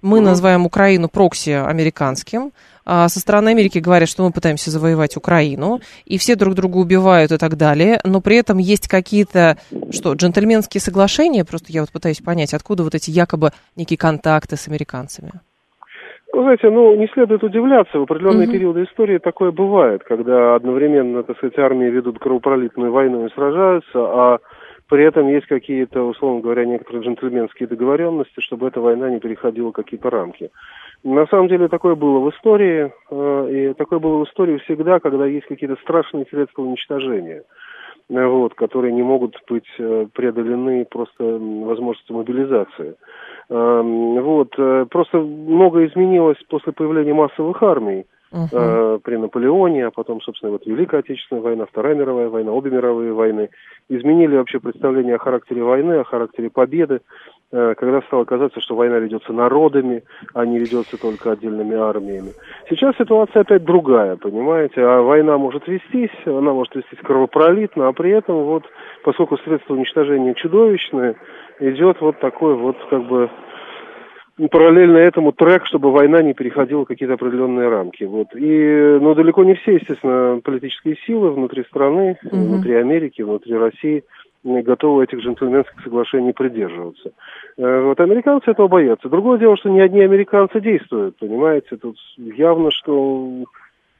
мы 0.02 0.20
называем 0.20 0.66
Украину 0.66 1.10
прокси 1.10 1.50
американским, 1.50 2.52
со 2.86 3.20
стороны 3.20 3.50
Америки 3.50 3.80
говорят, 3.80 4.10
что 4.10 4.24
мы 4.24 4.32
пытаемся 4.32 4.72
завоевать 4.72 5.18
Украину, 5.18 5.80
и 6.06 6.18
все 6.18 6.36
друг 6.36 6.54
друга 6.56 6.78
убивают 6.78 7.32
и 7.32 7.38
так 7.38 7.58
далее, 7.58 8.00
но 8.04 8.22
при 8.22 8.38
этом 8.38 8.58
есть 8.58 8.88
какие-то, 8.88 9.58
что, 9.92 10.14
джентльменские 10.14 10.82
соглашения, 10.82 11.46
просто 11.46 11.72
я 11.72 11.82
вот 11.82 11.92
пытаюсь 11.92 12.22
понять, 12.22 12.54
откуда 12.54 12.84
вот 12.84 12.96
эти 12.96 13.10
якобы 13.10 13.52
некие 13.76 13.98
контакты 13.98 14.58
с 14.58 14.68
американцами. 14.68 15.32
Вы 16.34 16.42
знаете, 16.42 16.72
ну, 16.72 16.96
не 16.96 17.08
следует 17.14 17.44
удивляться, 17.44 18.00
в 18.00 18.04
определенные 18.04 18.48
mm 18.48 18.52
периоды 18.52 18.84
истории 18.86 19.20
такое 19.20 19.52
бывает, 19.52 20.04
когда 20.04 20.56
одновременно, 20.56 21.22
так 21.22 21.38
сказать, 21.38 21.60
армии 21.60 21.86
ведут 21.86 22.18
кровопролитную 22.18 22.92
войну 22.92 23.28
и 23.28 23.34
сражаются, 23.34 24.00
а 24.00 24.40
при 24.90 25.06
этом 25.06 25.28
есть 25.28 25.46
какие-то, 25.46 26.02
условно 26.02 26.42
говоря, 26.42 26.66
некоторые 26.66 27.04
джентльменские 27.04 27.68
договоренности, 27.68 28.40
чтобы 28.40 28.68
эта 28.68 28.82
война 28.82 29.12
не 29.12 29.20
переходила 29.20 29.72
какие-то 29.72 30.10
рамки. 30.10 30.50
На 31.04 31.28
самом 31.28 31.50
деле 31.50 31.68
такое 31.68 31.96
было 31.96 32.20
в 32.20 32.30
истории, 32.30 32.94
э, 33.12 33.50
и 33.52 33.74
такое 33.74 34.00
было 34.00 34.24
в 34.24 34.28
истории 34.28 34.58
всегда, 34.60 35.00
когда 35.00 35.26
есть 35.26 35.46
какие-то 35.48 35.76
страшные 35.82 36.26
средства 36.30 36.62
уничтожения, 36.62 37.44
э, 38.10 38.26
вот, 38.26 38.54
которые 38.54 38.94
не 38.94 39.04
могут 39.04 39.36
быть 39.50 39.68
э, 39.80 40.08
преодолены 40.14 40.86
просто 40.86 41.24
возможностью 41.24 42.16
мобилизации. 42.16 42.96
Вот, 43.50 44.56
просто 44.90 45.18
много 45.18 45.86
изменилось 45.86 46.38
после 46.48 46.72
появления 46.72 47.14
массовых 47.14 47.62
армий 47.62 48.06
uh-huh. 48.34 49.00
при 49.00 49.18
Наполеоне, 49.18 49.88
а 49.88 49.92
потом, 49.92 50.22
собственно, 50.22 50.52
вот 50.52 50.66
Великая 50.66 51.00
Отечественная 51.00 51.42
война, 51.42 51.66
Вторая 51.66 51.96
мировая 51.96 52.30
война, 52.30 52.52
обе 52.52 52.72
мировые 52.72 53.14
войны. 53.14 53.50
Изменили 53.90 54.36
вообще 54.38 54.60
представление 54.60 55.16
о 55.16 55.20
характере 55.20 55.64
войны, 55.64 55.94
о 55.94 56.04
характере 56.04 56.50
победы. 56.50 57.02
Э, 57.56 57.76
когда 57.78 58.02
стало 58.02 58.26
казаться, 58.26 58.60
что 58.62 58.76
война 58.76 58.98
ведется 58.98 59.32
народами, 59.32 60.02
а 60.34 60.44
не 60.44 60.58
ведется 60.58 61.00
только 61.00 61.34
отдельными 61.34 61.76
армиями. 61.76 62.32
Сейчас 62.68 62.96
ситуация 62.98 63.42
опять 63.44 63.64
другая, 63.64 64.16
понимаете, 64.16 64.82
а 64.82 65.04
война 65.04 65.38
может 65.38 65.68
вестись, 65.68 66.18
она 66.26 66.52
может 66.52 66.74
вестись 66.74 66.98
кровопролитно, 67.04 67.88
а 67.88 67.94
при 67.94 68.10
этом 68.10 68.44
вот, 68.44 68.64
поскольку 69.04 69.38
средства 69.38 69.76
уничтожения 69.76 70.34
чудовищные, 70.34 71.16
идет 71.60 72.02
вот 72.02 72.20
такой 72.20 72.56
вот 72.56 72.76
как 72.90 73.04
бы 73.06 73.30
параллельно 74.50 74.98
этому 74.98 75.32
трек, 75.32 75.66
чтобы 75.66 75.92
война 75.92 76.22
не 76.22 76.34
переходила 76.34 76.86
какие-то 76.86 77.14
определенные 77.14 77.70
рамки. 77.70 78.04
Вот. 78.04 78.28
И, 78.36 78.98
ну, 79.02 79.14
далеко 79.16 79.44
не 79.44 79.56
все, 79.56 79.76
естественно, 79.76 80.42
политические 80.44 80.98
силы 81.06 81.32
внутри 81.32 81.64
страны, 81.64 82.18
угу. 82.24 82.36
внутри 82.36 82.74
Америки, 82.76 83.22
внутри 83.22 83.56
России– 83.56 84.04
готовы 84.44 85.06
этих 85.06 85.20
джентльменских 85.20 85.82
соглашений 85.84 86.34
придерживаться. 86.34 87.12
Э, 87.58 87.82
вот 87.82 88.00
американцы 88.00 88.52
этого 88.52 88.68
боятся. 88.68 89.10
Другое 89.10 89.40
дело, 89.40 89.58
что 89.58 89.70
не 89.70 89.82
одни 89.82 90.02
американцы 90.02 90.60
действуют, 90.60 91.18
понимаете, 91.18 91.78
тут 91.78 91.98
явно, 92.18 92.72
что 92.72 93.46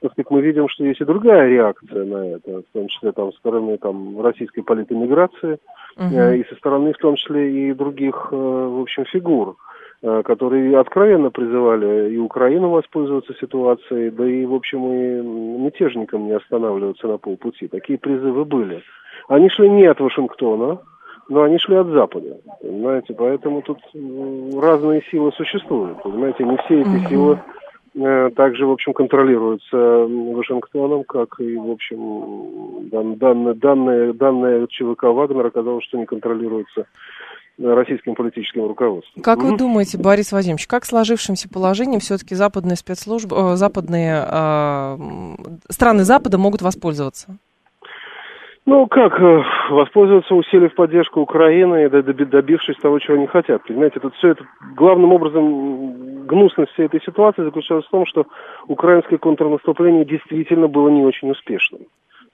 так 0.00 0.12
сказать, 0.12 0.30
мы 0.30 0.42
видим, 0.42 0.68
что 0.68 0.84
есть 0.84 1.00
и 1.00 1.04
другая 1.04 1.48
реакция 1.48 2.04
на 2.04 2.34
это, 2.34 2.58
в 2.58 2.72
том 2.74 2.88
числе 2.88 3.12
там, 3.12 3.32
со 3.32 3.38
стороны 3.38 3.78
там, 3.78 4.20
российской 4.20 4.60
политэмиграции, 4.60 5.56
uh-huh. 5.96 6.36
и 6.36 6.46
со 6.46 6.56
стороны, 6.56 6.92
в 6.92 6.98
том 6.98 7.16
числе, 7.16 7.70
и 7.70 7.72
других, 7.72 8.28
э, 8.30 8.36
в 8.36 8.82
общем, 8.82 9.06
фигур, 9.06 9.56
которые 10.04 10.78
откровенно 10.78 11.30
призывали 11.30 12.12
и 12.12 12.18
Украину 12.18 12.68
воспользоваться 12.68 13.32
ситуацией, 13.40 14.10
да 14.10 14.26
и, 14.26 14.44
в 14.44 14.54
общем, 14.54 14.84
и 14.92 15.62
мятежникам 15.62 16.26
не 16.26 16.32
останавливаться 16.32 17.06
на 17.06 17.16
полпути. 17.16 17.68
Такие 17.68 17.98
призывы 17.98 18.44
были. 18.44 18.82
Они 19.28 19.48
шли 19.48 19.70
не 19.70 19.86
от 19.86 20.00
Вашингтона, 20.00 20.78
но 21.30 21.42
они 21.42 21.58
шли 21.58 21.76
от 21.76 21.86
Запада, 21.86 22.36
понимаете, 22.60 23.14
поэтому 23.14 23.62
тут 23.62 23.78
разные 24.60 25.02
силы 25.10 25.32
существуют, 25.32 26.02
понимаете, 26.02 26.44
не 26.44 26.56
все 26.58 26.82
эти 26.82 27.08
силы 27.08 27.38
э, 27.94 28.30
также, 28.36 28.66
в 28.66 28.72
общем, 28.72 28.92
контролируются 28.92 29.76
Вашингтоном, 29.76 31.04
как 31.04 31.40
и, 31.40 31.56
в 31.56 31.70
общем, 31.70 32.90
дан, 32.90 33.14
данные, 33.14 33.54
данные, 33.54 34.12
данные 34.12 34.66
ЧВК 34.68 35.04
Вагнер 35.04 35.46
оказалось, 35.46 35.84
что 35.84 35.96
не 35.96 36.04
контролируются 36.04 36.84
российским 37.58 38.14
политическим 38.14 38.66
руководством. 38.66 39.22
Как 39.22 39.42
вы 39.42 39.56
думаете, 39.56 39.98
Борис 39.98 40.32
Вадимович, 40.32 40.66
как 40.66 40.84
сложившимся 40.84 41.48
положением 41.48 42.00
все-таки 42.00 42.34
западные 42.34 42.76
спецслужбы, 42.76 43.36
э, 43.36 43.56
западные 43.56 44.24
э, 44.26 44.98
страны 45.70 46.04
Запада 46.04 46.38
могут 46.38 46.62
воспользоваться? 46.62 47.38
Ну, 48.66 48.86
как 48.86 49.20
э, 49.20 49.42
воспользоваться 49.70 50.34
усилив 50.34 50.74
поддержку 50.74 51.20
Украины, 51.20 51.88
добившись 51.90 52.78
того, 52.78 52.98
чего 52.98 53.16
они 53.16 53.26
хотят. 53.26 53.62
Понимаете, 53.64 54.00
тут 54.00 54.14
все 54.14 54.28
это, 54.28 54.44
главным 54.74 55.12
образом, 55.12 56.26
гнусность 56.26 56.72
всей 56.72 56.86
этой 56.86 57.02
ситуации 57.02 57.44
заключалась 57.44 57.84
в 57.84 57.90
том, 57.90 58.06
что 58.06 58.26
украинское 58.66 59.18
контрнаступление 59.18 60.06
действительно 60.06 60.66
было 60.66 60.88
не 60.88 61.04
очень 61.04 61.30
успешным. 61.30 61.82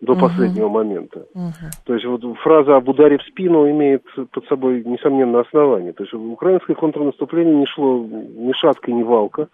До 0.00 0.12
угу. 0.12 0.20
последнего 0.22 0.68
момента. 0.68 1.26
Угу. 1.34 1.70
То 1.84 1.94
есть 1.94 2.06
вот 2.06 2.22
фраза 2.38 2.76
об 2.76 2.88
ударе 2.88 3.18
в 3.18 3.22
спину 3.22 3.68
имеет 3.70 4.02
под 4.32 4.46
собой, 4.46 4.82
несомненно, 4.84 5.40
основание. 5.40 5.92
То 5.92 6.04
есть 6.04 6.14
украинское 6.14 6.74
контрнаступление 6.74 7.54
не 7.54 7.66
шло 7.66 7.98
ни 7.98 8.52
шатка, 8.52 8.90
ни 8.90 9.02
валка. 9.02 9.48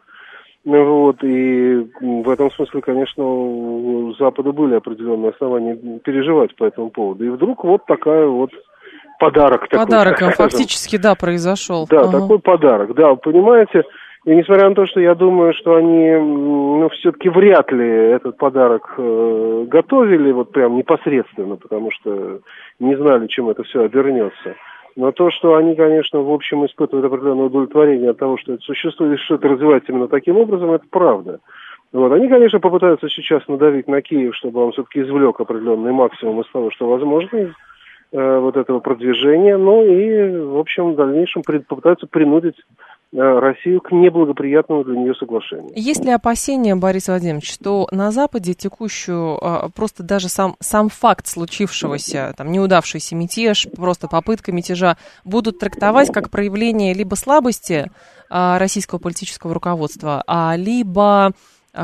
Вот, 0.64 1.22
и 1.22 1.86
в 2.00 2.28
этом 2.28 2.50
смысле, 2.50 2.80
конечно, 2.80 3.24
у 3.24 4.12
Запада 4.18 4.50
были 4.50 4.74
определенные 4.74 5.30
основания 5.30 5.76
переживать 6.00 6.56
по 6.56 6.64
этому 6.64 6.90
поводу. 6.90 7.24
И 7.24 7.28
вдруг 7.28 7.62
вот 7.62 7.86
такая 7.86 8.26
вот 8.26 8.50
подарок. 9.20 9.68
Подарок 9.68 10.18
такой, 10.18 10.34
фактически, 10.34 10.96
да, 10.96 11.14
произошел. 11.14 11.86
Да, 11.88 12.00
ага. 12.00 12.20
такой 12.20 12.40
подарок, 12.40 12.94
да, 12.94 13.14
понимаете. 13.14 13.84
И 14.26 14.34
несмотря 14.34 14.68
на 14.68 14.74
то, 14.74 14.86
что 14.86 14.98
я 14.98 15.14
думаю, 15.14 15.54
что 15.54 15.76
они, 15.76 16.10
ну, 16.10 16.88
все-таки 16.88 17.28
вряд 17.28 17.70
ли 17.70 17.86
этот 17.86 18.36
подарок 18.36 18.94
э, 18.98 19.64
готовили 19.68 20.32
вот 20.32 20.50
прям 20.50 20.76
непосредственно, 20.76 21.54
потому 21.54 21.92
что 21.92 22.40
не 22.80 22.96
знали, 22.96 23.28
чем 23.28 23.48
это 23.50 23.62
все 23.62 23.84
обернется. 23.84 24.56
Но 24.96 25.12
то, 25.12 25.30
что 25.30 25.54
они, 25.54 25.76
конечно, 25.76 26.22
в 26.22 26.32
общем 26.32 26.66
испытывают 26.66 27.06
определенное 27.06 27.46
удовлетворение 27.46 28.10
от 28.10 28.18
того, 28.18 28.36
что 28.36 28.54
это 28.54 28.62
существует, 28.62 29.20
что 29.20 29.36
это 29.36 29.46
развивается 29.46 29.92
именно 29.92 30.08
таким 30.08 30.38
образом, 30.38 30.72
это 30.72 30.86
правда. 30.90 31.38
Вот. 31.92 32.10
Они, 32.10 32.26
конечно, 32.28 32.58
попытаются 32.58 33.08
сейчас 33.08 33.46
надавить 33.46 33.86
на 33.86 34.02
Киев, 34.02 34.34
чтобы 34.34 34.64
он 34.64 34.72
все-таки 34.72 35.02
извлек 35.02 35.38
определенный 35.38 35.92
максимум 35.92 36.40
из 36.40 36.48
того, 36.50 36.72
что 36.72 36.88
возможно, 36.88 37.36
из 37.36 37.50
э, 38.10 38.38
вот 38.40 38.56
этого 38.56 38.80
продвижения. 38.80 39.56
Ну 39.56 39.84
и, 39.84 40.36
в 40.36 40.58
общем, 40.58 40.92
в 40.92 40.96
дальнейшем 40.96 41.42
попытаются 41.68 42.08
принудить 42.08 42.56
Россию 43.16 43.80
к 43.80 43.90
неблагоприятному 43.92 44.84
для 44.84 44.96
нее 44.96 45.14
соглашению. 45.14 45.72
Есть 45.74 46.04
ли 46.04 46.10
опасения, 46.10 46.76
Борис 46.76 47.08
Владимирович, 47.08 47.52
что 47.52 47.88
на 47.90 48.10
Западе 48.10 48.54
текущую, 48.54 49.38
а, 49.42 49.68
просто 49.70 50.02
даже 50.02 50.28
сам, 50.28 50.56
сам 50.60 50.88
факт 50.88 51.26
случившегося, 51.26 52.34
там, 52.36 52.52
неудавшийся 52.52 53.16
мятеж, 53.16 53.66
просто 53.74 54.08
попытка 54.08 54.52
мятежа, 54.52 54.96
будут 55.24 55.58
трактовать 55.58 56.12
как 56.12 56.30
проявление 56.30 56.94
либо 56.94 57.14
слабости 57.14 57.90
а, 58.28 58.58
российского 58.58 58.98
политического 58.98 59.54
руководства, 59.54 60.22
а 60.26 60.54
либо 60.56 61.32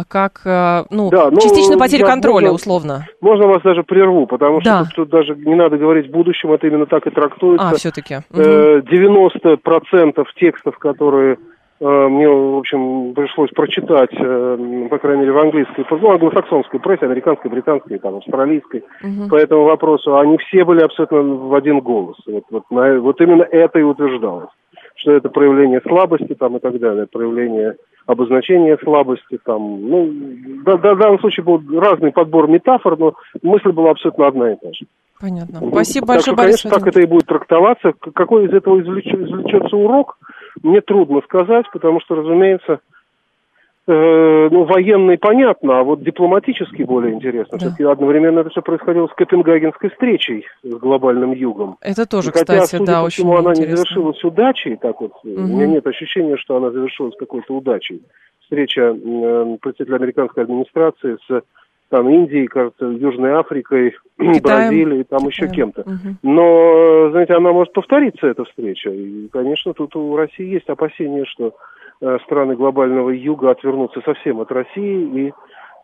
как, 0.08 0.40
э, 0.44 0.84
ну, 0.90 1.10
да, 1.10 1.30
ну, 1.30 1.40
частично 1.40 1.78
потеря 1.78 2.06
контроля, 2.06 2.50
можно, 2.50 2.54
условно. 2.54 3.06
Можно 3.20 3.46
вас 3.46 3.62
даже 3.62 3.82
прерву, 3.82 4.26
потому 4.26 4.60
что 4.60 4.70
да. 4.70 4.84
тут, 4.84 4.94
тут 4.94 5.08
даже 5.10 5.34
не 5.36 5.54
надо 5.54 5.76
говорить 5.76 6.08
в 6.08 6.10
будущем, 6.10 6.52
это 6.52 6.66
именно 6.66 6.86
так 6.86 7.06
и 7.06 7.10
трактуется. 7.10 7.68
А, 7.68 7.74
все-таки. 7.74 8.16
Угу. 8.30 8.40
90% 8.40 10.24
текстов, 10.36 10.78
которые 10.78 11.36
э, 11.80 12.08
мне, 12.08 12.28
в 12.28 12.58
общем, 12.58 13.12
пришлось 13.14 13.50
прочитать, 13.50 14.10
э, 14.12 14.86
по 14.88 14.98
крайней 14.98 15.20
мере, 15.22 15.32
в 15.32 15.38
английской, 15.38 15.84
ну, 15.90 16.10
англосаксонской 16.10 16.80
прессе, 16.80 17.04
американской, 17.04 17.50
британской, 17.50 17.98
там, 17.98 18.16
австралийской, 18.16 18.84
угу. 19.02 19.28
по 19.28 19.36
этому 19.36 19.64
вопросу, 19.64 20.16
они 20.16 20.38
все 20.38 20.64
были 20.64 20.82
абсолютно 20.82 21.22
в 21.22 21.54
один 21.54 21.80
голос. 21.80 22.16
Вот, 22.26 22.44
вот, 22.50 22.64
на, 22.70 22.98
вот 22.98 23.20
именно 23.20 23.42
это 23.42 23.78
и 23.78 23.82
утверждалось, 23.82 24.50
что 24.96 25.12
это 25.12 25.28
проявление 25.28 25.80
слабости 25.86 26.34
там 26.34 26.56
и 26.56 26.60
так 26.60 26.78
далее, 26.78 27.06
проявление 27.06 27.76
обозначение 28.06 28.76
слабости, 28.82 29.38
там, 29.44 29.88
ну, 29.88 30.12
да, 30.64 30.76
да, 30.76 30.94
в 30.94 30.98
данном 30.98 31.20
случае 31.20 31.44
был 31.44 31.60
разный 31.78 32.12
подбор 32.12 32.48
метафор, 32.48 32.98
но 32.98 33.14
мысль 33.42 33.70
была 33.70 33.90
абсолютно 33.90 34.26
одна 34.26 34.52
и 34.52 34.56
та 34.56 34.72
же. 34.72 34.86
Понятно. 35.20 35.60
Спасибо 35.70 36.06
большое, 36.06 36.34
что, 36.34 36.42
Борис. 36.42 36.62
Конечно, 36.62 36.70
так 36.70 36.88
это 36.88 37.00
и 37.00 37.06
будет 37.06 37.26
трактоваться. 37.26 37.92
Какой 38.14 38.46
из 38.46 38.52
этого 38.52 38.80
извлеч, 38.80 39.06
извлечется 39.06 39.76
урок, 39.76 40.18
мне 40.62 40.80
трудно 40.80 41.20
сказать, 41.22 41.64
потому 41.72 42.00
что, 42.00 42.16
разумеется, 42.16 42.80
ну, 43.86 44.64
военный 44.64 45.18
понятно, 45.18 45.80
а 45.80 45.82
вот 45.82 46.04
дипломатически 46.04 46.82
более 46.82 47.14
интересно. 47.14 47.58
Да. 47.58 47.58
Все-таки 47.58 47.82
одновременно 47.82 48.40
это 48.40 48.50
все 48.50 48.62
происходило 48.62 49.08
с 49.08 49.14
Копенгагенской 49.14 49.90
встречей 49.90 50.46
с 50.62 50.74
глобальным 50.76 51.32
югом. 51.32 51.78
Это 51.80 52.06
тоже, 52.06 52.30
и 52.30 52.32
хотя, 52.32 52.60
кстати, 52.60 52.84
да, 52.84 53.02
очень 53.02 53.24
почему 53.24 53.36
она 53.36 53.50
не 53.50 53.66
завершилась 53.66 54.22
удачей, 54.22 54.76
так 54.76 55.00
вот, 55.00 55.12
угу. 55.24 55.30
у 55.34 55.46
меня 55.46 55.66
нет 55.66 55.86
ощущения, 55.86 56.36
что 56.36 56.56
она 56.56 56.70
завершилась 56.70 57.14
какой-то 57.18 57.56
удачей. 57.56 58.02
Встреча 58.42 58.94
э, 58.94 59.56
представителя 59.60 59.96
американской 59.96 60.44
администрации 60.44 61.16
с 61.28 61.42
там 61.88 62.08
Индией, 62.08 62.46
кажется, 62.46 62.86
Южной 62.86 63.34
Африкой, 63.34 63.96
Китаем. 64.16 64.40
Бразилией, 64.42 65.04
там 65.04 65.18
Китаем. 65.18 65.28
еще 65.28 65.48
кем-то. 65.48 65.80
Угу. 65.82 66.16
Но, 66.22 67.10
знаете, 67.10 67.34
она 67.34 67.52
может 67.52 67.72
повториться, 67.72 68.28
эта 68.28 68.44
встреча. 68.44 68.90
И, 68.90 69.28
конечно, 69.28 69.74
тут 69.74 69.96
у 69.96 70.16
России 70.16 70.54
есть 70.54 70.68
опасения, 70.68 71.24
что 71.24 71.48
Э, 71.48 71.81
страны 72.24 72.56
глобального 72.56 73.10
юга 73.10 73.52
отвернутся 73.52 74.00
совсем 74.04 74.40
от 74.40 74.50
России 74.50 75.26
и 75.26 75.32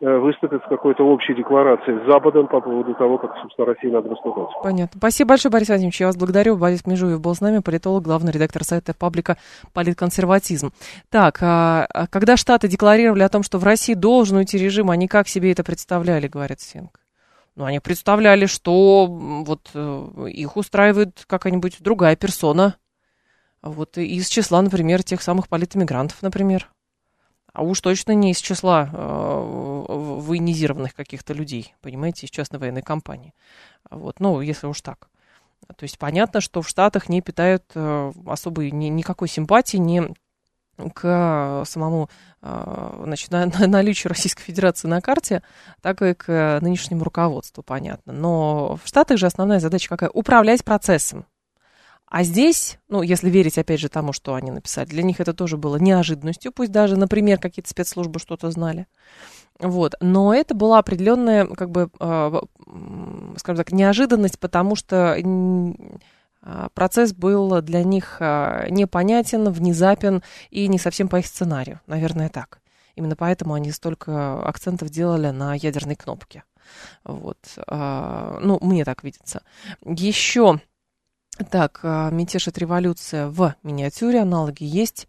э, 0.01 0.17
выступят 0.17 0.63
с 0.65 0.67
какой-то 0.67 1.03
общей 1.03 1.33
декларацией 1.33 2.03
с 2.03 2.11
Западом 2.11 2.47
по 2.47 2.59
поводу 2.59 2.93
того, 2.95 3.17
как, 3.17 3.31
собственно, 3.41 3.67
России 3.67 3.87
надо 3.87 4.09
выступать. 4.09 4.49
Понятно. 4.61 4.97
Спасибо 4.97 5.29
большое, 5.29 5.51
Борис 5.51 5.69
Владимирович. 5.69 6.01
Я 6.01 6.07
вас 6.07 6.17
благодарю. 6.17 6.57
Борис 6.57 6.85
Межуев 6.85 7.21
был 7.21 7.33
с 7.33 7.41
нами, 7.41 7.59
политолог, 7.59 8.03
главный 8.03 8.33
редактор 8.33 8.63
сайта 8.63 8.93
паблика 8.93 9.37
«Политконсерватизм». 9.73 10.71
Так, 11.09 11.39
а, 11.41 11.87
а 11.93 12.07
когда 12.07 12.35
Штаты 12.35 12.67
декларировали 12.67 13.23
о 13.23 13.29
том, 13.29 13.43
что 13.43 13.57
в 13.57 13.63
России 13.63 13.93
должен 13.93 14.37
уйти 14.37 14.57
режим, 14.57 14.91
они 14.91 15.07
как 15.07 15.27
себе 15.27 15.51
это 15.51 15.63
представляли, 15.63 16.27
говорит 16.27 16.59
Синг? 16.59 16.99
Ну, 17.55 17.65
они 17.65 17.79
представляли, 17.79 18.45
что 18.45 19.05
вот 19.05 19.71
э, 19.73 20.05
их 20.29 20.55
устраивает 20.55 21.25
какая-нибудь 21.27 21.77
другая 21.81 22.15
персона, 22.15 22.75
вот 23.61 23.97
из 23.97 24.27
числа, 24.27 24.61
например, 24.61 25.03
тех 25.03 25.21
самых 25.21 25.47
политэмигрантов, 25.49 26.21
например. 26.21 26.69
А 27.53 27.63
уж 27.63 27.81
точно 27.81 28.13
не 28.13 28.31
из 28.31 28.37
числа 28.37 28.89
э, 28.91 29.85
военизированных 29.87 30.93
каких-то 30.93 31.33
людей, 31.33 31.75
понимаете, 31.81 32.25
из 32.25 32.29
частной 32.29 32.59
военной 32.59 32.83
компании. 32.83 33.33
Вот, 33.89 34.19
ну, 34.19 34.39
если 34.41 34.67
уж 34.67 34.81
так. 34.81 35.09
То 35.75 35.83
есть 35.83 35.97
понятно, 35.97 36.41
что 36.41 36.61
в 36.61 36.69
Штатах 36.69 37.09
не 37.09 37.21
питают 37.21 37.63
э, 37.75 38.11
особой 38.27 38.71
ни, 38.71 38.85
никакой 38.87 39.27
симпатии 39.27 39.77
ни 39.77 40.13
к 40.93 41.63
самому 41.65 42.09
э, 42.41 43.01
значит, 43.03 43.31
на, 43.31 43.45
на 43.59 43.67
наличию 43.67 44.09
Российской 44.09 44.43
Федерации 44.43 44.87
на 44.87 45.01
карте, 45.01 45.43
так 45.81 46.01
и 46.01 46.13
к 46.13 46.59
нынешнему 46.61 47.03
руководству, 47.03 47.63
понятно. 47.63 48.13
Но 48.13 48.79
в 48.81 48.87
Штатах 48.87 49.17
же 49.17 49.25
основная 49.25 49.59
задача 49.59 49.89
какая? 49.89 50.09
Управлять 50.11 50.63
процессом. 50.63 51.25
А 52.09 52.23
здесь, 52.23 52.79
ну, 52.87 53.03
если 53.03 53.29
верить, 53.29 53.57
опять 53.57 53.79
же, 53.79 53.87
тому, 53.87 54.13
что 54.13 54.33
они 54.33 54.49
написали, 54.49 54.87
для 54.87 55.03
них 55.03 55.19
это 55.19 55.33
тоже 55.33 55.57
было 55.57 55.77
неожиданностью, 55.77 56.51
пусть 56.51 56.71
даже, 56.71 56.97
например, 56.97 57.37
какие-то 57.39 57.69
спецслужбы 57.69 58.19
что-то 58.19 58.49
знали. 58.49 58.87
Вот. 59.59 59.93
Но 60.01 60.33
это 60.33 60.55
была 60.55 60.79
определенная, 60.79 61.45
как 61.45 61.69
бы, 61.69 61.89
э, 61.99 62.41
скажем 63.37 63.57
так, 63.57 63.71
неожиданность, 63.71 64.39
потому 64.39 64.75
что 64.75 65.15
а, 66.41 66.69
процесс 66.73 67.13
был 67.13 67.61
для 67.61 67.83
них 67.83 68.17
а, 68.21 68.67
непонятен, 68.69 69.49
внезапен 69.49 70.23
и 70.49 70.67
не 70.67 70.79
совсем 70.79 71.09
по 71.09 71.17
их 71.17 71.27
сценарию. 71.27 71.81
Наверное, 71.85 72.29
так. 72.29 72.61
Именно 72.95 73.15
поэтому 73.15 73.53
они 73.53 73.71
столько 73.71 74.41
акцентов 74.47 74.89
делали 74.89 75.29
на 75.29 75.53
ядерной 75.55 75.95
кнопке. 75.95 76.43
Вот. 77.03 77.37
Ну, 77.67 78.59
мне 78.61 78.85
так 78.85 79.03
видится. 79.03 79.41
Еще 79.83 80.59
так, 81.43 81.79
а, 81.83 82.09
мятеж 82.09 82.47
от 82.47 82.57
революция 82.57 83.27
в 83.27 83.55
миниатюре, 83.63 84.21
аналоги 84.21 84.63
есть. 84.63 85.07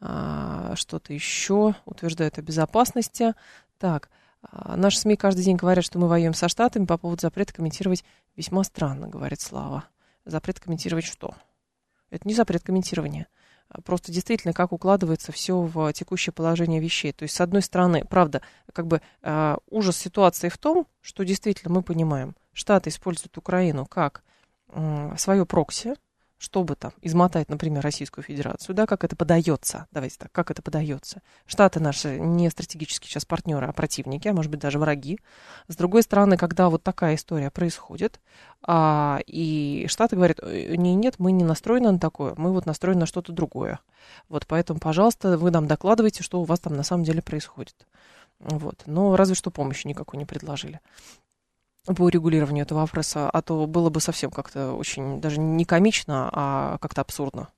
А, 0.00 0.74
что-то 0.76 1.12
еще 1.12 1.74
утверждают 1.84 2.38
о 2.38 2.42
безопасности. 2.42 3.34
Так, 3.78 4.10
а, 4.42 4.76
наши 4.76 4.98
СМИ 4.98 5.16
каждый 5.16 5.44
день 5.44 5.56
говорят, 5.56 5.84
что 5.84 5.98
мы 5.98 6.08
воюем 6.08 6.34
со 6.34 6.48
Штатами 6.48 6.86
по 6.86 6.98
поводу 6.98 7.22
запрета 7.22 7.52
комментировать. 7.52 8.04
Весьма 8.36 8.64
странно, 8.64 9.08
говорит 9.08 9.40
Слава. 9.40 9.84
Запрет 10.24 10.60
комментировать 10.60 11.04
что? 11.04 11.34
Это 12.10 12.28
не 12.28 12.34
запрет 12.34 12.62
комментирования. 12.62 13.26
Просто 13.84 14.12
действительно, 14.12 14.52
как 14.52 14.72
укладывается 14.72 15.32
все 15.32 15.60
в 15.60 15.92
текущее 15.94 16.32
положение 16.32 16.80
вещей. 16.80 17.12
То 17.12 17.22
есть, 17.22 17.34
с 17.34 17.40
одной 17.40 17.62
стороны, 17.62 18.04
правда, 18.04 18.42
как 18.72 18.86
бы 18.86 19.00
ужас 19.70 19.96
ситуации 19.96 20.50
в 20.50 20.58
том, 20.58 20.86
что 21.00 21.24
действительно 21.24 21.72
мы 21.72 21.82
понимаем, 21.82 22.36
Штаты 22.52 22.90
используют 22.90 23.38
Украину 23.38 23.86
как 23.86 24.22
свое 25.16 25.46
прокси, 25.46 25.94
чтобы 26.42 26.74
там 26.74 26.90
измотать, 27.00 27.48
например, 27.48 27.84
Российскую 27.84 28.24
Федерацию, 28.24 28.74
да, 28.74 28.84
как 28.86 29.04
это 29.04 29.14
подается, 29.14 29.86
давайте 29.92 30.16
так, 30.18 30.32
как 30.32 30.50
это 30.50 30.60
подается. 30.60 31.22
Штаты 31.46 31.78
наши 31.78 32.18
не 32.18 32.50
стратегические 32.50 33.08
сейчас 33.08 33.24
партнеры, 33.24 33.64
а 33.68 33.72
противники, 33.72 34.26
а 34.26 34.32
может 34.32 34.50
быть 34.50 34.58
даже 34.58 34.80
враги. 34.80 35.20
С 35.68 35.76
другой 35.76 36.02
стороны, 36.02 36.36
когда 36.36 36.68
вот 36.68 36.82
такая 36.82 37.14
история 37.14 37.52
происходит, 37.52 38.20
а, 38.66 39.20
и 39.24 39.86
Штаты 39.88 40.16
говорят, 40.16 40.40
«Э, 40.42 40.74
не, 40.74 40.96
нет, 40.96 41.14
мы 41.18 41.30
не 41.30 41.44
настроены 41.44 41.92
на 41.92 42.00
такое, 42.00 42.34
мы 42.36 42.50
вот 42.50 42.66
настроены 42.66 43.00
на 43.00 43.06
что-то 43.06 43.30
другое. 43.30 43.78
Вот 44.28 44.48
поэтому, 44.48 44.80
пожалуйста, 44.80 45.38
вы 45.38 45.52
нам 45.52 45.68
докладывайте, 45.68 46.24
что 46.24 46.40
у 46.40 46.44
вас 46.44 46.58
там 46.58 46.74
на 46.74 46.82
самом 46.82 47.04
деле 47.04 47.22
происходит. 47.22 47.86
Вот. 48.40 48.82
Но 48.86 49.14
разве 49.14 49.36
что 49.36 49.52
помощи 49.52 49.86
никакой 49.86 50.18
не 50.18 50.24
предложили 50.24 50.80
по 51.86 52.02
урегулированию 52.02 52.64
этого 52.64 52.80
вопроса, 52.80 53.28
а 53.30 53.42
то 53.42 53.66
было 53.66 53.90
бы 53.90 54.00
совсем 54.00 54.30
как-то 54.30 54.72
очень 54.72 55.20
даже 55.20 55.40
не 55.40 55.64
комично, 55.64 56.30
а 56.32 56.78
как-то 56.78 57.00
абсурдно. 57.00 57.48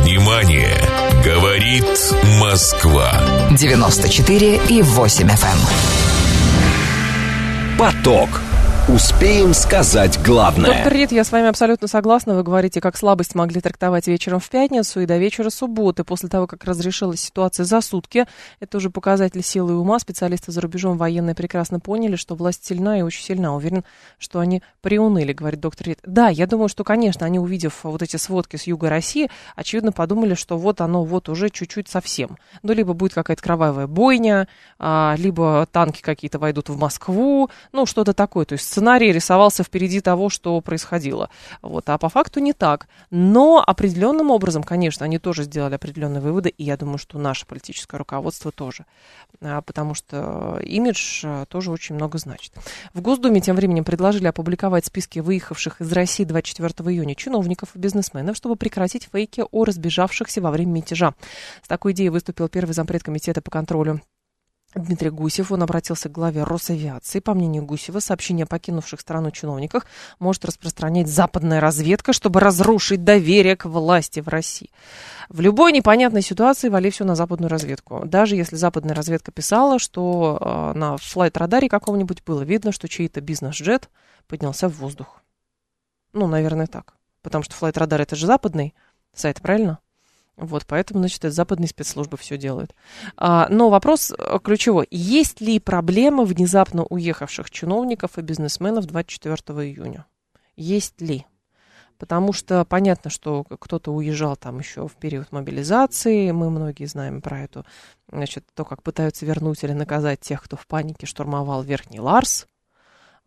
Внимание! 0.00 0.74
Говорит 1.24 1.84
Москва. 2.40 3.12
94 3.50 4.60
и 4.68 4.82
8 4.82 5.28
FM. 5.28 5.46
Эм. 5.46 5.58
Поток. 7.78 8.40
Успеем 8.88 9.52
сказать 9.52 10.18
главное. 10.24 10.72
Доктор 10.72 10.94
Рид, 10.94 11.12
я 11.12 11.22
с 11.22 11.30
вами 11.30 11.48
абсолютно 11.48 11.88
согласна. 11.88 12.34
Вы 12.34 12.42
говорите, 12.42 12.80
как 12.80 12.96
слабость 12.96 13.34
могли 13.34 13.60
трактовать 13.60 14.06
вечером 14.06 14.40
в 14.40 14.48
пятницу 14.48 15.00
и 15.00 15.06
до 15.06 15.18
вечера 15.18 15.50
субботы. 15.50 16.04
После 16.04 16.30
того, 16.30 16.46
как 16.46 16.64
разрешилась 16.64 17.20
ситуация 17.20 17.64
за 17.64 17.82
сутки, 17.82 18.26
это 18.60 18.78
уже 18.78 18.88
показатель 18.88 19.42
силы 19.42 19.72
и 19.72 19.76
ума. 19.76 19.98
Специалисты 19.98 20.52
за 20.52 20.62
рубежом 20.62 20.96
военные 20.96 21.34
прекрасно 21.34 21.80
поняли, 21.80 22.16
что 22.16 22.34
власть 22.34 22.64
сильна 22.64 22.98
и 22.98 23.02
очень 23.02 23.22
сильна. 23.22 23.54
Уверен, 23.54 23.84
что 24.16 24.38
они 24.38 24.62
приуныли, 24.80 25.34
говорит 25.34 25.60
доктор 25.60 25.88
Рид. 25.88 25.98
Да, 26.02 26.28
я 26.28 26.46
думаю, 26.46 26.70
что, 26.70 26.82
конечно, 26.82 27.26
они, 27.26 27.38
увидев 27.38 27.80
вот 27.82 28.00
эти 28.00 28.16
сводки 28.16 28.56
с 28.56 28.62
юга 28.62 28.88
России, 28.88 29.28
очевидно 29.54 29.92
подумали, 29.92 30.32
что 30.32 30.56
вот 30.56 30.80
оно 30.80 31.04
вот 31.04 31.28
уже 31.28 31.50
чуть-чуть 31.50 31.90
совсем. 31.90 32.38
Ну, 32.62 32.72
либо 32.72 32.94
будет 32.94 33.12
какая-то 33.12 33.42
кровавая 33.42 33.86
бойня, 33.86 34.48
а, 34.78 35.14
либо 35.18 35.68
танки 35.70 36.00
какие-то 36.00 36.38
войдут 36.38 36.70
в 36.70 36.78
Москву, 36.78 37.50
ну, 37.72 37.84
что-то 37.84 38.14
такое. 38.14 38.46
То 38.46 38.54
есть 38.54 38.77
сценарий 38.78 39.12
рисовался 39.12 39.64
впереди 39.64 40.00
того, 40.00 40.28
что 40.28 40.60
происходило. 40.60 41.30
Вот. 41.62 41.88
А 41.88 41.98
по 41.98 42.08
факту 42.08 42.38
не 42.38 42.52
так. 42.52 42.86
Но 43.10 43.62
определенным 43.66 44.30
образом, 44.30 44.62
конечно, 44.62 45.04
они 45.04 45.18
тоже 45.18 45.42
сделали 45.42 45.74
определенные 45.74 46.20
выводы, 46.20 46.48
и 46.50 46.62
я 46.62 46.76
думаю, 46.76 46.98
что 46.98 47.18
наше 47.18 47.44
политическое 47.44 47.96
руководство 47.96 48.52
тоже. 48.52 48.86
А, 49.40 49.62
потому 49.62 49.94
что 49.94 50.60
имидж 50.64 51.22
а, 51.24 51.44
тоже 51.46 51.72
очень 51.72 51.96
много 51.96 52.18
значит. 52.18 52.52
В 52.94 53.00
Госдуме 53.00 53.40
тем 53.40 53.56
временем 53.56 53.84
предложили 53.84 54.28
опубликовать 54.28 54.86
списки 54.86 55.18
выехавших 55.18 55.80
из 55.80 55.92
России 55.92 56.24
24 56.24 56.68
июня 56.90 57.16
чиновников 57.16 57.70
и 57.74 57.78
бизнесменов, 57.80 58.36
чтобы 58.36 58.54
прекратить 58.54 59.08
фейки 59.12 59.42
о 59.50 59.64
разбежавшихся 59.64 60.40
во 60.40 60.52
время 60.52 60.70
мятежа. 60.70 61.14
С 61.64 61.68
такой 61.68 61.92
идеей 61.92 62.10
выступил 62.10 62.48
первый 62.48 62.72
зампред 62.72 63.02
комитета 63.02 63.42
по 63.42 63.50
контролю 63.50 64.00
Дмитрий 64.78 65.10
Гусев, 65.10 65.52
он 65.52 65.62
обратился 65.62 66.08
к 66.08 66.12
главе 66.12 66.44
Росавиации. 66.44 67.20
По 67.20 67.34
мнению 67.34 67.64
Гусева, 67.64 68.00
сообщение 68.00 68.44
о 68.44 68.46
покинувших 68.46 69.00
страну 69.00 69.30
чиновниках 69.30 69.86
может 70.18 70.44
распространять 70.44 71.08
западная 71.08 71.60
разведка, 71.60 72.12
чтобы 72.12 72.40
разрушить 72.40 73.04
доверие 73.04 73.56
к 73.56 73.66
власти 73.66 74.20
в 74.20 74.28
России. 74.28 74.70
В 75.28 75.40
любой 75.40 75.72
непонятной 75.72 76.22
ситуации 76.22 76.68
вали 76.68 76.90
все 76.90 77.04
на 77.04 77.14
западную 77.14 77.50
разведку. 77.50 78.02
Даже 78.04 78.36
если 78.36 78.56
западная 78.56 78.94
разведка 78.94 79.32
писала, 79.32 79.78
что 79.78 80.38
э, 80.40 80.78
на 80.78 80.96
флайт-радаре 80.96 81.68
каком-нибудь 81.68 82.24
было 82.24 82.42
видно, 82.42 82.72
что 82.72 82.88
чей-то 82.88 83.20
бизнес-джет 83.20 83.90
поднялся 84.26 84.68
в 84.68 84.78
воздух. 84.78 85.22
Ну, 86.12 86.26
наверное, 86.26 86.66
так. 86.66 86.94
Потому 87.22 87.44
что 87.44 87.54
флайт-радар 87.54 88.00
это 88.00 88.16
же 88.16 88.26
западный 88.26 88.74
сайт, 89.14 89.40
правильно? 89.40 89.80
Вот, 90.38 90.66
поэтому, 90.66 91.00
значит, 91.00 91.18
это 91.18 91.32
западные 91.32 91.68
спецслужбы 91.68 92.16
все 92.16 92.38
делают. 92.38 92.74
А, 93.16 93.48
но 93.50 93.70
вопрос 93.70 94.12
э, 94.16 94.38
ключевой. 94.42 94.86
Есть 94.88 95.40
ли 95.40 95.58
проблемы 95.58 96.24
внезапно 96.24 96.84
уехавших 96.84 97.50
чиновников 97.50 98.18
и 98.18 98.22
бизнесменов 98.22 98.86
24 98.86 99.36
июня? 99.68 100.06
Есть 100.56 101.00
ли? 101.00 101.26
Потому 101.98 102.32
что 102.32 102.64
понятно, 102.64 103.10
что 103.10 103.42
кто-то 103.42 103.92
уезжал 103.92 104.36
там 104.36 104.60
еще 104.60 104.86
в 104.86 104.92
период 104.92 105.32
мобилизации. 105.32 106.30
Мы 106.30 106.50
многие 106.50 106.84
знаем 106.84 107.20
про 107.20 107.40
эту, 107.40 107.66
значит, 108.08 108.44
то, 108.54 108.64
как 108.64 108.84
пытаются 108.84 109.26
вернуть 109.26 109.64
или 109.64 109.72
наказать 109.72 110.20
тех, 110.20 110.40
кто 110.40 110.56
в 110.56 110.68
панике 110.68 111.06
штурмовал 111.06 111.62
Верхний 111.62 111.98
Ларс. 111.98 112.46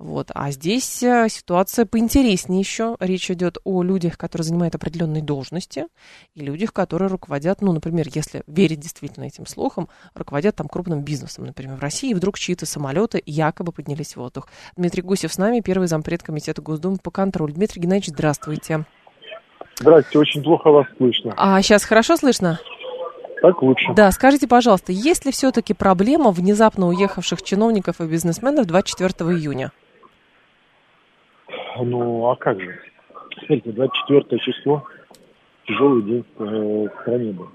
Вот. 0.01 0.31
А 0.33 0.49
здесь 0.49 1.03
э, 1.03 1.27
ситуация 1.29 1.85
поинтереснее 1.85 2.59
еще. 2.59 2.97
Речь 2.99 3.29
идет 3.29 3.59
о 3.63 3.83
людях, 3.83 4.17
которые 4.17 4.45
занимают 4.45 4.73
определенные 4.73 5.21
должности, 5.21 5.85
и 6.33 6.41
людях, 6.41 6.73
которые 6.73 7.07
руководят, 7.07 7.61
ну, 7.61 7.71
например, 7.71 8.07
если 8.11 8.41
верить 8.47 8.79
действительно 8.79 9.25
этим 9.25 9.45
слухам, 9.45 9.89
руководят 10.15 10.55
там 10.55 10.67
крупным 10.67 11.03
бизнесом, 11.03 11.45
например, 11.45 11.75
в 11.75 11.81
России, 11.81 12.09
и 12.09 12.13
вдруг 12.15 12.39
чьи-то 12.39 12.65
самолеты 12.65 13.21
якобы 13.27 13.71
поднялись 13.71 14.13
в 14.13 14.17
воздух. 14.17 14.47
Дмитрий 14.75 15.03
Гусев 15.03 15.31
с 15.31 15.37
нами, 15.37 15.59
первый 15.59 15.87
зампред 15.87 16.23
комитета 16.23 16.63
Госдумы 16.63 16.97
по 16.97 17.11
контролю. 17.11 17.53
Дмитрий 17.53 17.83
Геннадьевич, 17.83 18.07
здравствуйте. 18.07 18.85
Здравствуйте, 19.79 20.17
очень 20.17 20.41
плохо 20.41 20.71
вас 20.71 20.87
слышно. 20.97 21.35
А 21.37 21.61
сейчас 21.61 21.83
хорошо 21.83 22.17
слышно? 22.17 22.59
Так 23.43 23.61
лучше. 23.61 23.93
Да, 23.95 24.11
скажите, 24.11 24.47
пожалуйста, 24.47 24.91
есть 24.91 25.25
ли 25.25 25.31
все-таки 25.31 25.75
проблема 25.75 26.31
внезапно 26.31 26.87
уехавших 26.87 27.43
чиновников 27.43 28.01
и 28.01 28.05
бизнесменов 28.05 28.65
24 28.65 29.29
июня? 29.31 29.71
Ну, 31.79 32.27
а 32.27 32.35
как 32.35 32.59
же? 32.59 32.79
Смотрите, 33.37 33.71
24 33.71 34.39
число, 34.39 34.83
тяжелый 35.65 36.03
день 36.03 36.25
в 36.37 36.89
стране 37.01 37.31
был. 37.31 37.49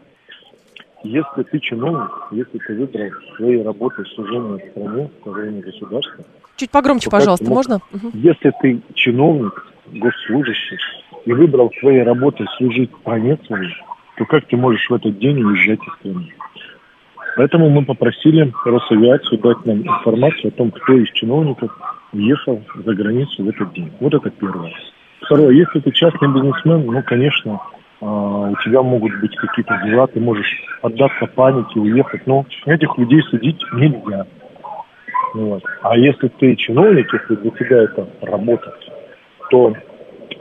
Если 1.02 1.42
ты 1.42 1.60
чиновник, 1.60 2.10
если 2.32 2.58
ты 2.58 2.74
выбрал 2.74 3.12
своей 3.36 3.62
работой 3.62 4.06
служение 4.14 4.70
стране, 4.70 5.10
в 5.20 5.22
служение 5.22 5.62
государства... 5.62 6.24
Чуть 6.56 6.70
погромче, 6.70 7.10
пожалуйста, 7.10 7.44
мог... 7.44 7.54
можно? 7.54 7.80
Если 8.14 8.52
ты 8.62 8.80
чиновник, 8.94 9.66
госслужащий, 9.92 10.78
и 11.26 11.32
выбрал 11.32 11.70
своей 11.80 12.02
работой 12.02 12.46
служить 12.56 12.90
стране 13.00 13.38
своей, 13.46 13.74
то 14.16 14.24
как 14.24 14.46
ты 14.46 14.56
можешь 14.56 14.88
в 14.88 14.94
этот 14.94 15.18
день 15.18 15.42
уезжать 15.42 15.80
из 15.80 15.94
страны? 16.00 16.32
Поэтому 17.36 17.68
мы 17.68 17.84
попросили 17.84 18.50
Росавиацию 18.64 19.38
дать 19.40 19.66
нам 19.66 19.82
информацию 19.82 20.48
о 20.48 20.50
том, 20.52 20.70
кто 20.70 20.94
из 20.94 21.10
чиновников 21.10 21.70
уехал 22.12 22.62
за 22.84 22.94
границу 22.94 23.44
в 23.44 23.48
этот 23.48 23.72
день. 23.72 23.92
Вот 24.00 24.14
это 24.14 24.30
первое. 24.30 24.72
Второе, 25.22 25.52
если 25.52 25.80
ты 25.80 25.90
частный 25.92 26.32
бизнесмен, 26.32 26.86
ну, 26.86 27.02
конечно, 27.02 27.60
а, 28.00 28.50
у 28.50 28.56
тебя 28.64 28.82
могут 28.82 29.18
быть 29.20 29.34
какие-то 29.36 29.80
дела, 29.84 30.06
ты 30.06 30.20
можешь 30.20 30.52
отдаться 30.82 31.26
панике, 31.26 31.80
уехать, 31.80 32.26
но 32.26 32.44
этих 32.66 32.96
людей 32.98 33.22
судить 33.22 33.60
нельзя. 33.72 34.26
Вот. 35.34 35.62
А 35.82 35.96
если 35.96 36.28
ты 36.28 36.56
чиновник, 36.56 37.12
если 37.12 37.34
для 37.36 37.50
тебя 37.50 37.82
это 37.84 38.08
работа, 38.22 38.74
то 39.50 39.74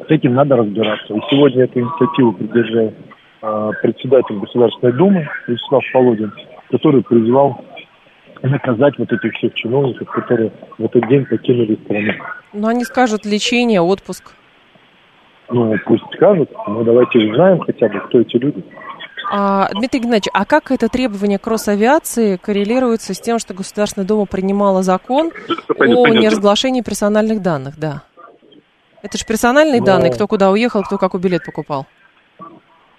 с 0.07 0.11
этим 0.11 0.35
надо 0.35 0.57
разбираться. 0.57 1.13
И 1.13 1.19
сегодня 1.29 1.63
эту 1.63 1.79
инициативу 1.79 2.33
поддержал 2.33 2.93
э, 3.41 3.71
председатель 3.81 4.37
Государственной 4.37 4.93
Думы 4.93 5.27
Вячеслав 5.47 5.83
Полодин, 5.91 6.31
который 6.71 7.03
призвал 7.03 7.63
наказать 8.41 8.97
вот 8.97 9.11
этих 9.11 9.33
всех 9.35 9.53
чиновников, 9.55 10.09
которые 10.09 10.51
в 10.77 10.85
этот 10.85 11.07
день 11.07 11.25
покинули 11.25 11.77
страну. 11.85 12.13
Ну, 12.53 12.67
они 12.67 12.83
скажут 12.83 13.25
лечение, 13.25 13.81
отпуск. 13.81 14.31
Ну, 15.49 15.75
пусть 15.85 16.03
скажут, 16.13 16.49
но 16.67 16.83
давайте 16.83 17.19
узнаем 17.19 17.59
хотя 17.59 17.87
бы, 17.87 17.99
кто 17.99 18.19
эти 18.19 18.37
люди. 18.37 18.63
А, 19.31 19.69
Дмитрий 19.73 19.99
Геннадьевич, 19.99 20.29
а 20.33 20.45
как 20.45 20.71
это 20.71 20.87
требование 20.87 21.39
к 21.39 21.47
Росавиации 21.47 22.37
коррелируется 22.37 23.13
с 23.13 23.19
тем, 23.19 23.39
что 23.39 23.53
Государственная 23.53 24.07
Дума 24.07 24.25
принимала 24.25 24.83
закон 24.83 25.31
о 25.79 26.07
неразглашении 26.09 26.81
персональных 26.81 27.41
данных, 27.41 27.75
да? 27.77 28.03
Это 29.01 29.17
же 29.17 29.25
персональные 29.25 29.81
но... 29.81 29.85
данные, 29.85 30.11
кто 30.11 30.27
куда 30.27 30.51
уехал, 30.51 30.83
кто 30.83 30.97
какой 30.97 31.19
билет 31.19 31.43
покупал. 31.45 31.85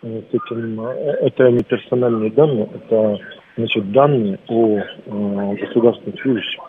С 0.02 0.06
этим, 0.06 0.80
э, 0.80 0.92
это 1.22 1.50
не 1.50 1.64
персональные 1.64 2.30
данные, 2.30 2.68
это 2.72 3.18
значит, 3.56 3.90
данные 3.92 4.38
о 4.48 4.78
э, 4.78 5.54
государственных 5.60 6.20
служащих. 6.20 6.60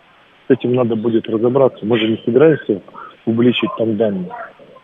С 0.48 0.50
этим 0.50 0.74
надо 0.74 0.96
будет 0.96 1.28
разобраться. 1.28 1.84
Мы 1.84 1.98
же 1.98 2.08
не 2.08 2.16
собираемся 2.24 2.80
публичить 3.24 3.70
там 3.76 3.96
данные. 3.96 4.30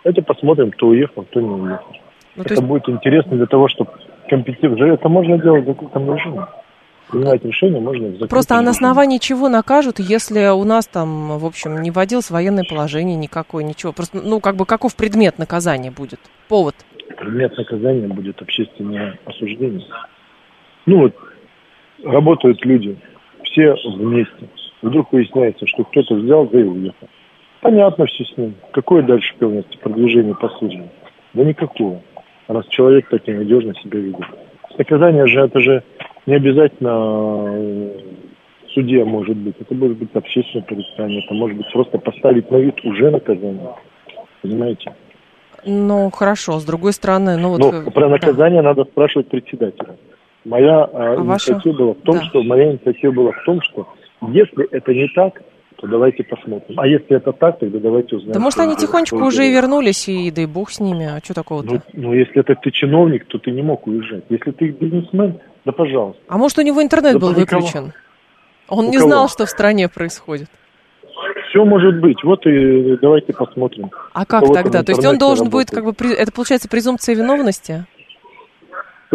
Давайте 0.05 0.23
посмотрим, 0.23 0.71
кто 0.71 0.89
уехал, 0.89 1.23
кто 1.23 1.41
не 1.41 1.49
уехал. 1.49 1.97
Ну, 2.37 2.43
это 2.43 2.55
есть... 2.55 2.65
будет 2.65 2.89
интересно 2.89 3.37
для 3.37 3.47
того, 3.47 3.69
чтобы 3.69 3.91
компетентно... 4.29 4.85
Это 4.85 5.09
можно 5.09 5.39
делать 5.39 5.65
в 5.65 5.69
закрытом 5.69 6.15
режиме. 6.15 6.47
Принимать 7.11 7.45
решение 7.45 7.81
можно 7.81 8.09
в 8.09 8.29
Просто 8.29 8.57
а 8.57 8.63
на 8.63 8.71
основании 8.71 9.19
чего 9.19 9.49
накажут, 9.49 9.99
если 9.99 10.49
у 10.49 10.65
нас 10.65 10.87
там, 10.87 11.39
в 11.39 11.45
общем, 11.45 11.81
не 11.83 11.91
вводилось 11.91 12.31
военное 12.31 12.65
положение 12.69 13.17
никакое, 13.17 13.63
ничего. 13.63 13.93
Просто, 13.93 14.21
ну, 14.23 14.41
как 14.41 14.57
бы, 14.57 14.65
каков 14.65 14.97
предмет 14.97 15.39
наказания 15.39 15.91
будет? 15.91 16.19
Повод? 16.49 16.75
Предмет 17.19 17.57
наказания 17.57 18.09
будет 18.09 18.41
общественное 18.41 19.19
осуждение. 19.27 19.87
Ну, 20.87 21.03
вот 21.03 21.15
работают 22.05 22.65
люди, 22.65 22.97
все 23.45 23.75
вместе. 23.85 24.49
Вдруг 24.83 25.13
выясняется, 25.13 25.67
что 25.67 25.85
кто-то 25.85 26.15
взял, 26.15 26.47
да 26.47 26.61
и 26.61 26.65
уехал. 26.65 27.09
Понятно 27.61 28.07
все 28.07 28.25
с 28.25 28.37
ним. 28.37 28.55
Какое 28.73 29.03
дальше 29.03 29.35
певности 29.39 29.79
продвижение 29.79 30.35
по 30.35 30.49
службе? 30.51 30.91
Да 31.33 31.45
никакого. 31.45 32.03
Раз 32.47 32.67
человек 32.69 33.09
так 33.09 33.27
ненадежно 33.27 33.75
себя 33.77 34.01
ведет. 34.01 34.27
Наказание 34.77 35.27
же, 35.27 35.41
это 35.41 35.61
же 35.61 35.83
не 36.27 36.35
обязательно 36.35 37.47
э, 37.55 38.01
суде 38.75 39.05
может 39.05 39.37
быть. 39.37 39.55
Это 39.59 39.75
может 39.75 39.97
быть 39.97 40.11
общественное 40.15 40.65
порицание. 40.65 41.25
Это 41.25 41.35
может 41.35 41.57
быть 41.57 41.73
просто 41.73 41.99
поставить 41.99 42.51
на 42.51 42.57
вид 42.57 42.85
уже 42.85 43.11
наказание. 43.11 43.75
Понимаете? 44.43 44.93
Ну, 45.65 46.11
хорошо. 46.11 46.59
С 46.59 46.65
другой 46.65 46.93
стороны, 46.93 47.39
ну 47.39 47.51
вот... 47.51 47.61
Но 47.61 47.91
про 47.91 48.09
наказание 48.09 48.63
да. 48.63 48.71
надо 48.71 48.85
спрашивать 48.85 49.29
председателя. 49.29 49.97
Моя 50.45 50.85
а, 50.85 51.17
инициатива 51.17 51.57
ваша... 51.57 51.73
была 51.73 51.95
в 51.95 52.01
том, 52.01 52.17
да. 52.17 52.25
что 52.25 52.43
моя 52.43 52.73
инициатива 52.73 53.13
была 53.13 53.33
в 53.33 53.45
том, 53.45 53.63
что 53.63 53.89
если 54.29 54.69
это 54.71 54.93
не 54.93 55.09
так, 55.09 55.43
то 55.77 55.87
давайте 55.87 56.23
посмотрим. 56.23 56.79
А 56.79 56.87
если 56.87 57.17
это 57.17 57.33
так, 57.33 57.59
тогда 57.59 57.79
давайте 57.79 58.17
узнаем. 58.17 58.33
Да 58.33 58.41
может 58.41 58.59
они 58.61 58.77
тихонечко 58.77 59.17
уже 59.17 59.47
и 59.47 59.53
вернулись, 59.53 60.09
и 60.09 60.31
дай 60.31 60.47
бог 60.47 60.71
с 60.71 60.81
ними, 60.81 61.07
а 61.07 61.21
что 61.23 61.35
такого-то? 61.35 61.75
Ну, 61.75 61.81
ну, 61.93 62.15
если 62.15 62.41
это 62.41 62.55
ты 62.55 62.71
чиновник, 62.71 63.27
то 63.27 63.39
ты 63.39 63.51
не 63.51 63.63
мог 63.63 63.87
уезжать. 63.87 64.25
Если 64.29 64.51
ты 64.53 64.69
бизнесмен, 64.69 65.41
Да 65.65 65.73
пожалуйста. 65.73 66.21
А 66.29 66.39
может, 66.39 66.59
у 66.59 66.63
него 66.63 66.83
интернет 66.83 67.15
Да 67.15 67.19
был 67.19 67.33
выключен? 67.33 67.93
Он 68.69 68.87
У 68.87 68.91
не 68.91 68.99
кого? 68.99 69.09
знал, 69.09 69.29
что 69.29 69.47
в 69.47 69.51
стране 69.51 69.89
происходит. 69.89 70.49
Все 71.49 71.65
может 71.65 72.01
быть. 72.01 72.23
Вот 72.25 72.47
и 72.47 72.97
давайте 73.01 73.33
посмотрим. 73.33 73.91
А 74.13 74.25
как 74.27 74.45
тогда? 74.53 74.83
То 74.83 74.93
есть 74.93 75.05
он 75.05 75.19
должен 75.19 75.49
будет, 75.49 75.73
работает. 75.73 75.97
как 75.99 76.09
бы, 76.09 76.15
это 76.15 76.33
получается 76.33 76.69
презумпция 76.69 77.15
виновности? 77.15 77.87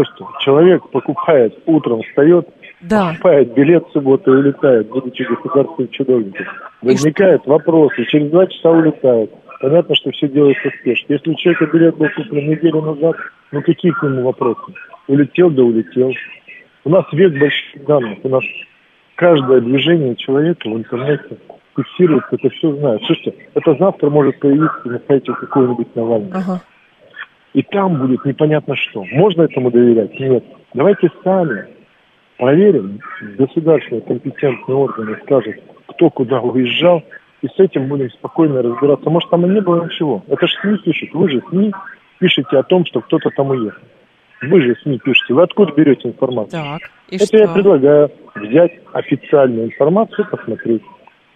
Слушайте, 0.05 0.25
человек 0.39 0.89
покупает, 0.89 1.57
утром 1.65 2.01
встает, 2.03 2.47
Да. 2.81 3.09
покупает 3.11 3.53
билет 3.53 3.85
в 3.87 3.91
субботу 3.91 4.33
и 4.33 4.37
улетает, 4.37 4.87
будучи 4.89 5.23
государственным 5.23 5.89
чиновником. 5.91 6.45
Возникают 6.81 7.45
вопросы, 7.45 8.05
через 8.05 8.29
два 8.31 8.47
часа 8.47 8.71
улетает. 8.71 9.31
Понятно, 9.61 9.93
что 9.95 10.11
все 10.11 10.29
делается 10.29 10.69
спешно. 10.79 11.13
Если 11.13 11.31
у 11.31 11.35
человека 11.35 11.65
билет 11.73 11.97
был 11.97 12.07
куплен 12.15 12.49
неделю 12.49 12.81
назад, 12.81 13.15
ну 13.51 13.61
какие 13.61 13.91
к 13.91 14.03
нему 14.03 14.23
вопросы? 14.23 14.61
Улетел, 15.07 15.49
да 15.49 15.63
улетел. 15.63 16.13
У 16.85 16.89
нас 16.89 17.05
век 17.11 17.37
больших 17.37 17.85
данных. 17.85 18.19
У 18.23 18.29
нас 18.29 18.43
каждое 19.15 19.59
движение 19.59 20.15
человека 20.15 20.69
в 20.69 20.77
интернете 20.77 21.37
фиксируется, 21.75 22.29
это 22.31 22.49
все 22.49 22.73
знает. 22.73 23.01
Слушайте, 23.05 23.35
это 23.53 23.75
завтра 23.75 24.09
может 24.09 24.39
появиться 24.39 24.81
на 24.85 25.01
сайте 25.07 25.33
какого-нибудь 25.33 25.93
Навального. 25.95 26.37
Ага. 26.37 26.61
И 27.53 27.63
там 27.63 27.97
будет 27.97 28.25
непонятно 28.25 28.75
что. 28.75 29.03
Можно 29.11 29.43
этому 29.43 29.71
доверять? 29.71 30.19
Нет. 30.19 30.43
Давайте 30.73 31.09
сами 31.23 31.67
проверим, 32.37 32.99
государственные 33.37 34.01
компетентные 34.01 34.75
органы 34.77 35.17
скажут, 35.23 35.55
кто 35.87 36.09
куда 36.09 36.39
уезжал, 36.39 37.03
и 37.41 37.47
с 37.47 37.59
этим 37.59 37.87
будем 37.87 38.09
спокойно 38.11 38.61
разбираться. 38.61 39.09
Может, 39.09 39.29
там 39.29 39.45
и 39.45 39.49
не 39.49 39.61
было 39.61 39.85
ничего. 39.85 40.23
Это 40.27 40.47
же 40.47 40.53
СМИ 40.61 40.77
пишет. 40.79 41.09
Вы 41.13 41.29
же 41.29 41.41
СМИ 41.49 41.71
пишете 42.19 42.57
о 42.57 42.63
том, 42.63 42.85
что 42.85 43.01
кто-то 43.01 43.29
там 43.31 43.49
уехал. 43.49 43.81
Вы 44.41 44.61
же 44.61 44.75
СМИ 44.83 44.99
пишете. 44.99 45.33
Вы 45.33 45.43
откуда 45.43 45.73
берете 45.73 46.09
информацию? 46.09 46.61
Так, 46.61 46.81
и 47.09 47.15
Это 47.15 47.25
что? 47.25 47.37
я 47.37 47.47
предлагаю 47.47 48.11
взять 48.35 48.73
официальную 48.93 49.67
информацию, 49.67 50.27
посмотреть. 50.29 50.83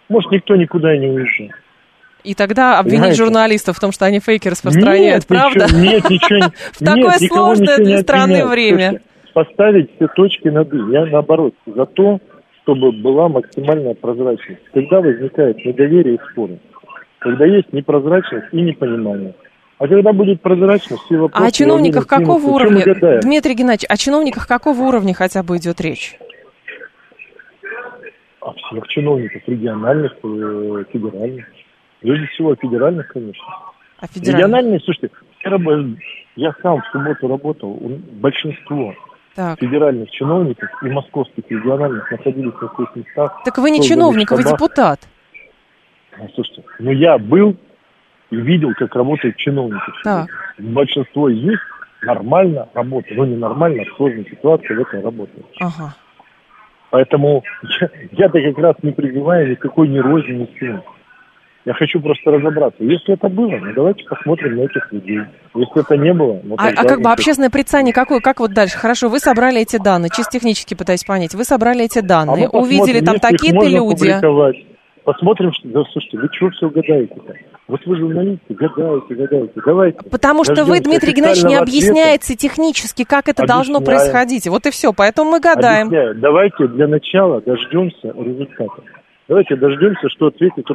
Может, 0.09 0.31
никто 0.31 0.55
никуда 0.55 0.93
и 0.95 0.99
не 0.99 1.07
уезжал. 1.07 1.47
И 2.23 2.35
тогда 2.35 2.79
обвинить 2.79 2.99
Понимаете? 2.99 3.23
журналистов 3.23 3.77
в 3.77 3.79
том, 3.81 3.91
что 3.91 4.05
они 4.05 4.19
фейки 4.19 4.47
распространяют, 4.47 5.23
Нет, 5.23 5.27
правда? 5.27 5.65
ничего- 5.65 5.79
нет, 5.79 6.09
ничего 6.09 6.51
В 6.71 6.79
такое 6.79 7.17
сложное 7.27 7.77
для 7.77 7.97
страны 7.99 8.45
время. 8.45 9.01
Поставить 9.33 9.89
все 9.95 10.07
точки 10.07 10.47
над 10.47 10.73
«и». 10.73 10.77
Я 10.91 11.05
наоборот 11.07 11.53
за 11.65 11.85
то, 11.85 12.19
чтобы 12.61 12.91
была 12.91 13.27
максимальная 13.29 13.93
прозрачность. 13.95 14.61
Когда 14.73 15.01
возникает 15.01 15.57
недоверие 15.65 16.15
и 16.15 16.19
споры? 16.31 16.59
Когда 17.19 17.45
есть 17.45 17.73
непрозрачность 17.73 18.45
и 18.51 18.61
непонимание. 18.61 19.33
А 19.79 19.87
когда 19.87 20.13
будет 20.13 20.41
прозрачность, 20.41 21.01
все 21.03 21.17
вопросы... 21.17 21.43
А 21.43 21.47
о 21.47 21.51
чиновниках 21.51 22.07
какого 22.07 22.39
снимутся. 22.39 22.91
Уровня? 22.91 23.21
Дмитрий 23.21 23.55
Геннадьевич, 23.55 23.85
о 23.89 23.97
чиновниках 23.97 24.47
какого 24.47 24.79
уровня 24.81 25.13
хотя 25.13 25.41
бы 25.43 25.57
идет 25.57 25.81
речь? 25.81 26.17
О 28.39 28.53
всех 28.53 28.87
чиновников, 28.87 29.41
региональных, 29.47 30.13
э, 30.23 30.83
федеральных. 30.91 31.45
Прежде 32.03 32.27
всего, 32.27 32.53
федеральных, 32.55 33.07
конечно. 33.07 33.43
О 33.99 34.07
федеральных? 34.07 34.35
Региональные, 34.35 34.79
слушайте, 34.81 35.09
я, 36.35 36.53
сам 36.61 36.81
в 36.81 36.85
субботу 36.91 37.27
работал, 37.27 37.79
большинство 38.11 38.93
Так. 39.35 39.59
федеральных 39.59 40.11
чиновников 40.11 40.69
и 40.83 40.89
московских 40.89 41.43
региональных 41.49 42.11
находились 42.11 42.53
на 42.61 42.69
своих 42.69 42.95
местах. 42.95 43.41
Так 43.45 43.57
вы 43.57 43.71
не 43.71 43.81
чиновник, 43.81 44.31
вы 44.31 44.43
депутат. 44.43 44.99
Ну, 46.17 46.29
слушайте, 46.35 46.63
ну 46.79 46.91
я 46.91 47.17
был 47.17 47.55
и 48.31 48.35
видел, 48.35 48.73
как 48.77 48.95
работают 48.95 49.37
чиновники. 49.37 49.91
Так. 50.03 50.27
Большинство 50.57 51.29
из 51.29 51.41
них 51.41 51.59
нормально 52.01 52.67
работают. 52.73 53.17
Ну, 53.17 53.25
не 53.25 53.37
нормально, 53.37 53.83
а 53.83 53.93
в 53.93 53.95
сложной 53.95 54.25
ситуации 54.29 54.73
в 54.75 54.81
этом 54.81 55.03
работают. 55.03 55.45
Ага. 55.61 55.95
Поэтому 56.89 57.43
я-то 58.11 58.41
как 58.41 58.57
раз 58.57 58.75
не 58.81 58.91
призываю 58.91 59.51
никакой 59.51 59.87
ни 59.87 59.99
розни, 59.99 60.33
ни 60.33 60.59
силы. 60.59 60.83
Я 61.65 61.73
хочу 61.73 62.01
просто 62.01 62.29
разобраться. 62.29 62.83
Если 62.83 63.13
это 63.13 63.29
было, 63.29 63.51
ну 63.51 63.73
давайте 63.73 64.03
посмотрим 64.03 64.57
на 64.57 64.61
этих 64.61 64.91
людей. 64.91 65.19
Если 65.55 65.79
это 65.79 65.95
не 65.95 66.13
было, 66.13 66.41
ну 66.43 66.55
А, 66.57 66.67
а 66.67 66.83
как 66.83 67.01
бы 67.01 67.09
общественное 67.09 67.49
прицание 67.49 67.93
какое? 67.93 68.19
Как 68.19 68.41
вот 68.41 68.53
дальше? 68.53 68.77
Хорошо, 68.77 69.07
вы 69.07 69.19
собрали 69.19 69.61
эти 69.61 69.77
данные, 69.81 70.09
чисто 70.13 70.31
технически 70.33 70.73
пытаюсь 70.73 71.05
понять. 71.05 71.33
Вы 71.35 71.45
собрали 71.45 71.85
эти 71.85 71.99
А 71.99 72.01
данные, 72.01 72.49
посмотрим, 72.49 72.63
увидели 72.63 72.99
там 72.99 73.19
такие-то 73.19 73.65
люди. 73.65 74.13
Посмотрим, 75.05 75.51
что... 75.53 75.67
Да, 75.67 75.83
слушайте, 75.91 76.17
вы 76.17 76.29
чего 76.31 76.49
все 76.51 76.69
гадаете-то? 76.69 77.33
Вот 77.67 77.85
вы 77.85 77.97
журналисты, 77.97 78.53
гадаете, 78.53 79.15
гадаете. 79.15 79.53
Давайте. 79.65 79.99
Потому 80.09 80.43
что 80.45 80.63
вы, 80.63 80.79
Дмитрий 80.79 81.13
Геннадьевич, 81.13 81.43
не 81.43 81.55
официального 81.55 81.63
ответа. 81.63 81.87
объясняете 81.87 82.35
технически, 82.35 83.03
как 83.03 83.27
это 83.27 83.45
должно 83.45 83.77
Объясняем. 83.77 83.99
происходить. 83.99 84.47
Вот 84.47 84.65
и 84.65 84.71
все. 84.71 84.93
Поэтому 84.93 85.31
мы 85.31 85.39
гадаем. 85.41 85.87
Объясняю. 85.87 86.15
Давайте 86.15 86.67
для 86.67 86.87
начала 86.87 87.41
дождемся 87.41 88.13
результата. 88.17 88.81
Давайте 89.27 89.55
дождемся, 89.55 90.09
что 90.09 90.27
ответит 90.27 90.69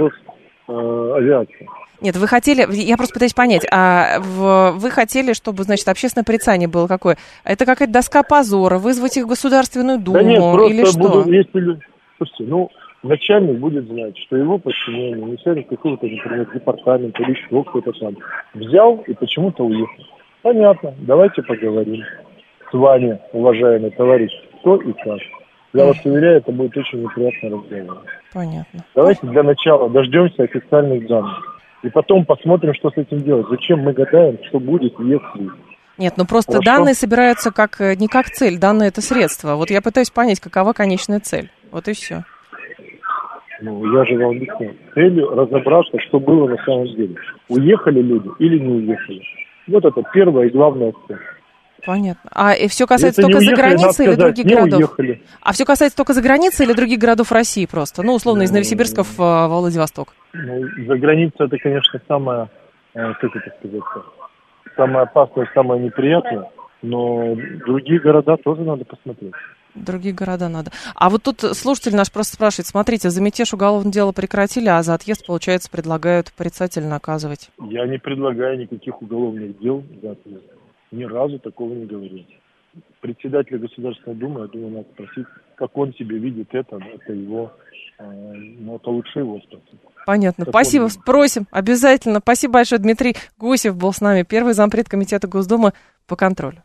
Росавиация. 0.68 1.66
Нет, 2.00 2.16
вы 2.16 2.28
хотели, 2.28 2.64
я 2.72 2.96
просто 2.96 3.14
пытаюсь 3.14 3.34
понять, 3.34 3.66
а 3.72 4.20
вы 4.20 4.90
хотели, 4.90 5.32
чтобы, 5.32 5.64
значит, 5.64 5.88
общественное 5.88 6.24
порицание 6.24 6.68
было 6.68 6.86
какое? 6.86 7.16
Это 7.42 7.66
какая-то 7.66 7.92
доска 7.92 8.22
позора, 8.22 8.78
вызвать 8.78 9.16
их 9.16 9.24
в 9.24 9.28
Государственную 9.28 9.98
Думу 9.98 10.18
Да 10.18 10.22
нет, 10.22 10.38
просто 10.38 10.72
или 10.72 10.84
что? 10.84 10.98
буду, 11.00 11.32
если. 11.32 11.80
Слушайте, 12.18 12.44
ну, 12.44 12.70
начальник 13.02 13.58
будет 13.58 13.86
знать, 13.86 14.16
что 14.18 14.36
его 14.36 14.58
подчиненный, 14.58 15.26
начальник 15.26 15.68
какого-то, 15.68 16.06
например, 16.06 16.48
департамента 16.52 17.22
или 17.22 17.30
еще 17.30 17.64
кто-то 17.64 17.92
там, 17.92 18.16
взял 18.54 19.02
и 19.06 19.14
почему-то 19.14 19.64
уехал. 19.64 20.04
Понятно, 20.42 20.94
давайте 20.98 21.42
поговорим 21.42 22.04
с 22.70 22.74
вами, 22.74 23.18
уважаемый 23.32 23.90
товарищ, 23.90 24.30
кто 24.60 24.76
и 24.76 24.92
как. 24.92 25.18
Я 25.74 25.84
вас 25.84 25.96
уверяю, 26.04 26.38
это 26.38 26.50
будет 26.50 26.76
очень 26.76 27.02
неприятный 27.02 27.50
разговор. 27.50 28.02
Понятно. 28.32 28.84
Давайте 28.94 29.26
для 29.26 29.42
начала 29.42 29.90
дождемся 29.90 30.44
официальных 30.44 31.06
данных. 31.06 31.58
И 31.82 31.90
потом 31.90 32.24
посмотрим, 32.24 32.74
что 32.74 32.90
с 32.90 32.96
этим 32.96 33.22
делать. 33.22 33.46
Зачем 33.50 33.80
мы 33.80 33.92
гадаем, 33.92 34.38
что 34.48 34.58
будет, 34.58 34.98
если... 34.98 35.50
Нет, 35.98 36.14
ну 36.16 36.24
просто 36.26 36.52
Хорошо. 36.52 36.64
данные 36.64 36.94
собираются 36.94 37.50
как 37.50 37.80
э, 37.80 37.96
не 37.96 38.06
как 38.06 38.26
цель, 38.26 38.58
данные 38.58 38.88
это 38.88 39.00
средство. 39.00 39.56
Вот 39.56 39.70
я 39.70 39.82
пытаюсь 39.82 40.10
понять, 40.10 40.38
какова 40.38 40.72
конечная 40.72 41.18
цель. 41.18 41.50
Вот 41.72 41.88
и 41.88 41.92
все. 41.92 42.24
Ну, 43.60 43.84
я 43.92 44.04
же 44.04 44.16
вам 44.16 44.36
объяснил. 44.36 44.76
Целью 44.94 45.30
разобраться, 45.30 45.98
что 46.08 46.20
было 46.20 46.48
на 46.48 46.56
самом 46.64 46.86
деле. 46.86 47.16
Уехали 47.48 48.00
люди 48.00 48.28
или 48.38 48.58
не 48.58 48.74
уехали. 48.74 49.22
Вот 49.66 49.84
это 49.84 50.02
первая 50.14 50.46
и 50.46 50.52
главная 50.52 50.92
цель. 51.08 51.18
Понятно. 51.86 52.30
А 52.34 52.54
все 52.68 52.86
касается 52.86 53.22
Если 53.22 53.28
не 53.28 53.32
только 53.32 53.44
за 53.44 53.50
уехали, 53.50 53.66
границей 53.76 54.06
или 54.06 54.12
сказать, 54.14 54.34
других 54.34 54.46
городов? 54.46 54.78
уехали. 54.78 55.22
А 55.40 55.52
все 55.52 55.64
касается 55.64 55.96
только 55.96 56.12
за 56.12 56.22
границей 56.22 56.66
или 56.66 56.72
других 56.72 56.98
городов 56.98 57.32
России 57.32 57.66
просто? 57.66 58.02
Ну, 58.02 58.14
условно, 58.14 58.42
из 58.42 58.50
Новосибирска 58.50 59.04
в, 59.04 59.18
э, 59.18 59.22
во 59.48 59.60
Владивосток. 59.60 60.14
Ну, 60.32 60.62
за 60.86 60.96
границей 60.98 61.46
это, 61.46 61.56
конечно, 61.58 62.00
самое, 62.08 62.48
э, 62.94 63.12
как 63.20 63.36
это 63.36 63.54
сказать, 63.58 63.82
самое 64.76 65.02
опасное, 65.04 65.50
самое 65.54 65.80
неприятное. 65.82 66.50
Но 66.82 67.34
другие 67.66 68.00
города 68.00 68.36
тоже 68.36 68.62
надо 68.62 68.84
посмотреть. 68.84 69.32
Другие 69.74 70.14
города 70.14 70.48
надо. 70.48 70.70
А 70.94 71.10
вот 71.10 71.22
тут 71.22 71.40
слушатель 71.40 71.94
наш 71.94 72.10
просто 72.10 72.34
спрашивает, 72.34 72.66
смотрите, 72.66 73.10
за 73.10 73.22
мятеж 73.22 73.52
уголовное 73.52 73.92
дело 73.92 74.12
прекратили, 74.12 74.68
а 74.68 74.82
за 74.82 74.94
отъезд, 74.94 75.26
получается, 75.26 75.70
предлагают 75.70 76.32
порицательно 76.32 76.88
наказывать. 76.88 77.50
Я 77.60 77.86
не 77.86 77.98
предлагаю 77.98 78.58
никаких 78.58 79.00
уголовных 79.02 79.58
дел 79.58 79.84
за 80.02 80.12
отъезд. 80.12 80.42
Ни 80.90 81.04
разу 81.04 81.38
такого 81.38 81.74
не 81.74 81.86
говорил. 81.86 82.24
Председателя 83.00 83.58
Государственной 83.58 84.16
Думы, 84.16 84.40
я 84.42 84.46
думаю, 84.46 84.70
надо 84.70 84.88
спросить, 84.94 85.26
как 85.56 85.76
он 85.76 85.92
себе 85.94 86.18
видит 86.18 86.48
это. 86.52 86.76
Это 86.76 87.12
его, 87.12 87.52
э, 87.98 88.04
ну, 88.04 88.76
это 88.76 88.90
лучше 88.90 89.18
его 89.20 89.40
спросить. 89.40 89.80
Понятно. 90.06 90.44
Как 90.44 90.52
Спасибо, 90.52 90.84
он- 90.84 90.90
спросим. 90.90 91.46
Обязательно. 91.50 92.20
Спасибо 92.20 92.54
большое. 92.54 92.80
Дмитрий 92.80 93.16
Гусев 93.36 93.76
был 93.76 93.92
с 93.92 94.00
нами, 94.00 94.22
первый 94.22 94.54
зампред 94.54 94.88
комитета 94.88 95.28
Госдумы 95.28 95.72
по 96.06 96.16
контролю. 96.16 96.62